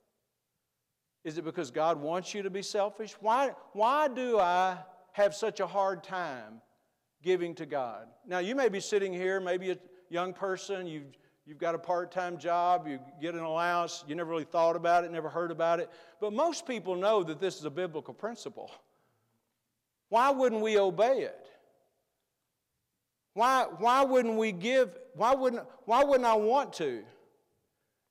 Is 1.23 1.37
it 1.37 1.45
because 1.45 1.71
God 1.71 2.01
wants 2.01 2.33
you 2.33 2.43
to 2.43 2.49
be 2.49 2.61
selfish? 2.61 3.15
Why, 3.21 3.51
why 3.71 4.07
do 4.09 4.39
I 4.39 4.77
have 5.13 5.33
such 5.33 5.59
a 5.61 5.67
hard 5.67 6.03
time 6.03 6.61
giving 7.21 7.55
to 7.55 7.65
God? 7.65 8.07
Now, 8.27 8.39
you 8.39 8.55
may 8.55 8.67
be 8.67 8.81
sitting 8.81 9.13
here, 9.13 9.39
maybe 9.39 9.71
a 9.71 9.77
young 10.09 10.33
person, 10.33 10.85
you've, 10.85 11.17
you've 11.45 11.57
got 11.57 11.75
a 11.75 11.79
part 11.79 12.11
time 12.11 12.37
job, 12.37 12.87
you 12.87 12.99
get 13.21 13.35
an 13.35 13.41
allowance, 13.41 14.03
you 14.05 14.15
never 14.15 14.29
really 14.29 14.43
thought 14.43 14.75
about 14.75 15.05
it, 15.05 15.11
never 15.11 15.29
heard 15.29 15.51
about 15.51 15.79
it. 15.79 15.89
But 16.19 16.33
most 16.33 16.67
people 16.67 16.95
know 16.95 17.23
that 17.23 17.39
this 17.39 17.57
is 17.57 17.63
a 17.63 17.71
biblical 17.71 18.13
principle. 18.13 18.69
Why 20.09 20.29
wouldn't 20.29 20.61
we 20.61 20.77
obey 20.77 21.21
it? 21.21 21.47
Why, 23.33 23.65
why 23.79 24.03
wouldn't 24.03 24.37
we 24.37 24.51
give? 24.51 24.97
Why 25.15 25.33
wouldn't, 25.33 25.63
why 25.85 26.03
wouldn't 26.03 26.25
I 26.25 26.35
want 26.35 26.73
to? 26.73 27.03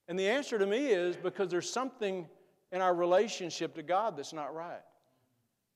And 0.09 0.19
the 0.19 0.29
answer 0.29 0.59
to 0.59 0.67
me 0.67 0.87
is 0.87 1.17
because 1.17 1.49
there's 1.49 1.71
something 1.71 2.27
in 2.73 2.81
our 2.81 2.95
relationship 2.95 3.75
to 3.75 3.83
God 3.83 4.17
that's 4.17 4.33
not 4.33 4.55
right. 4.55 4.83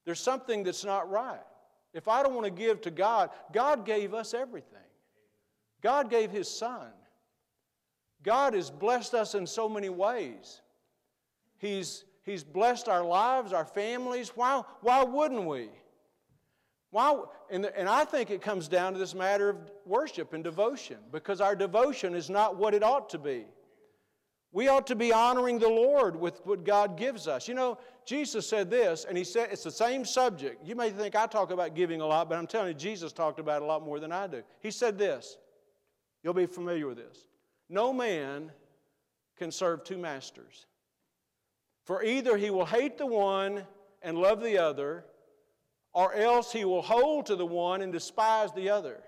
There's 0.04 0.20
something 0.20 0.64
that's 0.64 0.84
not 0.84 1.10
right. 1.10 1.40
If 1.92 2.08
I 2.08 2.22
don't 2.22 2.34
want 2.34 2.46
to 2.46 2.50
give 2.50 2.80
to 2.82 2.90
God, 2.90 3.30
God 3.52 3.86
gave 3.86 4.14
us 4.14 4.34
everything. 4.34 4.78
God 5.82 6.10
gave 6.10 6.30
His 6.30 6.48
Son. 6.48 6.88
God 8.22 8.54
has 8.54 8.70
blessed 8.70 9.14
us 9.14 9.34
in 9.34 9.46
so 9.46 9.68
many 9.68 9.88
ways. 9.88 10.60
He's, 11.58 12.04
he's 12.22 12.42
blessed 12.42 12.88
our 12.88 13.04
lives, 13.04 13.52
our 13.52 13.64
families. 13.64 14.32
Why, 14.34 14.62
why 14.80 15.04
wouldn't 15.04 15.44
we? 15.44 15.68
Why, 16.90 17.22
and, 17.50 17.66
and 17.66 17.88
I 17.88 18.04
think 18.04 18.30
it 18.30 18.42
comes 18.42 18.68
down 18.68 18.94
to 18.94 18.98
this 18.98 19.14
matter 19.14 19.48
of 19.48 19.58
worship 19.84 20.32
and 20.32 20.42
devotion 20.42 20.96
because 21.12 21.40
our 21.40 21.54
devotion 21.54 22.14
is 22.14 22.30
not 22.30 22.56
what 22.56 22.74
it 22.74 22.82
ought 22.82 23.10
to 23.10 23.18
be. 23.18 23.44
We 24.56 24.68
ought 24.68 24.86
to 24.86 24.96
be 24.96 25.12
honoring 25.12 25.58
the 25.58 25.68
Lord 25.68 26.16
with 26.18 26.40
what 26.46 26.64
God 26.64 26.96
gives 26.96 27.28
us. 27.28 27.46
You 27.46 27.52
know, 27.52 27.76
Jesus 28.06 28.48
said 28.48 28.70
this, 28.70 29.04
and 29.06 29.18
he 29.18 29.22
said 29.22 29.50
it's 29.52 29.64
the 29.64 29.70
same 29.70 30.02
subject. 30.02 30.66
You 30.66 30.74
may 30.74 30.88
think 30.88 31.14
I 31.14 31.26
talk 31.26 31.50
about 31.50 31.74
giving 31.74 32.00
a 32.00 32.06
lot, 32.06 32.30
but 32.30 32.38
I'm 32.38 32.46
telling 32.46 32.68
you, 32.68 32.74
Jesus 32.74 33.12
talked 33.12 33.38
about 33.38 33.60
it 33.60 33.64
a 33.64 33.66
lot 33.66 33.84
more 33.84 34.00
than 34.00 34.12
I 34.12 34.26
do. 34.26 34.42
He 34.60 34.70
said 34.70 34.96
this. 34.96 35.36
You'll 36.22 36.32
be 36.32 36.46
familiar 36.46 36.86
with 36.86 36.96
this. 36.96 37.26
No 37.68 37.92
man 37.92 38.50
can 39.36 39.50
serve 39.50 39.84
two 39.84 39.98
masters. 39.98 40.64
For 41.84 42.02
either 42.02 42.38
he 42.38 42.48
will 42.48 42.64
hate 42.64 42.96
the 42.96 43.04
one 43.04 43.62
and 44.00 44.16
love 44.16 44.42
the 44.42 44.56
other, 44.56 45.04
or 45.92 46.14
else 46.14 46.50
he 46.50 46.64
will 46.64 46.80
hold 46.80 47.26
to 47.26 47.36
the 47.36 47.44
one 47.44 47.82
and 47.82 47.92
despise 47.92 48.54
the 48.54 48.70
other. 48.70 49.02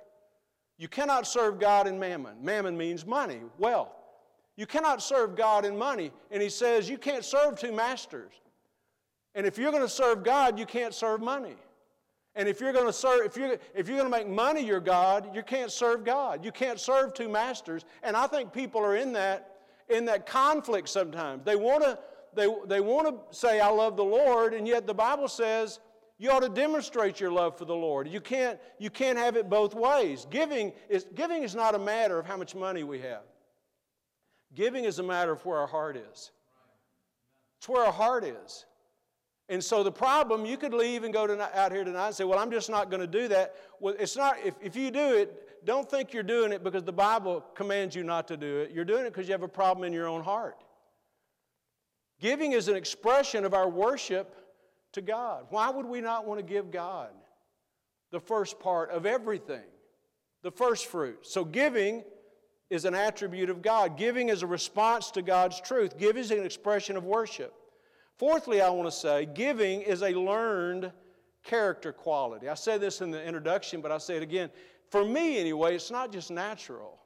You 0.76 0.88
cannot 0.88 1.26
serve 1.26 1.59
God 1.59 1.86
and 1.86 1.99
mammon. 1.99 2.44
Mammon 2.44 2.76
means 2.76 3.07
money, 3.07 3.40
wealth. 3.57 3.97
You 4.59 4.66
cannot 4.66 5.00
serve 5.00 5.36
God 5.36 5.64
and 5.64 5.78
money. 5.78 6.11
And 6.32 6.42
he 6.42 6.48
says 6.48 6.90
you 6.90 6.98
can't 6.98 7.24
serve 7.24 7.61
two 7.61 7.70
masters. 7.70 8.32
And 9.36 9.46
if 9.46 9.56
you're 9.56 9.70
going 9.70 9.84
to 9.84 9.88
serve 9.88 10.24
God, 10.24 10.59
you 10.59 10.66
can't 10.66 10.92
serve 10.92 11.20
money. 11.20 11.54
And 12.34 12.48
if 12.48 12.61
you're 12.61 12.72
going 12.72 12.86
to 12.86 12.92
serve, 12.92 13.24
if 13.24 13.36
you're, 13.36 13.56
if 13.72 13.88
you're 13.88 13.98
going 13.98 14.11
to 14.11 14.18
make 14.18 14.26
money 14.28 14.61
your 14.61 14.80
God, 14.80 15.30
you 15.32 15.44
can't 15.44 15.70
serve 15.70 16.04
God. 16.04 16.44
You 16.44 16.50
can't 16.50 16.80
serve 16.80 17.14
two 17.14 17.28
masters. 17.28 17.84
And 18.02 18.16
I 18.16 18.26
think 18.26 18.52
people 18.52 18.80
are 18.80 18.96
in 18.96 19.12
that, 19.12 19.61
in 19.88 20.04
that 20.06 20.26
conflict 20.26 20.88
sometimes. 20.88 21.44
They 21.44 21.54
want 21.54 21.84
to, 21.84 21.96
they, 22.34 22.48
they 22.66 22.80
want 22.80 23.06
to 23.06 23.36
say, 23.36 23.61
I 23.61 23.68
love 23.68 23.96
the 23.96 24.04
Lord, 24.04 24.54
and 24.54 24.66
yet 24.66 24.88
the 24.88 24.94
Bible 24.94 25.28
says 25.28 25.78
you 26.18 26.32
ought 26.32 26.40
to 26.40 26.48
demonstrate 26.48 27.20
your 27.20 27.30
love 27.30 27.56
for 27.56 27.64
the 27.64 27.76
Lord. 27.76 28.09
You 28.09 28.20
can't, 28.20 28.59
you 28.80 28.90
can't 28.90 29.18
have 29.18 29.36
it 29.36 29.48
both 29.48 29.74
ways. 29.74 30.26
Giving 30.28 30.72
is, 30.88 31.06
giving 31.14 31.44
is 31.44 31.54
not 31.54 31.76
a 31.76 31.78
matter 31.78 32.18
of 32.18 32.26
how 32.26 32.36
much 32.36 32.56
money 32.56 32.82
we 32.82 32.98
have. 33.02 33.22
Giving 34.55 34.84
is 34.84 34.99
a 34.99 35.03
matter 35.03 35.32
of 35.32 35.44
where 35.44 35.59
our 35.59 35.66
heart 35.66 35.96
is. 35.96 36.30
It's 37.59 37.68
where 37.68 37.84
our 37.84 37.92
heart 37.92 38.24
is. 38.24 38.64
And 39.49 39.64
so 39.64 39.82
the 39.82 39.92
problem, 39.92 40.44
you 40.44 40.57
could 40.57 40.74
leave 40.74 41.05
and 41.05 41.12
go 41.12 41.26
to, 41.26 41.59
out 41.59 41.72
here 41.72 41.84
tonight 41.84 42.09
and 42.09 42.14
say, 42.14 42.24
Well, 42.24 42.38
I'm 42.38 42.51
just 42.51 42.68
not 42.68 42.90
going 42.90 43.01
to 43.01 43.07
do 43.07 43.28
that. 43.28 43.55
Well, 43.80 43.94
it's 43.99 44.16
not, 44.16 44.36
if, 44.44 44.55
if 44.61 44.76
you 44.76 44.90
do 44.90 45.14
it, 45.14 45.64
don't 45.64 45.90
think 45.90 46.12
you're 46.12 46.22
doing 46.22 46.53
it 46.53 46.62
because 46.62 46.84
the 46.84 46.92
Bible 46.92 47.44
commands 47.55 47.96
you 47.96 48.05
not 48.05 48.28
to 48.28 48.36
do 48.36 48.59
it. 48.59 48.70
You're 48.72 48.84
doing 48.84 49.07
it 49.07 49.11
because 49.12 49.26
you 49.26 49.32
have 49.32 49.42
a 49.42 49.49
problem 49.49 49.84
in 49.84 49.92
your 49.92 50.07
own 50.07 50.22
heart. 50.22 50.62
Giving 52.20 52.53
is 52.53 52.68
an 52.68 52.76
expression 52.76 53.44
of 53.44 53.55
our 53.55 53.68
worship 53.68 54.34
to 54.92 55.01
God. 55.01 55.46
Why 55.51 55.70
would 55.70 55.86
we 55.86 56.01
not 56.01 56.26
want 56.26 56.40
to 56.40 56.46
give 56.46 56.70
God 56.70 57.11
the 58.11 58.20
first 58.20 58.59
part 58.61 58.90
of 58.90 59.07
everything? 59.07 59.64
The 60.42 60.51
first 60.51 60.86
fruit. 60.86 61.18
So 61.22 61.44
giving 61.44 62.05
is 62.70 62.84
an 62.84 62.94
attribute 62.94 63.50
of 63.50 63.62
God. 63.62 63.96
Giving 63.96 64.28
is 64.28 64.42
a 64.42 64.46
response 64.46 65.10
to 65.12 65.22
God's 65.22 65.60
truth. 65.60 65.98
Giving 65.98 66.22
is 66.22 66.30
an 66.30 66.44
expression 66.44 66.96
of 66.96 67.04
worship. 67.04 67.54
Fourthly, 68.18 68.60
I 68.60 68.68
want 68.70 68.88
to 68.88 68.96
say 68.96 69.26
giving 69.26 69.80
is 69.82 70.02
a 70.02 70.10
learned 70.10 70.92
character 71.44 71.92
quality. 71.92 72.48
I 72.48 72.54
said 72.54 72.80
this 72.80 73.00
in 73.00 73.10
the 73.10 73.24
introduction, 73.24 73.80
but 73.80 73.92
I 73.92 73.98
say 73.98 74.16
it 74.16 74.22
again. 74.22 74.50
For 74.90 75.04
me, 75.04 75.38
anyway, 75.38 75.76
it's 75.76 75.90
not 75.90 76.12
just 76.12 76.30
natural, 76.30 76.98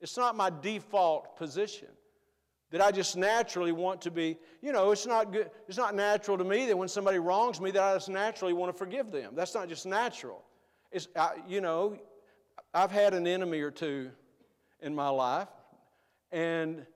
it's 0.00 0.16
not 0.16 0.36
my 0.36 0.50
default 0.62 1.36
position 1.36 1.88
that 2.72 2.80
I 2.80 2.90
just 2.90 3.16
naturally 3.16 3.70
want 3.70 4.00
to 4.02 4.10
be, 4.10 4.36
you 4.60 4.72
know, 4.72 4.90
it's 4.90 5.06
not 5.06 5.32
good, 5.32 5.50
it's 5.68 5.78
not 5.78 5.94
natural 5.94 6.36
to 6.36 6.44
me 6.44 6.66
that 6.66 6.76
when 6.76 6.88
somebody 6.88 7.18
wrongs 7.18 7.60
me 7.60 7.70
that 7.70 7.82
I 7.82 7.94
just 7.94 8.08
naturally 8.08 8.52
want 8.52 8.72
to 8.72 8.76
forgive 8.76 9.12
them. 9.12 9.34
That's 9.36 9.54
not 9.54 9.68
just 9.68 9.86
natural. 9.86 10.42
It's, 10.90 11.06
I, 11.14 11.34
you 11.46 11.60
know, 11.60 11.96
I've 12.74 12.90
had 12.90 13.14
an 13.14 13.26
enemy 13.26 13.60
or 13.60 13.70
two 13.70 14.10
in 14.80 14.94
my 14.94 15.08
life, 15.08 15.48
and 16.32 16.86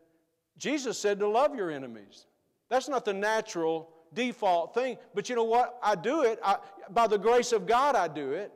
Jesus 0.59 0.99
said 0.99 1.19
to 1.21 1.29
love 1.29 1.55
your 1.55 1.71
enemies. 1.71 2.27
That's 2.69 2.89
not 2.89 3.05
the 3.05 3.15
natural 3.15 3.91
default 4.15 4.75
thing. 4.75 4.99
But 5.15 5.29
you 5.29 5.37
know 5.37 5.45
what? 5.45 5.79
I 5.83 5.95
do 5.95 6.23
it. 6.23 6.39
I, 6.45 6.59
by 6.91 7.07
the 7.07 7.19
grace 7.19 7.53
of 7.53 7.67
God, 7.67 7.97
I 7.97 8.09
do 8.09 8.33
it. 8.33 8.53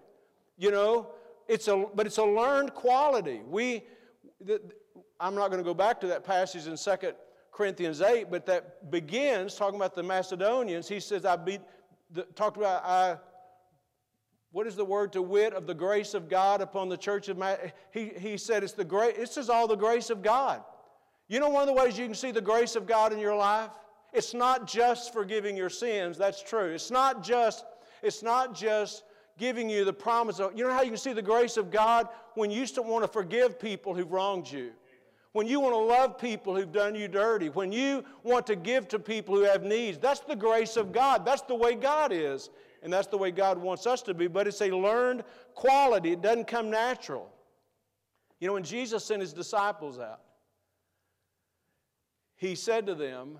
You 0.56 0.70
know, 0.70 1.08
it's 1.48 1.68
a, 1.68 1.86
but 1.94 2.06
it's 2.06 2.18
a 2.18 2.24
learned 2.24 2.74
quality. 2.74 3.40
We, 3.48 3.82
the, 4.40 4.60
I'm 5.18 5.34
not 5.34 5.48
going 5.50 5.62
to 5.62 5.64
go 5.64 5.74
back 5.74 6.00
to 6.00 6.06
that 6.08 6.24
passage 6.24 6.66
in 6.66 6.76
2 6.76 7.12
Corinthians 7.52 8.00
8, 8.00 8.30
but 8.30 8.46
that 8.46 8.90
begins 8.90 9.54
talking 9.54 9.76
about 9.76 9.94
the 9.94 10.02
Macedonians. 10.02 10.88
He 10.88 11.00
says, 11.00 11.24
I 11.24 11.36
beat, 11.36 11.60
the, 12.10 12.22
talked 12.34 12.56
about, 12.56 12.84
I, 12.84 13.16
what 14.54 14.68
is 14.68 14.76
the 14.76 14.84
word 14.84 15.12
to 15.12 15.20
wit 15.20 15.52
of 15.52 15.66
the 15.66 15.74
grace 15.74 16.14
of 16.14 16.28
God 16.28 16.60
upon 16.60 16.88
the 16.88 16.96
church 16.96 17.28
of 17.28 17.36
Ma- 17.36 17.56
he, 17.90 18.12
he 18.16 18.36
said 18.36 18.62
it's 18.62 18.72
the 18.72 18.84
great, 18.84 19.16
this 19.16 19.36
is 19.36 19.50
all 19.50 19.66
the 19.66 19.74
grace 19.74 20.10
of 20.10 20.22
God. 20.22 20.62
You 21.26 21.40
know 21.40 21.48
one 21.48 21.62
of 21.62 21.66
the 21.66 21.72
ways 21.72 21.98
you 21.98 22.04
can 22.04 22.14
see 22.14 22.30
the 22.30 22.40
grace 22.40 22.76
of 22.76 22.86
God 22.86 23.12
in 23.12 23.18
your 23.18 23.34
life? 23.34 23.72
It's 24.12 24.32
not 24.32 24.68
just 24.68 25.12
forgiving 25.12 25.56
your 25.56 25.70
sins, 25.70 26.16
that's 26.16 26.40
true. 26.40 26.66
It's 26.66 26.92
not 26.92 27.24
just, 27.24 27.64
it's 28.00 28.22
not 28.22 28.54
just 28.54 29.02
giving 29.40 29.68
you 29.68 29.84
the 29.84 29.92
promise 29.92 30.38
of, 30.38 30.56
you 30.56 30.62
know 30.62 30.72
how 30.72 30.82
you 30.82 30.90
can 30.90 30.98
see 30.98 31.14
the 31.14 31.20
grace 31.20 31.56
of 31.56 31.72
God? 31.72 32.06
When 32.34 32.52
you 32.52 32.64
still 32.64 32.84
want 32.84 33.02
to 33.02 33.08
forgive 33.08 33.58
people 33.58 33.92
who've 33.92 34.12
wronged 34.12 34.48
you. 34.48 34.70
When 35.32 35.48
you 35.48 35.58
want 35.58 35.74
to 35.74 35.78
love 35.78 36.16
people 36.16 36.54
who've 36.54 36.70
done 36.70 36.94
you 36.94 37.08
dirty. 37.08 37.48
When 37.48 37.72
you 37.72 38.04
want 38.22 38.46
to 38.46 38.54
give 38.54 38.86
to 38.88 39.00
people 39.00 39.34
who 39.34 39.42
have 39.42 39.64
needs. 39.64 39.98
That's 39.98 40.20
the 40.20 40.36
grace 40.36 40.76
of 40.76 40.92
God. 40.92 41.26
That's 41.26 41.42
the 41.42 41.56
way 41.56 41.74
God 41.74 42.12
is. 42.12 42.50
And 42.84 42.92
that's 42.92 43.06
the 43.08 43.16
way 43.16 43.30
God 43.30 43.56
wants 43.58 43.86
us 43.86 44.02
to 44.02 44.14
be. 44.14 44.26
But 44.26 44.46
it's 44.46 44.60
a 44.60 44.70
learned 44.70 45.24
quality, 45.54 46.12
it 46.12 46.22
doesn't 46.22 46.46
come 46.46 46.70
natural. 46.70 47.32
You 48.38 48.48
know, 48.48 48.54
when 48.54 48.62
Jesus 48.62 49.04
sent 49.04 49.22
his 49.22 49.32
disciples 49.32 49.98
out, 49.98 50.20
he 52.36 52.54
said 52.54 52.86
to 52.86 52.94
them, 52.94 53.38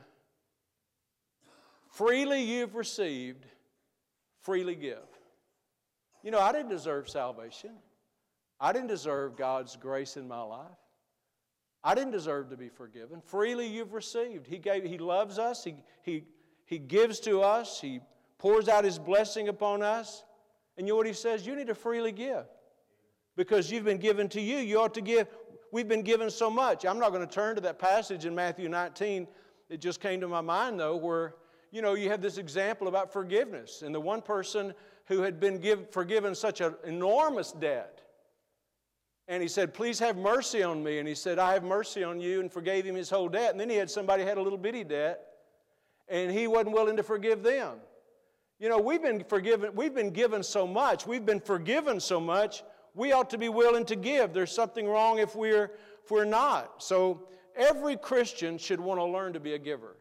Freely 1.90 2.42
you've 2.42 2.74
received, 2.74 3.44
freely 4.40 4.74
give. 4.74 5.06
You 6.22 6.30
know, 6.30 6.40
I 6.40 6.50
didn't 6.50 6.70
deserve 6.70 7.08
salvation. 7.08 7.72
I 8.58 8.72
didn't 8.72 8.88
deserve 8.88 9.36
God's 9.36 9.76
grace 9.76 10.16
in 10.16 10.26
my 10.26 10.40
life. 10.40 10.66
I 11.82 11.94
didn't 11.94 12.12
deserve 12.12 12.48
to 12.48 12.56
be 12.56 12.70
forgiven. 12.70 13.20
Freely 13.20 13.66
you've 13.66 13.92
received. 13.92 14.46
He, 14.46 14.58
gave, 14.58 14.84
he 14.84 14.96
loves 14.96 15.38
us, 15.38 15.62
he, 15.62 15.74
he, 16.02 16.24
he 16.64 16.78
gives 16.78 17.20
to 17.20 17.42
us, 17.42 17.78
He 17.78 18.00
pours 18.38 18.68
out 18.68 18.84
His 18.84 18.98
blessing 18.98 19.48
upon 19.48 19.82
us. 19.82 20.24
And 20.76 20.86
you 20.86 20.92
know 20.92 20.98
what 20.98 21.06
He 21.06 21.12
says? 21.12 21.46
You 21.46 21.56
need 21.56 21.68
to 21.68 21.74
freely 21.74 22.12
give. 22.12 22.44
Because 23.36 23.70
you've 23.70 23.84
been 23.84 23.98
given 23.98 24.28
to 24.30 24.40
you, 24.40 24.58
you 24.58 24.80
ought 24.80 24.94
to 24.94 25.00
give. 25.00 25.28
We've 25.72 25.88
been 25.88 26.02
given 26.02 26.30
so 26.30 26.50
much. 26.50 26.84
I'm 26.86 26.98
not 26.98 27.10
going 27.10 27.26
to 27.26 27.32
turn 27.32 27.56
to 27.56 27.60
that 27.62 27.78
passage 27.78 28.24
in 28.24 28.34
Matthew 28.34 28.68
19. 28.68 29.26
It 29.68 29.80
just 29.80 30.00
came 30.00 30.20
to 30.20 30.28
my 30.28 30.40
mind, 30.40 30.78
though, 30.78 30.96
where 30.96 31.34
you 31.74 31.82
know, 31.82 31.94
you 31.94 32.08
have 32.08 32.22
this 32.22 32.38
example 32.38 32.86
about 32.86 33.12
forgiveness. 33.12 33.82
And 33.82 33.92
the 33.92 34.00
one 34.00 34.22
person 34.22 34.72
who 35.06 35.22
had 35.22 35.40
been 35.40 35.58
give, 35.58 35.90
forgiven 35.90 36.32
such 36.32 36.60
an 36.60 36.74
enormous 36.84 37.50
debt, 37.50 38.00
and 39.26 39.42
he 39.42 39.48
said, 39.48 39.74
Please 39.74 39.98
have 39.98 40.16
mercy 40.16 40.62
on 40.62 40.84
me. 40.84 41.00
And 41.00 41.08
he 41.08 41.16
said, 41.16 41.40
I 41.40 41.52
have 41.54 41.64
mercy 41.64 42.04
on 42.04 42.20
you, 42.20 42.40
and 42.40 42.52
forgave 42.52 42.84
him 42.84 42.94
his 42.94 43.10
whole 43.10 43.28
debt. 43.28 43.50
And 43.50 43.58
then 43.58 43.68
he 43.68 43.74
had 43.74 43.90
somebody 43.90 44.22
had 44.22 44.38
a 44.38 44.42
little 44.42 44.58
bitty 44.58 44.84
debt, 44.84 45.20
and 46.08 46.30
he 46.30 46.46
wasn't 46.46 46.74
willing 46.74 46.96
to 46.96 47.02
forgive 47.02 47.42
them. 47.42 47.78
You 48.64 48.70
know, 48.70 48.78
we've 48.78 49.02
been 49.02 49.22
forgiven, 49.22 49.74
we've 49.74 49.94
been 49.94 50.08
given 50.08 50.42
so 50.42 50.66
much, 50.66 51.06
we've 51.06 51.26
been 51.26 51.38
forgiven 51.38 52.00
so 52.00 52.18
much, 52.18 52.62
we 52.94 53.12
ought 53.12 53.28
to 53.28 53.36
be 53.36 53.50
willing 53.50 53.84
to 53.84 53.94
give. 53.94 54.32
There's 54.32 54.52
something 54.52 54.88
wrong 54.88 55.18
if 55.18 55.36
we're 55.36 55.72
if 56.02 56.10
we're 56.10 56.24
not. 56.24 56.82
So 56.82 57.28
every 57.54 57.98
Christian 57.98 58.56
should 58.56 58.80
want 58.80 59.00
to 59.00 59.04
learn 59.04 59.34
to 59.34 59.38
be 59.38 59.52
a 59.52 59.58
giver. 59.58 59.98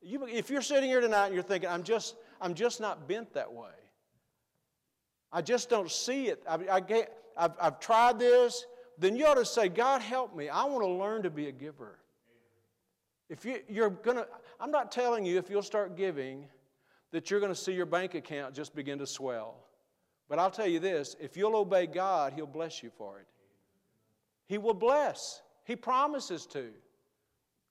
You, 0.00 0.24
if 0.28 0.48
you're 0.48 0.62
sitting 0.62 0.88
here 0.88 1.00
tonight 1.00 1.26
and 1.26 1.34
you're 1.34 1.42
thinking, 1.42 1.68
I'm 1.68 1.82
just, 1.82 2.14
I'm 2.40 2.54
just 2.54 2.80
not 2.80 3.08
bent 3.08 3.34
that 3.34 3.52
way, 3.52 3.74
I 5.32 5.42
just 5.42 5.68
don't 5.68 5.90
see 5.90 6.28
it, 6.28 6.40
I, 6.48 6.58
I 6.70 6.78
get, 6.78 7.12
I've, 7.36 7.54
I've 7.60 7.80
tried 7.80 8.20
this, 8.20 8.64
then 8.96 9.16
you 9.16 9.26
ought 9.26 9.38
to 9.38 9.44
say, 9.44 9.68
God, 9.68 10.02
help 10.02 10.36
me. 10.36 10.48
I 10.48 10.62
want 10.66 10.84
to 10.84 10.88
learn 10.88 11.24
to 11.24 11.30
be 11.30 11.48
a 11.48 11.52
giver. 11.52 11.98
If 13.28 13.44
you, 13.44 13.58
you're 13.68 13.90
to, 13.90 14.28
I'm 14.60 14.70
not 14.70 14.92
telling 14.92 15.26
you 15.26 15.36
if 15.36 15.50
you'll 15.50 15.62
start 15.62 15.96
giving 15.96 16.46
that 17.12 17.30
you're 17.30 17.40
going 17.40 17.52
to 17.52 17.58
see 17.58 17.72
your 17.72 17.86
bank 17.86 18.14
account 18.14 18.54
just 18.54 18.74
begin 18.74 18.98
to 18.98 19.06
swell. 19.06 19.56
But 20.28 20.38
I'll 20.38 20.50
tell 20.50 20.66
you 20.66 20.78
this 20.78 21.16
if 21.20 21.36
you'll 21.36 21.56
obey 21.56 21.86
God, 21.86 22.32
He'll 22.34 22.46
bless 22.46 22.82
you 22.82 22.90
for 22.96 23.18
it. 23.20 23.26
He 24.46 24.58
will 24.58 24.74
bless, 24.74 25.42
He 25.64 25.76
promises 25.76 26.46
to. 26.46 26.66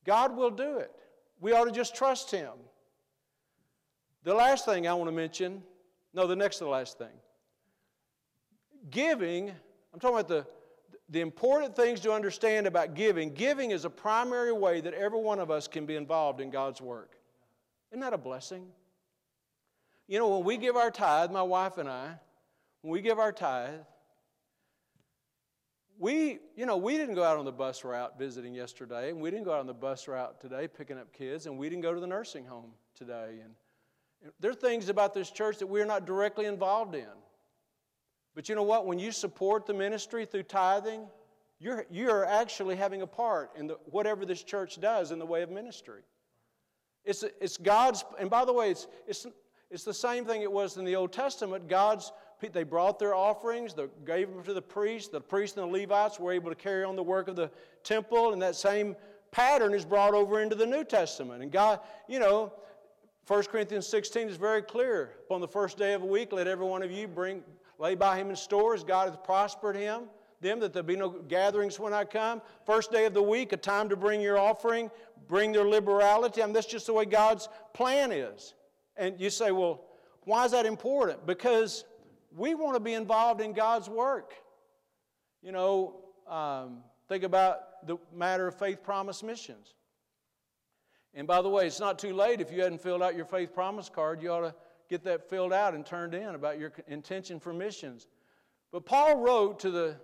God 0.06 0.36
will 0.36 0.52
do 0.52 0.78
it. 0.78 0.92
We 1.40 1.52
ought 1.52 1.66
to 1.66 1.72
just 1.72 1.96
trust 1.96 2.32
Him. 2.32 2.54
The 4.24 4.34
last 4.34 4.66
thing 4.66 4.88
I 4.88 4.94
want 4.94 5.10
to 5.10 5.16
mention 5.16 5.64
No, 6.14 6.26
the 6.28 6.36
next 6.36 6.58
to 6.58 6.64
the 6.64 6.70
last 6.70 6.98
thing. 6.98 7.16
Giving, 8.90 9.50
I'm 9.94 10.00
talking 10.00 10.18
about 10.18 10.28
the, 10.30 10.48
the 11.10 11.22
important 11.22 11.76
things 11.76 12.00
to 12.02 12.12
understand 12.12 12.68
about 12.68 12.96
giving. 12.96 13.34
Giving 13.34 13.72
is 13.72 13.86
a 13.86 13.90
primary 13.90 14.54
way 14.54 14.82
that 14.82 14.94
every 14.94 15.20
one 15.20 15.40
of 15.40 15.52
us 15.52 15.68
can 15.68 15.86
be 15.86 15.96
involved 15.96 16.40
in 16.40 16.50
God's 16.50 16.82
work. 16.82 17.18
Isn't 17.92 18.00
that 18.02 18.14
a 18.14 18.18
blessing? 18.18 18.68
You 20.08 20.20
know, 20.20 20.38
when 20.38 20.46
we 20.46 20.58
give 20.58 20.76
our 20.78 20.90
tithe, 20.90 21.32
my 21.32 21.42
wife 21.42 21.78
and 21.78 21.90
I, 21.90 22.14
when 22.82 22.94
we 22.94 23.02
give 23.02 23.20
our 23.20 23.34
tithe, 23.34 23.82
we, 26.00 26.40
you 26.56 26.66
know, 26.66 26.78
we 26.78 26.96
didn't 26.96 27.16
go 27.16 27.24
out 27.24 27.38
on 27.38 27.46
the 27.46 27.52
bus 27.52 27.84
route 27.84 28.18
visiting 28.18 28.54
yesterday, 28.54 29.10
and 29.10 29.20
we 29.20 29.32
didn't 29.32 29.46
go 29.46 29.54
out 29.54 29.60
on 29.60 29.68
the 29.68 29.74
bus 29.74 30.08
route 30.08 30.40
today 30.40 30.68
picking 30.68 30.98
up 30.98 31.12
kids, 31.12 31.46
and 31.46 31.58
we 31.58 31.70
didn't 31.70 31.82
go 31.82 31.94
to 31.94 32.00
the 32.00 32.08
nursing 32.08 32.46
home 32.46 32.72
today. 32.96 33.40
And, 33.44 33.54
and 34.24 34.32
there 34.40 34.52
are 34.52 34.56
things 34.56 34.90
about 34.90 35.14
this 35.14 35.30
church 35.30 35.58
that 35.58 35.68
we're 35.68 35.86
not 35.86 36.06
directly 36.06 36.46
involved 36.46 36.96
in. 36.96 37.08
But 38.36 38.48
you 38.48 38.56
know 38.56 38.64
what? 38.64 38.86
When 38.86 39.00
you 39.00 39.12
support 39.12 39.66
the 39.66 39.74
ministry 39.74 40.26
through 40.26 40.44
tithing, 40.44 41.08
you're, 41.60 41.86
you're 41.90 42.24
actually 42.24 42.76
having 42.76 43.02
a 43.02 43.08
part 43.08 43.50
in 43.58 43.68
the, 43.68 43.78
whatever 43.86 44.26
this 44.26 44.44
church 44.44 44.80
does 44.80 45.12
in 45.12 45.18
the 45.18 45.26
way 45.26 45.42
of 45.42 45.50
ministry. 45.50 46.04
It's, 47.04 47.24
it's 47.42 47.58
God's, 47.58 48.06
and 48.20 48.30
by 48.30 48.46
the 48.46 48.54
way, 48.54 48.70
it's, 48.70 48.88
it's, 49.08 49.26
it's 49.70 49.84
the 49.84 49.94
same 49.94 50.26
thing 50.26 50.42
it 50.42 50.52
was 50.52 50.78
in 50.78 50.86
the 50.86 50.96
Old 50.96 51.12
Testament. 51.12 51.68
God's 51.68 52.12
they 52.54 52.64
brought 52.64 53.00
their 53.00 53.16
offerings, 53.16 53.74
they 53.74 53.88
gave 54.06 54.30
them 54.30 54.44
to 54.44 54.54
the 54.54 54.62
priests. 54.62 55.10
The 55.10 55.20
priests 55.20 55.58
and 55.58 55.68
the 55.68 55.80
Levites 55.80 56.20
were 56.20 56.32
able 56.32 56.50
to 56.50 56.56
carry 56.56 56.84
on 56.84 56.96
the 56.96 57.04
work 57.04 57.28
of 57.28 57.36
the 57.36 57.50
temple, 57.84 58.32
and 58.32 58.42
that 58.42 58.56
same 58.56 58.96
pattern 59.32 59.74
is 59.74 59.84
brought 59.86 60.14
over 60.14 60.42
into 60.42 60.56
the 60.56 60.66
New 60.66 60.84
Testament. 60.84 61.42
And 61.42 61.52
God, 61.52 61.80
you 62.08 62.20
know, 62.20 62.54
1 63.28 63.44
Corinthians 63.46 63.88
16 63.88 64.30
is 64.30 64.38
very 64.38 64.62
clear. 64.62 65.16
Upon 65.26 65.42
the 65.42 65.48
first 65.48 65.78
day 65.78 65.94
of 65.94 66.02
the 66.02 66.08
week, 66.08 66.32
let 66.32 66.48
every 66.48 66.66
one 66.66 66.84
of 66.84 66.92
you 66.92 67.08
bring 67.08 67.44
lay 67.80 67.96
by 67.96 68.18
him 68.18 68.30
in 68.30 68.36
stores. 68.36 68.84
God 68.84 69.10
hath 69.10 69.24
prospered 69.24 69.76
him, 69.76 70.04
them 70.40 70.60
that 70.60 70.74
there 70.74 70.84
be 70.84 70.96
no 70.96 71.10
gatherings 71.10 71.80
when 71.80 71.94
I 71.94 72.06
come. 72.06 72.42
First 72.66 72.92
day 72.92 73.06
of 73.06 73.14
the 73.14 73.22
week, 73.22 73.52
a 73.52 73.58
time 73.58 73.90
to 73.90 73.96
bring 73.96 74.22
your 74.22 74.38
offering, 74.38 74.90
bring 75.28 75.52
their 75.52 75.68
liberality. 75.68 76.42
I 76.42 76.46
mean, 76.46 76.54
that's 76.54 76.68
just 76.68 76.86
the 76.86 76.94
way 76.94 77.06
God's 77.06 77.50
plan 77.74 78.12
is. 78.12 78.54
And 78.98 79.20
you 79.20 79.30
say, 79.30 79.52
well, 79.52 79.82
why 80.24 80.46
is 80.46 80.52
that 80.52 80.66
important? 80.66 81.26
Because 81.26 81.86
we 82.36 82.56
want 82.56 82.76
to 82.76 82.80
be 82.80 82.94
involved 82.94 83.42
in 83.42 83.54
God's 83.54 83.90
work. 83.90 84.34
You 85.42 85.52
know, 85.52 86.02
um, 86.28 86.80
think 87.08 87.24
about 87.24 87.86
the 87.88 87.98
matter 88.14 88.48
of 88.48 88.58
faith 88.58 88.84
promise 88.84 89.24
missions. 89.24 89.74
And 91.14 91.28
by 91.28 91.42
the 91.42 91.50
way, 91.50 91.66
it's 91.66 91.80
not 91.80 91.98
too 91.98 92.14
late 92.14 92.42
if 92.42 92.52
you 92.52 92.62
hadn't 92.62 92.82
filled 92.82 93.02
out 93.02 93.16
your 93.16 93.26
faith 93.26 93.54
promise 93.54 93.90
card, 93.90 94.22
you 94.22 94.32
ought 94.32 94.42
to 94.42 94.56
get 94.90 95.04
that 95.04 95.30
filled 95.30 95.54
out 95.54 95.74
and 95.74 95.86
turned 95.86 96.14
in 96.14 96.36
about 96.36 96.60
your 96.60 96.72
intention 96.88 97.40
for 97.40 97.54
missions. 97.54 98.08
But 98.72 98.86
Paul 98.86 99.20
wrote 99.20 99.60
to 99.62 99.72
the, 99.72 99.96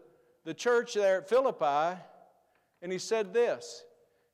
the 0.46 0.54
church 0.54 0.94
there 0.94 1.18
at 1.18 1.30
Philippi, 1.30 2.00
and 2.82 2.92
he 2.92 2.98
said 2.98 3.34
this. 3.34 3.84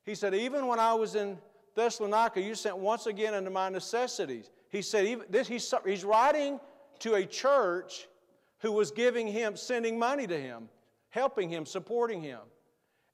He 0.04 0.14
said, 0.14 0.34
Even 0.34 0.66
when 0.66 0.78
I 0.78 0.94
was 0.94 1.14
in 1.14 1.38
Thessalonica, 1.74 2.40
you 2.40 2.54
sent 2.54 2.78
once 2.78 3.06
again 3.06 3.34
unto 3.34 3.50
my 3.50 3.68
necessities. 3.68 4.50
He 4.70 4.82
said, 4.82 5.06
even 5.06 5.26
this, 5.30 5.48
he's, 5.48 5.72
he's 5.86 6.04
writing 6.04 6.60
to 7.00 7.14
a 7.14 7.24
church 7.24 8.08
who 8.58 8.72
was 8.72 8.90
giving 8.90 9.26
him, 9.26 9.56
sending 9.56 9.98
money 9.98 10.26
to 10.26 10.38
him, 10.38 10.68
helping 11.08 11.48
him, 11.48 11.66
supporting 11.66 12.22
him. 12.22 12.40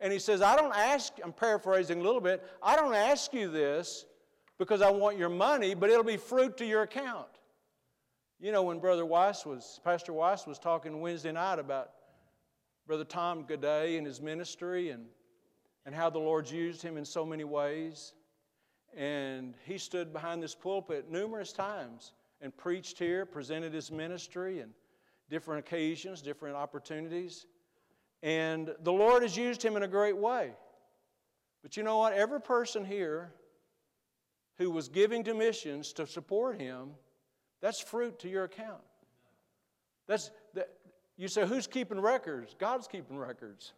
And 0.01 0.13
he 0.13 0.19
says, 0.19 0.43
I 0.43 0.57
don't 0.57 0.75
ask, 0.75 1.13
I'm 1.25 1.33
paraphrasing 1.33 2.01
a 2.01 2.03
little 2.03 2.21
bit, 2.21 2.45
I 2.63 2.77
don't 2.77 2.95
ask 2.95 3.33
you 3.33 3.49
this 3.49 4.05
because 4.59 4.83
I 4.83 4.91
want 4.91 5.19
your 5.19 5.29
money, 5.29 5.75
but 5.75 5.91
it'll 5.91 6.05
be 6.05 6.17
fruit 6.17 6.57
to 6.59 6.67
your 6.67 6.83
account. 6.83 7.29
You 8.39 8.53
know, 8.53 8.63
when 8.63 8.81
Brother 8.81 9.07
Weiss 9.07 9.47
was, 9.47 9.81
Pastor 9.83 10.13
Weiss 10.13 10.47
was 10.47 10.59
talking 10.59 11.01
Wednesday 11.01 11.33
night 11.33 11.59
about 11.59 11.91
Brother 12.87 13.05
Tom 13.05 13.45
Goday 13.45 13.97
and 13.97 14.07
his 14.07 14.21
ministry 14.21 14.91
and, 14.91 15.07
and 15.87 15.95
how 15.95 16.11
the 16.11 16.19
Lord's 16.19 16.53
used 16.53 16.83
him 16.83 16.99
in 16.99 17.05
so 17.05 17.25
many 17.25 17.45
ways. 17.45 18.13
And 18.97 19.55
he 19.65 19.77
stood 19.77 20.13
behind 20.13 20.43
this 20.43 20.55
pulpit 20.55 21.11
numerous 21.11 21.53
times 21.53 22.13
and 22.41 22.57
preached 22.57 22.99
here, 22.99 23.27
presented 23.27 23.73
his 23.73 23.93
ministry 23.93 24.61
and 24.61 24.73
different 25.29 25.67
occasions, 25.67 26.23
different 26.23 26.57
opportunities. 26.57 27.47
And 28.23 28.75
the 28.83 28.93
Lord 28.93 29.23
has 29.23 29.37
used 29.37 29.63
him 29.63 29.77
in 29.77 29.83
a 29.83 29.89
great 29.89 30.17
way. 30.17 30.53
But 31.63 31.77
you 31.77 31.83
know 31.83 31.99
what? 31.99 32.15
Every 32.15 32.41
person 32.41 32.85
here 32.85 33.33
who 34.57 34.71
was 34.71 34.89
giving 34.89 35.25
to 35.25 35.35
missions 35.35 35.93
to 35.95 36.07
support 36.07 36.59
him, 36.59 36.91
that's 37.61 37.81
fruit 37.81 38.19
to 38.21 38.29
your 38.29 38.45
account. 38.45 38.83
That's 40.07 40.31
that, 40.55 40.71
you 41.17 41.29
say, 41.29 41.47
who's 41.47 41.67
keeping 41.67 42.01
records? 42.01 42.55
God's 42.59 42.87
keeping 42.87 43.19
records. 43.19 43.73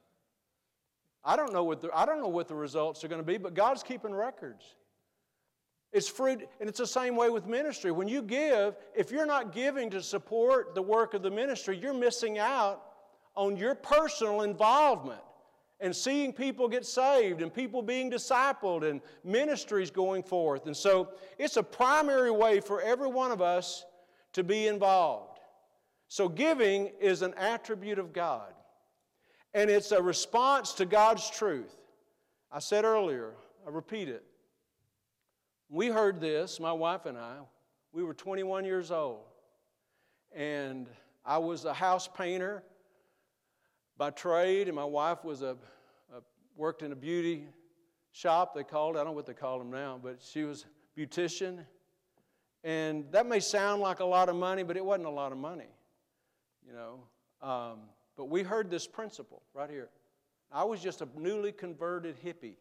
I 1.24 1.36
don't 1.36 1.52
know 1.52 1.64
what 1.64 1.80
the, 1.80 1.90
I 1.92 2.06
don't 2.06 2.20
know 2.20 2.28
what 2.28 2.48
the 2.48 2.54
results 2.54 3.02
are 3.04 3.08
going 3.08 3.20
to 3.20 3.26
be, 3.26 3.38
but 3.38 3.54
God's 3.54 3.82
keeping 3.82 4.14
records. 4.14 4.76
It's 5.92 6.08
fruit, 6.08 6.46
and 6.60 6.68
it's 6.68 6.78
the 6.78 6.86
same 6.86 7.16
way 7.16 7.30
with 7.30 7.46
ministry. 7.46 7.90
When 7.90 8.08
you 8.08 8.22
give, 8.22 8.76
if 8.94 9.10
you're 9.10 9.26
not 9.26 9.52
giving 9.52 9.88
to 9.90 10.02
support 10.02 10.74
the 10.74 10.82
work 10.82 11.14
of 11.14 11.22
the 11.22 11.30
ministry, 11.30 11.78
you're 11.78 11.94
missing 11.94 12.38
out 12.38 12.82
on 13.34 13.56
your 13.56 13.74
personal 13.74 14.42
involvement 14.42 15.20
and 15.80 15.94
seeing 15.94 16.32
people 16.32 16.68
get 16.68 16.84
saved 16.84 17.40
and 17.40 17.54
people 17.54 17.82
being 17.82 18.10
discipled 18.10 18.88
and 18.88 19.00
ministries 19.24 19.90
going 19.90 20.22
forth. 20.22 20.66
And 20.66 20.76
so 20.76 21.10
it's 21.38 21.56
a 21.56 21.62
primary 21.62 22.32
way 22.32 22.60
for 22.60 22.82
every 22.82 23.08
one 23.08 23.30
of 23.30 23.40
us 23.40 23.84
to 24.32 24.42
be 24.42 24.66
involved. 24.66 25.38
So 26.08 26.28
giving 26.28 26.90
is 27.00 27.22
an 27.22 27.34
attribute 27.34 27.98
of 27.98 28.12
God, 28.12 28.52
and 29.54 29.70
it's 29.70 29.92
a 29.92 30.02
response 30.02 30.72
to 30.74 30.86
God's 30.86 31.28
truth. 31.30 31.76
I 32.50 32.58
said 32.58 32.84
earlier, 32.84 33.34
I 33.66 33.70
repeat 33.70 34.08
it. 34.08 34.24
We 35.70 35.88
heard 35.88 36.20
this, 36.20 36.58
my 36.60 36.72
wife 36.72 37.04
and 37.04 37.18
I. 37.18 37.36
We 37.92 38.02
were 38.02 38.14
21 38.14 38.64
years 38.64 38.90
old. 38.90 39.20
And 40.34 40.86
I 41.26 41.38
was 41.38 41.64
a 41.66 41.74
house 41.74 42.08
painter 42.08 42.62
by 43.98 44.10
trade, 44.10 44.68
and 44.68 44.76
my 44.76 44.84
wife 44.84 45.24
was 45.24 45.42
a, 45.42 45.56
a 46.14 46.22
worked 46.56 46.82
in 46.82 46.92
a 46.92 46.96
beauty 46.96 47.44
shop, 48.12 48.54
they 48.54 48.64
called. 48.64 48.96
I 48.96 49.00
don't 49.00 49.08
know 49.08 49.12
what 49.12 49.26
they 49.26 49.34
call 49.34 49.58
them 49.58 49.70
now, 49.70 50.00
but 50.02 50.22
she 50.22 50.44
was 50.44 50.64
beautician. 50.96 51.64
And 52.64 53.04
that 53.12 53.26
may 53.26 53.40
sound 53.40 53.82
like 53.82 54.00
a 54.00 54.04
lot 54.04 54.28
of 54.28 54.36
money, 54.36 54.62
but 54.62 54.76
it 54.76 54.84
wasn't 54.84 55.06
a 55.06 55.10
lot 55.10 55.32
of 55.32 55.38
money, 55.38 55.68
you 56.66 56.72
know. 56.72 57.00
Um, 57.46 57.80
but 58.16 58.28
we 58.28 58.42
heard 58.42 58.70
this 58.70 58.86
principle 58.86 59.42
right 59.54 59.70
here. 59.70 59.90
I 60.50 60.64
was 60.64 60.80
just 60.80 61.02
a 61.02 61.08
newly 61.16 61.52
converted 61.52 62.16
hippie. 62.24 62.54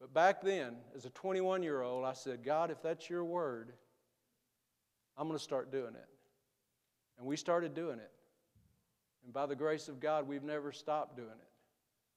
But 0.00 0.14
back 0.14 0.40
then, 0.40 0.76
as 0.96 1.04
a 1.04 1.10
21 1.10 1.62
year 1.62 1.82
old, 1.82 2.04
I 2.04 2.14
said, 2.14 2.42
God, 2.42 2.70
if 2.70 2.82
that's 2.82 3.10
your 3.10 3.24
word, 3.24 3.72
I'm 5.16 5.26
going 5.26 5.38
to 5.38 5.42
start 5.44 5.70
doing 5.70 5.94
it. 5.94 6.08
And 7.18 7.26
we 7.26 7.36
started 7.36 7.74
doing 7.74 7.98
it. 7.98 8.10
And 9.24 9.32
by 9.32 9.44
the 9.44 9.54
grace 9.54 9.88
of 9.88 10.00
God, 10.00 10.26
we've 10.26 10.42
never 10.42 10.72
stopped 10.72 11.16
doing 11.16 11.28
it. 11.28 11.48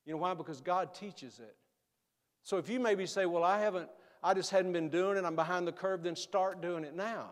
You 0.05 0.13
know 0.13 0.19
why? 0.19 0.33
Because 0.33 0.61
God 0.61 0.93
teaches 0.93 1.39
it. 1.39 1.55
So 2.43 2.57
if 2.57 2.69
you 2.69 2.79
maybe 2.79 3.05
say, 3.05 3.25
well, 3.25 3.43
I 3.43 3.59
haven't, 3.59 3.89
I 4.23 4.33
just 4.33 4.49
hadn't 4.49 4.71
been 4.71 4.89
doing 4.89 5.17
it, 5.17 5.25
I'm 5.25 5.35
behind 5.35 5.67
the 5.67 5.71
curve, 5.73 6.03
then 6.03 6.15
start 6.15 6.61
doing 6.61 6.85
it 6.85 6.95
now. 6.95 7.31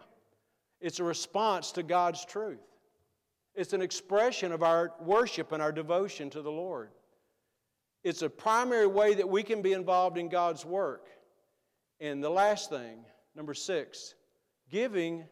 It's 0.82 1.00
a 1.00 1.04
response 1.04 1.72
to 1.74 1.84
God's 1.84 2.26
truth. 2.26 2.60
It's 3.54 3.74
an 3.74 3.82
expression 3.82 4.52
of 4.52 4.64
our 4.64 4.94
worship 5.02 5.52
and 5.52 5.62
our 5.62 5.72
devotion 5.72 6.30
to 6.32 6.42
the 6.42 6.52
Lord. 6.52 6.90
It's 8.04 8.22
a 8.22 8.30
primary 8.30 8.88
way 8.88 9.14
that 9.14 9.30
we 9.30 9.44
can 9.44 9.62
be 9.62 9.74
involved 9.74 10.18
in 10.18 10.28
God's 10.30 10.66
work. 10.66 11.08
And 12.00 12.24
the 12.24 12.30
last 12.30 12.70
thing, 12.70 13.06
number 13.36 13.54
six, 13.54 14.16
giving 14.70 15.26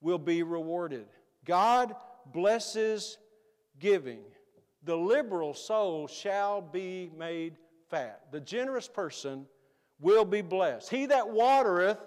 will 0.00 0.18
be 0.18 0.42
rewarded. 0.42 1.06
God 1.44 1.94
blesses 2.32 3.18
giving. 3.78 4.20
The 4.84 4.96
liberal 4.96 5.52
soul 5.52 6.08
shall 6.08 6.62
be 6.62 7.10
made 7.16 7.56
fat. 7.90 8.22
The 8.30 8.40
generous 8.40 8.88
person 8.88 9.46
will 10.00 10.24
be 10.24 10.40
blessed. 10.40 10.88
He 10.88 11.06
that 11.06 11.28
watereth 11.28 11.98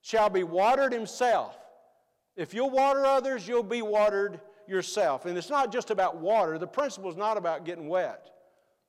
shall 0.00 0.30
be 0.30 0.44
watered 0.44 0.92
himself. 0.92 1.56
If 2.36 2.54
you'll 2.54 2.70
water 2.70 3.04
others, 3.04 3.48
you'll 3.48 3.62
be 3.62 3.82
watered 3.82 4.40
yourself. 4.66 5.26
And 5.26 5.36
it's 5.36 5.50
not 5.50 5.72
just 5.72 5.90
about 5.90 6.18
water, 6.18 6.56
the 6.56 6.66
principle 6.66 7.10
is 7.10 7.16
not 7.16 7.36
about 7.36 7.64
getting 7.64 7.88
wet. 7.88 8.30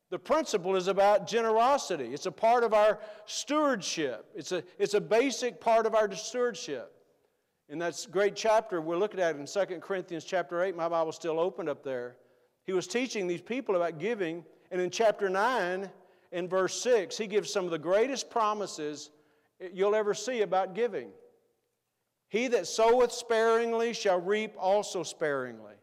The 0.09 0.19
principle 0.19 0.75
is 0.75 0.87
about 0.87 1.27
generosity. 1.27 2.05
It's 2.13 2.25
a 2.25 2.31
part 2.31 2.63
of 2.63 2.73
our 2.73 2.99
stewardship. 3.25 4.25
It's 4.35 4.51
a, 4.51 4.63
it's 4.79 4.95
a 4.95 5.01
basic 5.01 5.61
part 5.61 5.85
of 5.85 5.93
our 5.93 6.11
stewardship. 6.15 6.93
In 7.69 7.77
that 7.79 8.07
great 8.09 8.35
chapter 8.35 8.81
we're 8.81 8.97
looking 8.97 9.19
at 9.19 9.35
in 9.35 9.45
2 9.45 9.79
Corinthians 9.79 10.25
chapter 10.25 10.63
8, 10.63 10.75
my 10.75 10.89
Bible's 10.89 11.15
still 11.15 11.39
open 11.39 11.69
up 11.69 11.83
there. 11.83 12.15
He 12.65 12.73
was 12.73 12.87
teaching 12.87 13.27
these 13.27 13.41
people 13.41 13.75
about 13.75 13.99
giving, 13.99 14.43
and 14.71 14.81
in 14.81 14.89
chapter 14.89 15.29
9, 15.29 15.89
in 16.31 16.47
verse 16.47 16.81
6, 16.81 17.17
he 17.17 17.27
gives 17.27 17.51
some 17.51 17.65
of 17.65 17.71
the 17.71 17.79
greatest 17.79 18.29
promises 18.29 19.11
you'll 19.73 19.95
ever 19.95 20.13
see 20.13 20.41
about 20.41 20.73
giving. 20.73 21.09
He 22.29 22.47
that 22.47 22.67
soweth 22.67 23.11
sparingly 23.11 23.93
shall 23.93 24.21
reap 24.21 24.53
also 24.57 25.03
sparingly. 25.03 25.73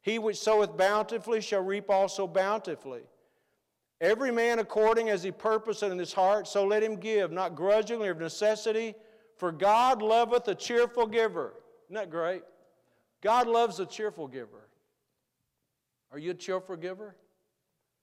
He 0.00 0.18
which 0.18 0.38
soweth 0.38 0.76
bountifully 0.76 1.40
shall 1.40 1.62
reap 1.62 1.88
also 1.88 2.26
bountifully. 2.26 3.02
Every 4.02 4.32
man 4.32 4.58
according 4.58 5.10
as 5.10 5.22
he 5.22 5.30
purposeth 5.30 5.92
in 5.92 5.98
his 5.98 6.12
heart, 6.12 6.48
so 6.48 6.66
let 6.66 6.82
him 6.82 6.96
give, 6.96 7.30
not 7.30 7.54
grudgingly 7.54 8.08
or 8.08 8.10
of 8.10 8.18
necessity, 8.18 8.96
for 9.36 9.52
God 9.52 10.02
loveth 10.02 10.48
a 10.48 10.56
cheerful 10.56 11.06
giver. 11.06 11.54
Isn't 11.86 11.94
that 11.94 12.10
great? 12.10 12.42
God 13.22 13.46
loves 13.46 13.78
a 13.78 13.86
cheerful 13.86 14.26
giver. 14.26 14.68
Are 16.10 16.18
you 16.18 16.32
a 16.32 16.34
cheerful 16.34 16.74
giver? 16.74 17.14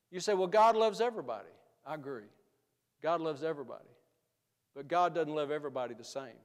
You 0.10 0.22
say, 0.22 0.34
well, 0.34 0.48
God 0.48 0.78
loves 0.78 1.02
everybody. 1.02 1.50
I 1.86 1.96
agree. 1.96 2.30
God 3.04 3.20
loves 3.20 3.44
everybody. 3.44 3.84
But 4.74 4.88
God 4.88 5.14
doesn't 5.14 5.36
love 5.36 5.52
everybody 5.52 5.96
the 5.96 6.06
same. 6.06 6.40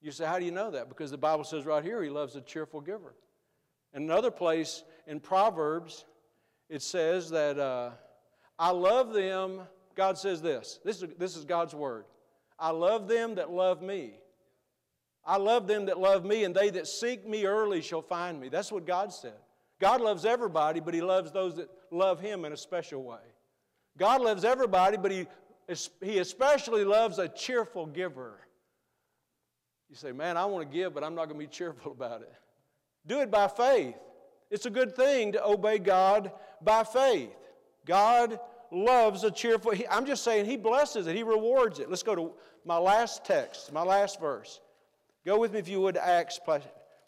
You 0.00 0.10
say, 0.10 0.26
how 0.26 0.40
do 0.40 0.44
you 0.44 0.50
know 0.50 0.72
that? 0.72 0.88
Because 0.88 1.12
the 1.12 1.16
Bible 1.16 1.44
says 1.44 1.64
right 1.64 1.84
here, 1.84 2.02
He 2.02 2.10
loves 2.10 2.34
a 2.34 2.40
cheerful 2.40 2.80
giver. 2.80 3.14
In 3.94 4.02
another 4.02 4.32
place 4.32 4.82
in 5.06 5.20
Proverbs, 5.20 6.06
it 6.68 6.82
says 6.82 7.30
that 7.30 7.56
uh, 7.56 7.90
I 8.58 8.70
love 8.70 9.12
them. 9.12 9.62
God 9.94 10.18
says 10.18 10.40
this. 10.40 10.80
This 10.84 11.02
is, 11.02 11.10
this 11.18 11.36
is 11.36 11.44
God's 11.44 11.74
word. 11.74 12.04
I 12.58 12.70
love 12.70 13.08
them 13.08 13.34
that 13.36 13.50
love 13.50 13.82
me. 13.82 14.14
I 15.24 15.36
love 15.36 15.66
them 15.66 15.86
that 15.86 15.98
love 15.98 16.24
me, 16.24 16.44
and 16.44 16.54
they 16.54 16.70
that 16.70 16.86
seek 16.86 17.26
me 17.26 17.44
early 17.44 17.80
shall 17.80 18.02
find 18.02 18.40
me. 18.40 18.48
That's 18.48 18.72
what 18.72 18.86
God 18.86 19.12
said. 19.12 19.34
God 19.80 20.00
loves 20.00 20.24
everybody, 20.24 20.80
but 20.80 20.94
He 20.94 21.00
loves 21.00 21.32
those 21.32 21.56
that 21.56 21.68
love 21.90 22.20
Him 22.20 22.44
in 22.44 22.52
a 22.52 22.56
special 22.56 23.02
way. 23.02 23.20
God 23.98 24.20
loves 24.20 24.44
everybody, 24.44 24.96
but 24.96 25.12
He, 25.12 25.26
he 26.00 26.18
especially 26.18 26.84
loves 26.84 27.18
a 27.18 27.28
cheerful 27.28 27.86
giver. 27.86 28.40
You 29.90 29.96
say, 29.96 30.12
man, 30.12 30.36
I 30.36 30.44
want 30.46 30.68
to 30.68 30.76
give, 30.76 30.94
but 30.94 31.04
I'm 31.04 31.14
not 31.14 31.26
going 31.26 31.38
to 31.38 31.46
be 31.46 31.52
cheerful 31.52 31.92
about 31.98 32.22
it. 32.22 32.32
Do 33.06 33.20
it 33.20 33.30
by 33.30 33.48
faith. 33.48 33.96
It's 34.50 34.66
a 34.66 34.70
good 34.70 34.94
thing 34.94 35.32
to 35.32 35.44
obey 35.44 35.78
God 35.78 36.32
by 36.60 36.84
faith. 36.84 37.30
God 37.86 38.38
loves 38.70 39.24
a 39.24 39.30
cheerful, 39.30 39.72
I'm 39.90 40.06
just 40.06 40.24
saying, 40.24 40.46
He 40.46 40.56
blesses 40.56 41.06
it, 41.06 41.16
He 41.16 41.22
rewards 41.22 41.78
it. 41.78 41.88
Let's 41.88 42.02
go 42.02 42.14
to 42.14 42.32
my 42.64 42.78
last 42.78 43.24
text, 43.24 43.72
my 43.72 43.82
last 43.82 44.20
verse. 44.20 44.60
Go 45.24 45.38
with 45.38 45.52
me, 45.52 45.58
if 45.58 45.68
you 45.68 45.80
would, 45.80 45.96
Acts, 45.96 46.40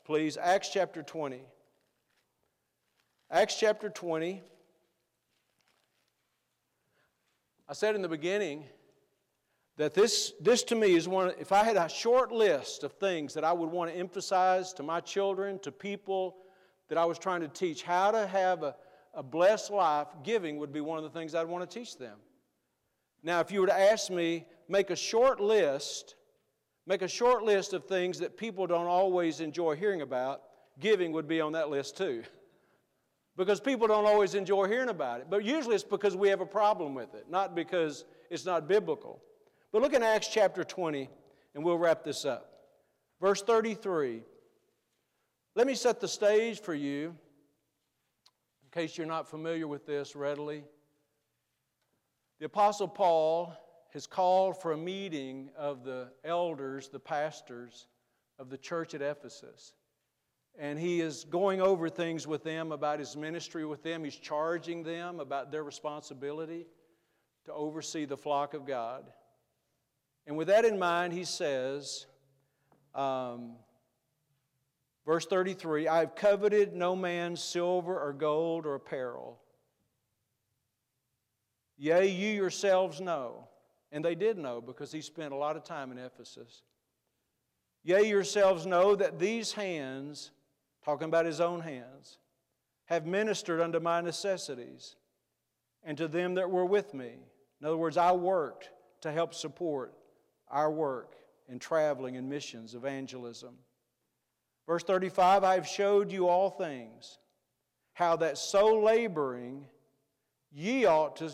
please. 0.04 0.36
Acts 0.36 0.70
chapter 0.72 1.02
20. 1.02 1.40
Acts 3.30 3.56
chapter 3.58 3.88
20. 3.88 4.42
I 7.68 7.72
said 7.72 7.94
in 7.94 8.02
the 8.02 8.08
beginning, 8.08 8.64
that 9.76 9.94
this, 9.94 10.32
this 10.40 10.62
to 10.64 10.74
me 10.74 10.94
is 10.94 11.08
one, 11.08 11.32
if 11.38 11.50
I 11.50 11.64
had 11.64 11.76
a 11.76 11.88
short 11.88 12.30
list 12.30 12.84
of 12.84 12.92
things 12.92 13.34
that 13.34 13.44
I 13.44 13.52
would 13.52 13.70
want 13.70 13.90
to 13.90 13.96
emphasize 13.96 14.72
to 14.74 14.82
my 14.82 15.00
children, 15.00 15.58
to 15.60 15.72
people 15.72 16.36
that 16.88 16.98
I 16.98 17.04
was 17.04 17.18
trying 17.18 17.40
to 17.40 17.48
teach, 17.48 17.82
how 17.82 18.12
to 18.12 18.26
have 18.26 18.62
a, 18.62 18.76
a 19.16 19.22
blessed 19.22 19.70
life, 19.70 20.08
giving 20.22 20.58
would 20.58 20.72
be 20.72 20.80
one 20.80 20.98
of 20.98 21.04
the 21.04 21.10
things 21.10 21.34
I'd 21.34 21.46
want 21.46 21.68
to 21.68 21.78
teach 21.78 21.96
them. 21.98 22.18
Now, 23.22 23.40
if 23.40 23.50
you 23.50 23.60
were 23.60 23.66
to 23.66 23.78
ask 23.78 24.10
me, 24.10 24.46
make 24.68 24.90
a 24.90 24.96
short 24.96 25.40
list, 25.40 26.14
make 26.86 27.02
a 27.02 27.08
short 27.08 27.42
list 27.42 27.72
of 27.72 27.84
things 27.84 28.18
that 28.18 28.36
people 28.36 28.66
don't 28.66 28.86
always 28.86 29.40
enjoy 29.40 29.76
hearing 29.76 30.02
about, 30.02 30.42
giving 30.80 31.12
would 31.12 31.28
be 31.28 31.40
on 31.40 31.52
that 31.52 31.70
list 31.70 31.96
too. 31.96 32.22
because 33.36 33.60
people 33.60 33.86
don't 33.86 34.06
always 34.06 34.34
enjoy 34.34 34.66
hearing 34.68 34.88
about 34.88 35.20
it. 35.20 35.26
But 35.28 35.44
usually 35.44 35.74
it's 35.74 35.84
because 35.84 36.16
we 36.16 36.28
have 36.28 36.40
a 36.40 36.46
problem 36.46 36.94
with 36.94 37.14
it, 37.14 37.26
not 37.28 37.54
because 37.54 38.04
it's 38.30 38.44
not 38.44 38.68
biblical. 38.68 39.20
But 39.72 39.82
look 39.82 39.92
in 39.92 40.02
Acts 40.02 40.28
chapter 40.28 40.62
20, 40.62 41.08
and 41.54 41.64
we'll 41.64 41.78
wrap 41.78 42.04
this 42.04 42.24
up. 42.24 42.50
Verse 43.20 43.42
33. 43.42 44.22
Let 45.56 45.66
me 45.66 45.74
set 45.74 46.00
the 46.00 46.08
stage 46.08 46.60
for 46.60 46.74
you, 46.74 47.16
case 48.74 48.98
you're 48.98 49.06
not 49.06 49.28
familiar 49.28 49.68
with 49.68 49.86
this 49.86 50.16
readily. 50.16 50.64
The 52.40 52.46
Apostle 52.46 52.88
Paul 52.88 53.54
has 53.92 54.04
called 54.04 54.60
for 54.60 54.72
a 54.72 54.76
meeting 54.76 55.50
of 55.56 55.84
the 55.84 56.08
elders, 56.24 56.88
the 56.88 56.98
pastors 56.98 57.86
of 58.36 58.50
the 58.50 58.58
church 58.58 58.92
at 58.94 59.00
Ephesus. 59.00 59.74
And 60.58 60.76
he 60.76 61.00
is 61.00 61.22
going 61.22 61.60
over 61.60 61.88
things 61.88 62.26
with 62.26 62.42
them 62.42 62.72
about 62.72 62.98
his 62.98 63.16
ministry 63.16 63.64
with 63.64 63.84
them. 63.84 64.02
He's 64.02 64.16
charging 64.16 64.82
them 64.82 65.20
about 65.20 65.52
their 65.52 65.62
responsibility 65.62 66.66
to 67.44 67.52
oversee 67.52 68.06
the 68.06 68.16
flock 68.16 68.54
of 68.54 68.66
God. 68.66 69.04
And 70.26 70.36
with 70.36 70.48
that 70.48 70.64
in 70.64 70.80
mind, 70.80 71.12
he 71.12 71.22
says, 71.22 72.06
um, 72.92 73.52
verse 75.06 75.26
33 75.26 75.88
I 75.88 76.00
have 76.00 76.14
coveted 76.14 76.74
no 76.74 76.94
man's 76.96 77.42
silver 77.42 77.98
or 77.98 78.12
gold 78.12 78.66
or 78.66 78.74
apparel. 78.74 79.40
Yea, 81.76 82.06
you 82.06 82.28
yourselves 82.28 83.00
know. 83.00 83.48
And 83.90 84.04
they 84.04 84.14
did 84.14 84.38
know 84.38 84.60
because 84.60 84.90
he 84.90 85.00
spent 85.00 85.32
a 85.32 85.36
lot 85.36 85.56
of 85.56 85.64
time 85.64 85.92
in 85.92 85.98
Ephesus. 85.98 86.62
Yea, 87.84 88.08
yourselves 88.08 88.66
know 88.66 88.96
that 88.96 89.18
these 89.18 89.52
hands, 89.52 90.30
talking 90.84 91.06
about 91.06 91.26
his 91.26 91.40
own 91.40 91.60
hands, 91.60 92.18
have 92.86 93.06
ministered 93.06 93.60
unto 93.60 93.78
my 93.78 94.00
necessities 94.00 94.96
and 95.84 95.96
to 95.98 96.08
them 96.08 96.34
that 96.34 96.50
were 96.50 96.64
with 96.64 96.94
me. 96.94 97.12
In 97.60 97.66
other 97.66 97.76
words, 97.76 97.96
I 97.96 98.12
worked 98.12 98.70
to 99.02 99.12
help 99.12 99.34
support 99.34 99.94
our 100.48 100.70
work 100.70 101.14
in 101.48 101.58
traveling 101.58 102.16
and 102.16 102.28
missions, 102.28 102.74
evangelism. 102.74 103.54
Verse 104.66 104.82
35 104.82 105.44
I 105.44 105.54
have 105.54 105.66
showed 105.66 106.10
you 106.10 106.28
all 106.28 106.50
things, 106.50 107.18
how 107.92 108.16
that 108.16 108.38
so 108.38 108.80
laboring, 108.80 109.66
ye 110.52 110.86
ought 110.86 111.16
to, 111.16 111.30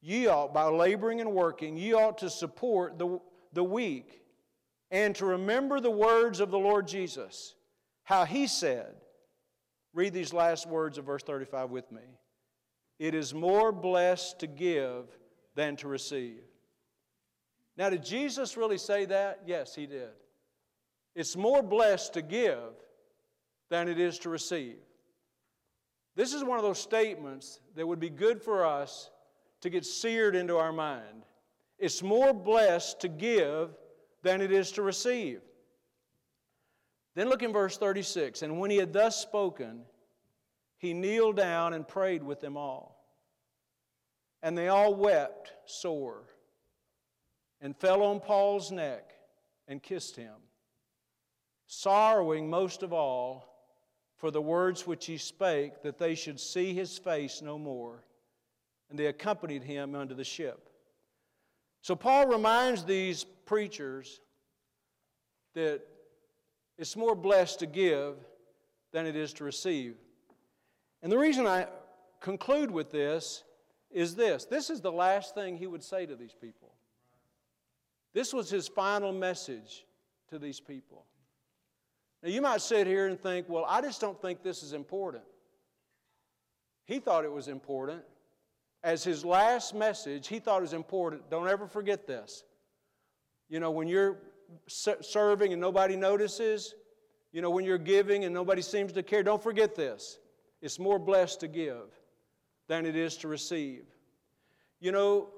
ye 0.00 0.26
ought, 0.26 0.52
by 0.52 0.64
laboring 0.64 1.20
and 1.20 1.32
working, 1.32 1.76
ye 1.76 1.92
ought 1.92 2.18
to 2.18 2.30
support 2.30 2.98
the, 2.98 3.20
the 3.52 3.64
weak, 3.64 4.22
and 4.90 5.14
to 5.16 5.26
remember 5.26 5.80
the 5.80 5.90
words 5.90 6.40
of 6.40 6.50
the 6.50 6.58
Lord 6.58 6.88
Jesus, 6.88 7.54
how 8.02 8.24
he 8.24 8.46
said, 8.46 8.94
read 9.92 10.12
these 10.12 10.32
last 10.32 10.66
words 10.66 10.98
of 10.98 11.04
verse 11.04 11.22
35 11.22 11.70
with 11.70 11.90
me. 11.92 12.02
It 12.98 13.14
is 13.14 13.32
more 13.32 13.72
blessed 13.72 14.40
to 14.40 14.46
give 14.46 15.06
than 15.54 15.76
to 15.76 15.88
receive. 15.88 16.42
Now, 17.76 17.88
did 17.88 18.04
Jesus 18.04 18.56
really 18.56 18.76
say 18.76 19.06
that? 19.06 19.40
Yes, 19.46 19.74
he 19.74 19.86
did. 19.86 20.10
It's 21.14 21.36
more 21.36 21.62
blessed 21.62 22.14
to 22.14 22.22
give 22.22 22.72
than 23.68 23.88
it 23.88 23.98
is 23.98 24.18
to 24.20 24.28
receive. 24.28 24.78
This 26.16 26.34
is 26.34 26.44
one 26.44 26.58
of 26.58 26.64
those 26.64 26.78
statements 26.78 27.60
that 27.76 27.86
would 27.86 28.00
be 28.00 28.10
good 28.10 28.42
for 28.42 28.64
us 28.64 29.10
to 29.60 29.70
get 29.70 29.84
seared 29.84 30.34
into 30.34 30.56
our 30.56 30.72
mind. 30.72 31.24
It's 31.78 32.02
more 32.02 32.32
blessed 32.32 33.00
to 33.00 33.08
give 33.08 33.70
than 34.22 34.40
it 34.40 34.52
is 34.52 34.72
to 34.72 34.82
receive. 34.82 35.40
Then 37.14 37.28
look 37.28 37.42
in 37.42 37.52
verse 37.52 37.76
36. 37.76 38.42
And 38.42 38.60
when 38.60 38.70
he 38.70 38.76
had 38.76 38.92
thus 38.92 39.16
spoken, 39.16 39.82
he 40.78 40.94
kneeled 40.94 41.36
down 41.36 41.74
and 41.74 41.86
prayed 41.86 42.22
with 42.22 42.40
them 42.40 42.56
all. 42.56 43.04
And 44.42 44.56
they 44.56 44.68
all 44.68 44.94
wept 44.94 45.52
sore 45.66 46.24
and 47.60 47.76
fell 47.76 48.02
on 48.02 48.20
Paul's 48.20 48.72
neck 48.72 49.12
and 49.68 49.82
kissed 49.82 50.16
him, 50.16 50.34
sorrowing 51.72 52.50
most 52.50 52.82
of 52.82 52.92
all 52.92 53.46
for 54.16 54.32
the 54.32 54.40
words 54.40 54.88
which 54.88 55.06
he 55.06 55.16
spake, 55.16 55.82
that 55.82 55.98
they 55.98 56.16
should 56.16 56.40
see 56.40 56.74
his 56.74 56.98
face 56.98 57.40
no 57.40 57.58
more. 57.58 58.02
And 58.90 58.98
they 58.98 59.06
accompanied 59.06 59.62
him 59.62 59.94
unto 59.94 60.16
the 60.16 60.24
ship. 60.24 60.68
So 61.80 61.94
Paul 61.94 62.26
reminds 62.26 62.84
these 62.84 63.24
preachers 63.46 64.20
that 65.54 65.80
it's 66.76 66.96
more 66.96 67.14
blessed 67.14 67.60
to 67.60 67.66
give 67.66 68.16
than 68.92 69.06
it 69.06 69.14
is 69.14 69.32
to 69.34 69.44
receive. 69.44 69.94
And 71.02 71.12
the 71.12 71.18
reason 71.18 71.46
I 71.46 71.68
conclude 72.20 72.72
with 72.72 72.90
this 72.90 73.44
is 73.92 74.16
this 74.16 74.44
this 74.44 74.70
is 74.70 74.80
the 74.80 74.92
last 74.92 75.36
thing 75.36 75.56
he 75.56 75.68
would 75.68 75.84
say 75.84 76.04
to 76.04 76.16
these 76.16 76.34
people. 76.34 76.74
This 78.12 78.34
was 78.34 78.50
his 78.50 78.66
final 78.66 79.12
message 79.12 79.86
to 80.30 80.38
these 80.38 80.58
people. 80.58 81.06
Now, 82.22 82.28
you 82.28 82.42
might 82.42 82.60
sit 82.60 82.86
here 82.86 83.06
and 83.06 83.18
think, 83.18 83.48
well, 83.48 83.64
I 83.68 83.80
just 83.80 84.00
don't 84.00 84.20
think 84.20 84.42
this 84.42 84.62
is 84.62 84.72
important. 84.72 85.24
He 86.84 86.98
thought 86.98 87.24
it 87.24 87.32
was 87.32 87.48
important. 87.48 88.02
As 88.82 89.04
his 89.04 89.24
last 89.24 89.74
message, 89.74 90.28
he 90.28 90.38
thought 90.38 90.58
it 90.58 90.62
was 90.62 90.72
important. 90.72 91.30
Don't 91.30 91.48
ever 91.48 91.66
forget 91.66 92.06
this. 92.06 92.44
You 93.48 93.60
know, 93.60 93.70
when 93.70 93.88
you're 93.88 94.18
serving 94.66 95.52
and 95.52 95.60
nobody 95.60 95.96
notices, 95.96 96.74
you 97.32 97.42
know, 97.42 97.50
when 97.50 97.64
you're 97.64 97.78
giving 97.78 98.24
and 98.24 98.34
nobody 98.34 98.62
seems 98.62 98.92
to 98.92 99.02
care, 99.02 99.22
don't 99.22 99.42
forget 99.42 99.74
this. 99.74 100.18
It's 100.60 100.78
more 100.78 100.98
blessed 100.98 101.40
to 101.40 101.48
give 101.48 101.88
than 102.68 102.86
it 102.86 102.96
is 102.96 103.16
to 103.18 103.28
receive. 103.28 103.84
You 104.80 104.92
know, 104.92 105.28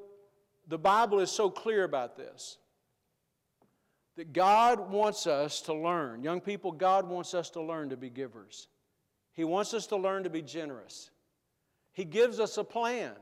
the 0.68 0.78
Bible 0.78 1.20
is 1.20 1.30
so 1.30 1.50
clear 1.50 1.84
about 1.84 2.16
this. 2.16 2.58
That 4.16 4.32
God 4.32 4.90
wants 4.90 5.26
us 5.26 5.62
to 5.62 5.74
learn. 5.74 6.22
Young 6.22 6.40
people, 6.40 6.72
God 6.72 7.08
wants 7.08 7.34
us 7.34 7.50
to 7.50 7.62
learn 7.62 7.90
to 7.90 7.96
be 7.96 8.10
givers. 8.10 8.68
He 9.32 9.44
wants 9.44 9.72
us 9.72 9.86
to 9.88 9.96
learn 9.96 10.24
to 10.24 10.30
be 10.30 10.42
generous. 10.42 11.10
He 11.92 12.04
gives 12.04 12.38
us 12.38 12.58
a 12.58 12.64
plan. 12.64 13.12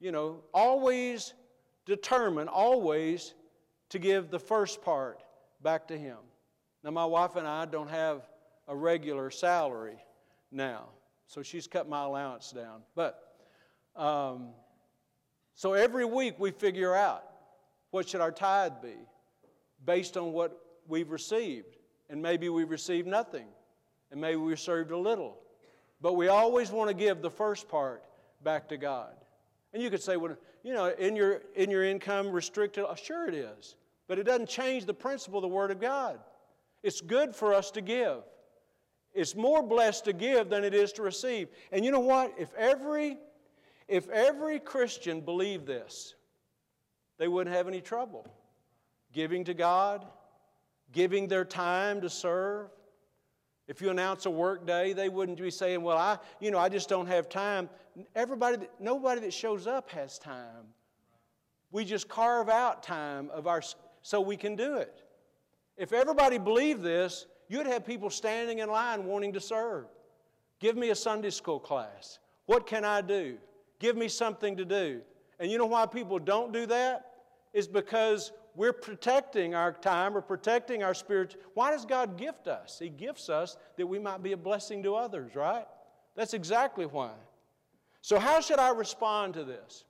You 0.00 0.12
know, 0.12 0.42
always 0.52 1.34
determine, 1.86 2.48
always 2.48 3.34
to 3.90 3.98
give 3.98 4.30
the 4.30 4.38
first 4.38 4.82
part 4.82 5.22
back 5.62 5.88
to 5.88 5.98
Him. 5.98 6.18
Now, 6.82 6.90
my 6.90 7.04
wife 7.04 7.36
and 7.36 7.46
I 7.46 7.64
don't 7.64 7.90
have 7.90 8.28
a 8.68 8.76
regular 8.76 9.30
salary 9.30 9.96
now, 10.52 10.84
so 11.26 11.42
she's 11.42 11.66
cut 11.66 11.88
my 11.88 12.04
allowance 12.04 12.52
down. 12.52 12.82
But, 12.94 13.20
um, 13.96 14.50
so 15.54 15.72
every 15.72 16.04
week 16.04 16.34
we 16.38 16.50
figure 16.50 16.94
out 16.94 17.24
what 17.90 18.08
should 18.08 18.20
our 18.20 18.32
tithe 18.32 18.74
be 18.82 18.96
based 19.84 20.16
on 20.16 20.32
what 20.32 20.58
we've 20.88 21.10
received. 21.10 21.76
And 22.10 22.20
maybe 22.20 22.48
we've 22.48 22.70
received 22.70 23.08
nothing, 23.08 23.46
and 24.10 24.20
maybe 24.20 24.36
we've 24.36 24.60
served 24.60 24.90
a 24.90 24.98
little. 24.98 25.38
But 26.00 26.14
we 26.14 26.28
always 26.28 26.70
want 26.70 26.88
to 26.88 26.94
give 26.94 27.22
the 27.22 27.30
first 27.30 27.68
part 27.68 28.04
back 28.42 28.68
to 28.68 28.76
God. 28.76 29.14
And 29.72 29.82
you 29.82 29.90
could 29.90 30.02
say, 30.02 30.16
well, 30.16 30.36
you 30.62 30.74
know, 30.74 30.86
in 30.98 31.16
your, 31.16 31.40
in 31.56 31.70
your 31.70 31.82
income 31.82 32.30
restricted, 32.30 32.84
sure 33.02 33.26
it 33.26 33.34
is. 33.34 33.76
But 34.06 34.18
it 34.18 34.24
doesn't 34.24 34.48
change 34.48 34.84
the 34.84 34.94
principle 34.94 35.38
of 35.38 35.42
the 35.42 35.48
Word 35.48 35.70
of 35.70 35.80
God. 35.80 36.18
It's 36.82 37.00
good 37.00 37.34
for 37.34 37.54
us 37.54 37.70
to 37.72 37.80
give. 37.80 38.18
It's 39.14 39.34
more 39.34 39.62
blessed 39.62 40.04
to 40.04 40.12
give 40.12 40.50
than 40.50 40.62
it 40.62 40.74
is 40.74 40.92
to 40.92 41.02
receive. 41.02 41.48
And 41.72 41.84
you 41.84 41.90
know 41.90 42.00
what? 42.00 42.34
If 42.36 42.52
every, 42.54 43.16
if 43.88 44.08
every 44.10 44.58
Christian 44.58 45.22
believed 45.22 45.66
this, 45.66 46.14
they 47.16 47.28
wouldn't 47.28 47.54
have 47.54 47.66
any 47.66 47.80
trouble 47.80 48.30
giving 49.14 49.44
to 49.44 49.54
God, 49.54 50.04
giving 50.92 51.28
their 51.28 51.44
time 51.44 52.02
to 52.02 52.10
serve. 52.10 52.68
If 53.66 53.80
you 53.80 53.88
announce 53.88 54.26
a 54.26 54.30
work 54.30 54.66
day, 54.66 54.92
they 54.92 55.08
wouldn't 55.08 55.40
be 55.40 55.50
saying, 55.50 55.80
Well, 55.80 55.96
I, 55.96 56.18
you 56.40 56.50
know, 56.50 56.58
I 56.58 56.68
just 56.68 56.90
don't 56.90 57.06
have 57.06 57.30
time. 57.30 57.70
Everybody, 58.14 58.58
that, 58.58 58.70
nobody 58.78 59.22
that 59.22 59.32
shows 59.32 59.66
up 59.66 59.88
has 59.90 60.18
time. 60.18 60.66
We 61.70 61.84
just 61.84 62.08
carve 62.08 62.50
out 62.50 62.82
time 62.82 63.30
of 63.30 63.46
our 63.46 63.62
so 64.02 64.20
we 64.20 64.36
can 64.36 64.54
do 64.54 64.76
it. 64.76 65.02
If 65.78 65.92
everybody 65.92 66.36
believed 66.36 66.82
this, 66.82 67.26
you'd 67.48 67.66
have 67.66 67.86
people 67.86 68.10
standing 68.10 68.58
in 68.58 68.68
line 68.68 69.06
wanting 69.06 69.32
to 69.32 69.40
serve. 69.40 69.86
Give 70.60 70.76
me 70.76 70.90
a 70.90 70.94
Sunday 70.94 71.30
school 71.30 71.58
class. 71.58 72.18
What 72.46 72.66
can 72.66 72.84
I 72.84 73.00
do? 73.00 73.38
Give 73.78 73.96
me 73.96 74.08
something 74.08 74.56
to 74.56 74.64
do. 74.64 75.00
And 75.40 75.50
you 75.50 75.58
know 75.58 75.66
why 75.66 75.86
people 75.86 76.18
don't 76.18 76.52
do 76.52 76.66
that? 76.66 77.12
Is 77.52 77.66
because 77.66 78.32
we're 78.56 78.72
protecting 78.72 79.54
our 79.54 79.72
time 79.72 80.16
or 80.16 80.20
protecting 80.20 80.82
our 80.82 80.94
spirit. 80.94 81.36
Why 81.54 81.70
does 81.70 81.84
God 81.84 82.16
gift 82.16 82.46
us? 82.46 82.78
He 82.78 82.88
gifts 82.88 83.28
us 83.28 83.56
that 83.76 83.86
we 83.86 83.98
might 83.98 84.22
be 84.22 84.32
a 84.32 84.36
blessing 84.36 84.82
to 84.84 84.94
others, 84.94 85.34
right? 85.34 85.66
That's 86.14 86.34
exactly 86.34 86.86
why. 86.86 87.10
So, 88.00 88.18
how 88.18 88.40
should 88.40 88.58
I 88.58 88.70
respond 88.70 89.34
to 89.34 89.44
this? 89.44 89.84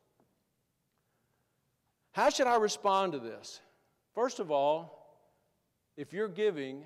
How 2.13 2.31
should 2.31 2.47
I 2.47 2.57
respond 2.57 3.13
to 3.13 3.19
this? 3.19 3.61
First 4.15 4.39
of 4.39 4.51
all, 4.51 5.19
if 5.97 6.13
you're 6.13 6.29
giving 6.29 6.85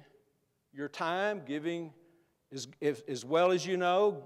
your 0.72 0.88
time, 0.88 1.42
giving 1.46 1.92
as, 2.52 2.66
if, 2.80 3.02
as 3.08 3.24
well 3.24 3.52
as 3.52 3.66
you 3.66 3.76
know, 3.76 4.22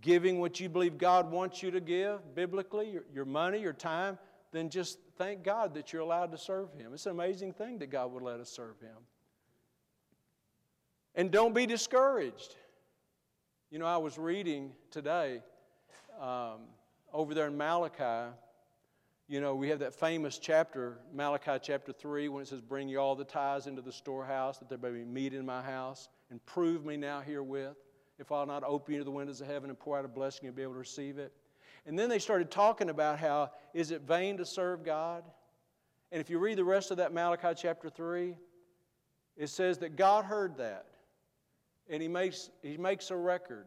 giving 0.00 0.38
what 0.38 0.60
you 0.60 0.68
believe 0.68 0.96
God 0.96 1.30
wants 1.30 1.62
you 1.62 1.70
to 1.72 1.80
give 1.80 2.34
biblically, 2.34 2.90
your, 2.90 3.04
your 3.12 3.24
money, 3.24 3.60
your 3.60 3.72
time, 3.72 4.18
then 4.52 4.68
just 4.68 4.98
thank 5.16 5.42
God 5.42 5.74
that 5.74 5.92
you're 5.92 6.02
allowed 6.02 6.30
to 6.32 6.38
serve 6.38 6.72
Him. 6.74 6.92
It's 6.92 7.06
an 7.06 7.12
amazing 7.12 7.54
thing 7.54 7.78
that 7.78 7.90
God 7.90 8.12
would 8.12 8.22
let 8.22 8.38
us 8.38 8.50
serve 8.50 8.78
Him. 8.80 8.96
And 11.14 11.30
don't 11.30 11.54
be 11.54 11.66
discouraged. 11.66 12.54
You 13.70 13.78
know, 13.78 13.86
I 13.86 13.96
was 13.96 14.18
reading 14.18 14.72
today 14.90 15.40
um, 16.20 16.60
over 17.12 17.34
there 17.34 17.46
in 17.46 17.56
Malachi. 17.56 18.32
You 19.28 19.40
know, 19.40 19.54
we 19.54 19.68
have 19.70 19.78
that 19.78 19.94
famous 19.94 20.38
chapter, 20.38 20.98
Malachi 21.14 21.58
chapter 21.62 21.92
3, 21.92 22.28
when 22.28 22.42
it 22.42 22.48
says, 22.48 22.60
Bring 22.60 22.88
you 22.88 22.98
all 22.98 23.14
the 23.14 23.24
tithes 23.24 23.66
into 23.66 23.80
the 23.80 23.92
storehouse, 23.92 24.58
that 24.58 24.68
there 24.68 24.78
may 24.78 24.90
be 24.90 25.04
meat 25.04 25.32
in 25.32 25.46
my 25.46 25.62
house, 25.62 26.10
and 26.30 26.44
prove 26.44 26.84
me 26.84 26.98
now 26.98 27.20
herewith. 27.20 27.76
If 28.18 28.30
I'll 28.30 28.46
not 28.46 28.62
open 28.64 28.94
you 28.94 29.04
the 29.04 29.10
windows 29.10 29.40
of 29.40 29.46
heaven 29.46 29.70
and 29.70 29.78
pour 29.78 29.98
out 29.98 30.04
a 30.04 30.08
blessing, 30.08 30.44
you'll 30.44 30.54
be 30.54 30.62
able 30.62 30.74
to 30.74 30.78
receive 30.78 31.18
it. 31.18 31.32
And 31.86 31.98
then 31.98 32.08
they 32.08 32.18
started 32.18 32.50
talking 32.50 32.90
about 32.90 33.18
how 33.18 33.50
is 33.74 33.90
it 33.90 34.02
vain 34.02 34.36
to 34.36 34.46
serve 34.46 34.84
God? 34.84 35.24
And 36.12 36.20
if 36.20 36.30
you 36.30 36.38
read 36.38 36.58
the 36.58 36.64
rest 36.64 36.90
of 36.90 36.98
that 36.98 37.12
Malachi 37.12 37.54
chapter 37.56 37.88
3, 37.88 38.36
it 39.36 39.48
says 39.48 39.78
that 39.78 39.96
God 39.96 40.24
heard 40.24 40.58
that. 40.58 40.86
And 41.88 42.00
he 42.00 42.08
makes, 42.08 42.50
he 42.62 42.76
makes 42.76 43.10
a 43.10 43.16
record. 43.16 43.66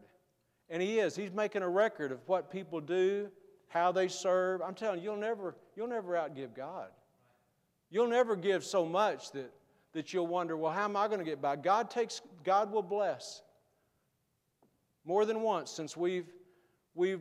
And 0.70 0.82
he 0.82 0.98
is. 0.98 1.14
He's 1.14 1.32
making 1.32 1.62
a 1.62 1.68
record 1.68 2.12
of 2.12 2.20
what 2.26 2.50
people 2.50 2.80
do, 2.80 3.28
how 3.68 3.92
they 3.92 4.08
serve. 4.08 4.62
I'm 4.62 4.74
telling 4.74 5.00
you, 5.00 5.10
you'll 5.10 5.20
never, 5.20 5.56
you'll 5.76 5.88
never 5.88 6.12
outgive 6.14 6.54
God. 6.54 6.88
You'll 7.90 8.08
never 8.08 8.34
give 8.34 8.64
so 8.64 8.84
much 8.86 9.30
that, 9.32 9.52
that 9.92 10.12
you'll 10.12 10.26
wonder, 10.26 10.56
well, 10.56 10.72
how 10.72 10.84
am 10.84 10.96
I 10.96 11.06
going 11.08 11.18
to 11.18 11.24
get 11.24 11.42
by? 11.42 11.56
God 11.56 11.90
takes, 11.90 12.20
God 12.44 12.72
will 12.72 12.82
bless. 12.82 13.42
More 15.04 15.24
than 15.24 15.40
once 15.40 15.70
since 15.70 15.96
we've, 15.96 16.26
we've 16.94 17.20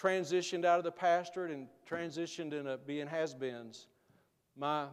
transitioned 0.00 0.64
out 0.64 0.78
of 0.78 0.84
the 0.84 0.92
pastorate 0.92 1.50
and 1.50 1.66
transitioned 1.88 2.52
into 2.52 2.78
being 2.86 3.06
has-beens, 3.06 3.86
my, 4.56 4.86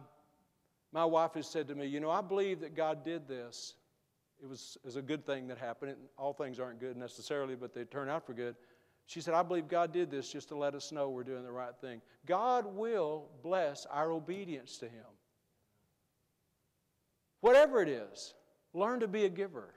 my 0.92 1.04
wife 1.04 1.34
has 1.34 1.48
said 1.48 1.68
to 1.68 1.74
me, 1.74 1.86
you 1.86 2.00
know, 2.00 2.10
I 2.10 2.20
believe 2.20 2.60
that 2.60 2.74
God 2.74 3.04
did 3.04 3.26
this. 3.26 3.74
It 4.42 4.48
was, 4.48 4.76
it 4.82 4.86
was 4.86 4.96
a 4.96 5.02
good 5.02 5.26
thing 5.26 5.48
that 5.48 5.58
happened. 5.58 5.96
All 6.16 6.32
things 6.32 6.60
aren't 6.60 6.80
good 6.80 6.96
necessarily, 6.96 7.56
but 7.56 7.74
they 7.74 7.84
turn 7.84 8.08
out 8.08 8.26
for 8.26 8.34
good. 8.34 8.54
She 9.06 9.20
said, 9.20 9.34
I 9.34 9.42
believe 9.42 9.68
God 9.68 9.92
did 9.92 10.10
this 10.10 10.30
just 10.30 10.48
to 10.48 10.56
let 10.56 10.74
us 10.74 10.92
know 10.92 11.08
we're 11.08 11.24
doing 11.24 11.42
the 11.42 11.50
right 11.50 11.74
thing. 11.80 12.02
God 12.26 12.66
will 12.66 13.30
bless 13.42 13.86
our 13.86 14.12
obedience 14.12 14.76
to 14.78 14.84
Him. 14.84 15.06
Whatever 17.40 17.80
it 17.80 17.88
is, 17.88 18.34
learn 18.74 19.00
to 19.00 19.08
be 19.08 19.24
a 19.24 19.28
giver. 19.28 19.74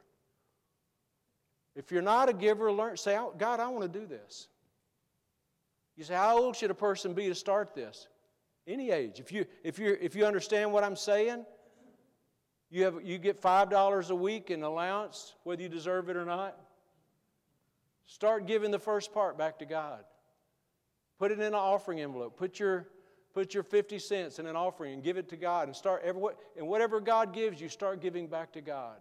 If 1.76 1.92
you're 1.92 2.02
not 2.02 2.28
a 2.28 2.34
giver, 2.34 2.72
learn, 2.72 2.98
say, 2.98 3.18
oh, 3.18 3.34
God, 3.38 3.62
I 3.62 3.70
want 3.70 3.92
to 3.92 4.00
do 4.00 4.06
this. 4.06 4.50
You 5.96 6.04
say, 6.04 6.16
how 6.16 6.38
old 6.38 6.56
should 6.56 6.72
a 6.72 6.76
person 6.76 7.14
be 7.14 7.28
to 7.28 7.36
start 7.36 7.76
this? 7.76 8.08
Any 8.68 8.92
age. 8.92 9.20
If 9.20 9.32
you, 9.32 9.46
if 9.64 9.80
you, 9.80 9.98
if 10.00 10.16
you 10.16 10.26
understand 10.26 10.72
what 10.72 10.84
I'm 10.84 10.96
saying, 10.96 11.46
you, 12.70 12.86
have, 12.86 13.04
you 13.04 13.18
get 13.18 13.42
$5 13.42 14.10
a 14.10 14.16
week 14.16 14.50
in 14.50 14.64
allowance, 14.64 15.36
whether 15.44 15.62
you 15.62 15.70
deserve 15.70 16.10
it 16.10 16.16
or 16.16 16.26
not. 16.26 16.58
Start 18.06 18.46
giving 18.46 18.72
the 18.72 18.80
first 18.80 19.14
part 19.14 19.38
back 19.38 19.60
to 19.60 19.66
God. 19.66 20.04
Put 21.20 21.32
it 21.32 21.40
in 21.40 21.46
an 21.46 21.54
offering 21.54 22.00
envelope. 22.00 22.38
Put 22.38 22.60
your, 22.60 22.88
put 23.34 23.54
your 23.54 23.64
50 23.64 24.00
cents 24.00 24.40
in 24.40 24.48
an 24.48 24.56
offering 24.56 24.94
and 24.94 25.04
give 25.04 25.18
it 25.18 25.30
to 25.30 25.38
God. 25.38 25.68
And 25.68 25.76
start 25.76 26.02
every, 26.04 26.22
and 26.58 26.68
whatever 26.68 27.00
God 27.00 27.34
gives 27.34 27.60
you, 27.60 27.68
start 27.68 28.02
giving 28.02 28.28
back 28.28 28.54
to 28.54 28.62
God. 28.62 28.98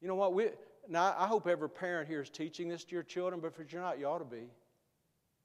You 0.00 0.08
know 0.08 0.14
what? 0.14 0.32
We, 0.32 0.48
now, 0.88 1.14
I 1.18 1.26
hope 1.26 1.46
every 1.46 1.68
parent 1.68 2.08
here 2.08 2.20
is 2.20 2.30
teaching 2.30 2.68
this 2.68 2.84
to 2.84 2.94
your 2.94 3.02
children, 3.02 3.40
but 3.40 3.52
if 3.58 3.72
you're 3.72 3.80
not, 3.80 3.98
you 3.98 4.06
ought 4.06 4.18
to 4.18 4.24
be. 4.24 4.48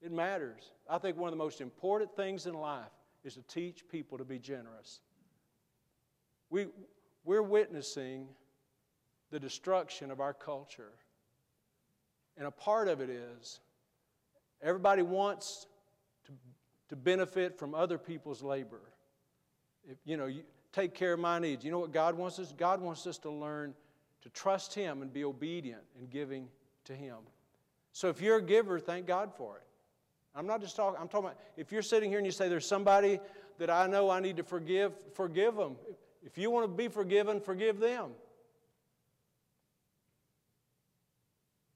It 0.02 0.12
matters. 0.12 0.72
I 0.88 0.98
think 0.98 1.16
one 1.16 1.28
of 1.28 1.32
the 1.32 1.42
most 1.44 1.60
important 1.60 2.14
things 2.16 2.46
in 2.46 2.54
life 2.54 2.90
is 3.24 3.34
to 3.34 3.42
teach 3.42 3.86
people 3.88 4.18
to 4.18 4.24
be 4.24 4.38
generous. 4.38 5.00
We, 6.48 6.66
we're 7.24 7.42
witnessing 7.42 8.28
the 9.30 9.38
destruction 9.38 10.10
of 10.10 10.20
our 10.20 10.32
culture. 10.32 10.92
And 12.36 12.46
a 12.46 12.50
part 12.50 12.88
of 12.88 13.00
it 13.00 13.10
is 13.10 13.60
everybody 14.62 15.02
wants 15.02 15.66
to, 16.26 16.32
to 16.88 16.96
benefit 16.96 17.58
from 17.58 17.74
other 17.74 17.98
people's 17.98 18.42
labor. 18.42 18.80
If, 19.88 19.98
you 20.04 20.16
know, 20.16 20.26
you 20.26 20.42
take 20.72 20.94
care 20.94 21.12
of 21.12 21.20
my 21.20 21.38
needs. 21.38 21.64
You 21.64 21.70
know 21.70 21.78
what 21.78 21.92
God 21.92 22.16
wants 22.16 22.38
us? 22.38 22.52
God 22.56 22.80
wants 22.80 23.06
us 23.06 23.18
to 23.18 23.30
learn 23.30 23.74
to 24.22 24.28
trust 24.30 24.74
Him 24.74 25.02
and 25.02 25.12
be 25.12 25.24
obedient 25.24 25.82
in 25.98 26.06
giving 26.06 26.48
to 26.84 26.94
Him. 26.94 27.16
So 27.92 28.08
if 28.08 28.20
you're 28.20 28.36
a 28.36 28.42
giver, 28.42 28.78
thank 28.78 29.06
God 29.06 29.32
for 29.36 29.56
it. 29.56 29.64
I'm 30.34 30.46
not 30.46 30.60
just 30.60 30.76
talking, 30.76 31.00
I'm 31.00 31.08
talking 31.08 31.26
about 31.26 31.38
if 31.56 31.72
you're 31.72 31.82
sitting 31.82 32.08
here 32.08 32.18
and 32.18 32.26
you 32.26 32.32
say, 32.32 32.48
There's 32.48 32.66
somebody 32.66 33.20
that 33.58 33.70
I 33.70 33.86
know 33.86 34.10
I 34.10 34.20
need 34.20 34.36
to 34.38 34.42
forgive, 34.42 34.92
forgive 35.14 35.56
them. 35.56 35.76
If 36.22 36.38
you 36.38 36.50
want 36.50 36.64
to 36.64 36.68
be 36.76 36.88
forgiven, 36.88 37.40
forgive 37.40 37.78
them. 37.78 38.10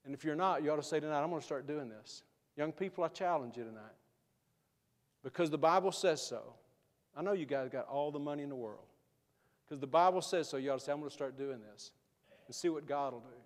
And 0.05 0.13
if 0.13 0.23
you're 0.23 0.35
not, 0.35 0.63
you 0.63 0.71
ought 0.71 0.77
to 0.77 0.83
say 0.83 0.99
tonight, 0.99 1.21
I'm 1.21 1.29
going 1.29 1.41
to 1.41 1.45
start 1.45 1.67
doing 1.67 1.89
this. 1.89 2.23
Young 2.55 2.71
people, 2.71 3.03
I 3.03 3.07
challenge 3.07 3.57
you 3.57 3.63
tonight. 3.63 3.81
Because 5.23 5.49
the 5.49 5.57
Bible 5.57 5.91
says 5.91 6.21
so. 6.21 6.53
I 7.17 7.23
know 7.23 7.33
you 7.33 7.47
guys 7.47 7.69
got 7.69 7.87
all 7.87 8.11
the 8.11 8.19
money 8.19 8.43
in 8.43 8.49
the 8.49 8.55
world. 8.55 8.85
Because 9.65 9.79
the 9.79 9.87
Bible 9.87 10.21
says 10.21 10.47
so, 10.47 10.57
you 10.57 10.71
ought 10.71 10.79
to 10.79 10.85
say, 10.85 10.91
I'm 10.91 10.99
going 10.99 11.09
to 11.09 11.13
start 11.13 11.37
doing 11.37 11.59
this 11.73 11.91
and 12.45 12.55
see 12.55 12.69
what 12.69 12.85
God 12.85 13.13
will 13.13 13.21
do. 13.21 13.44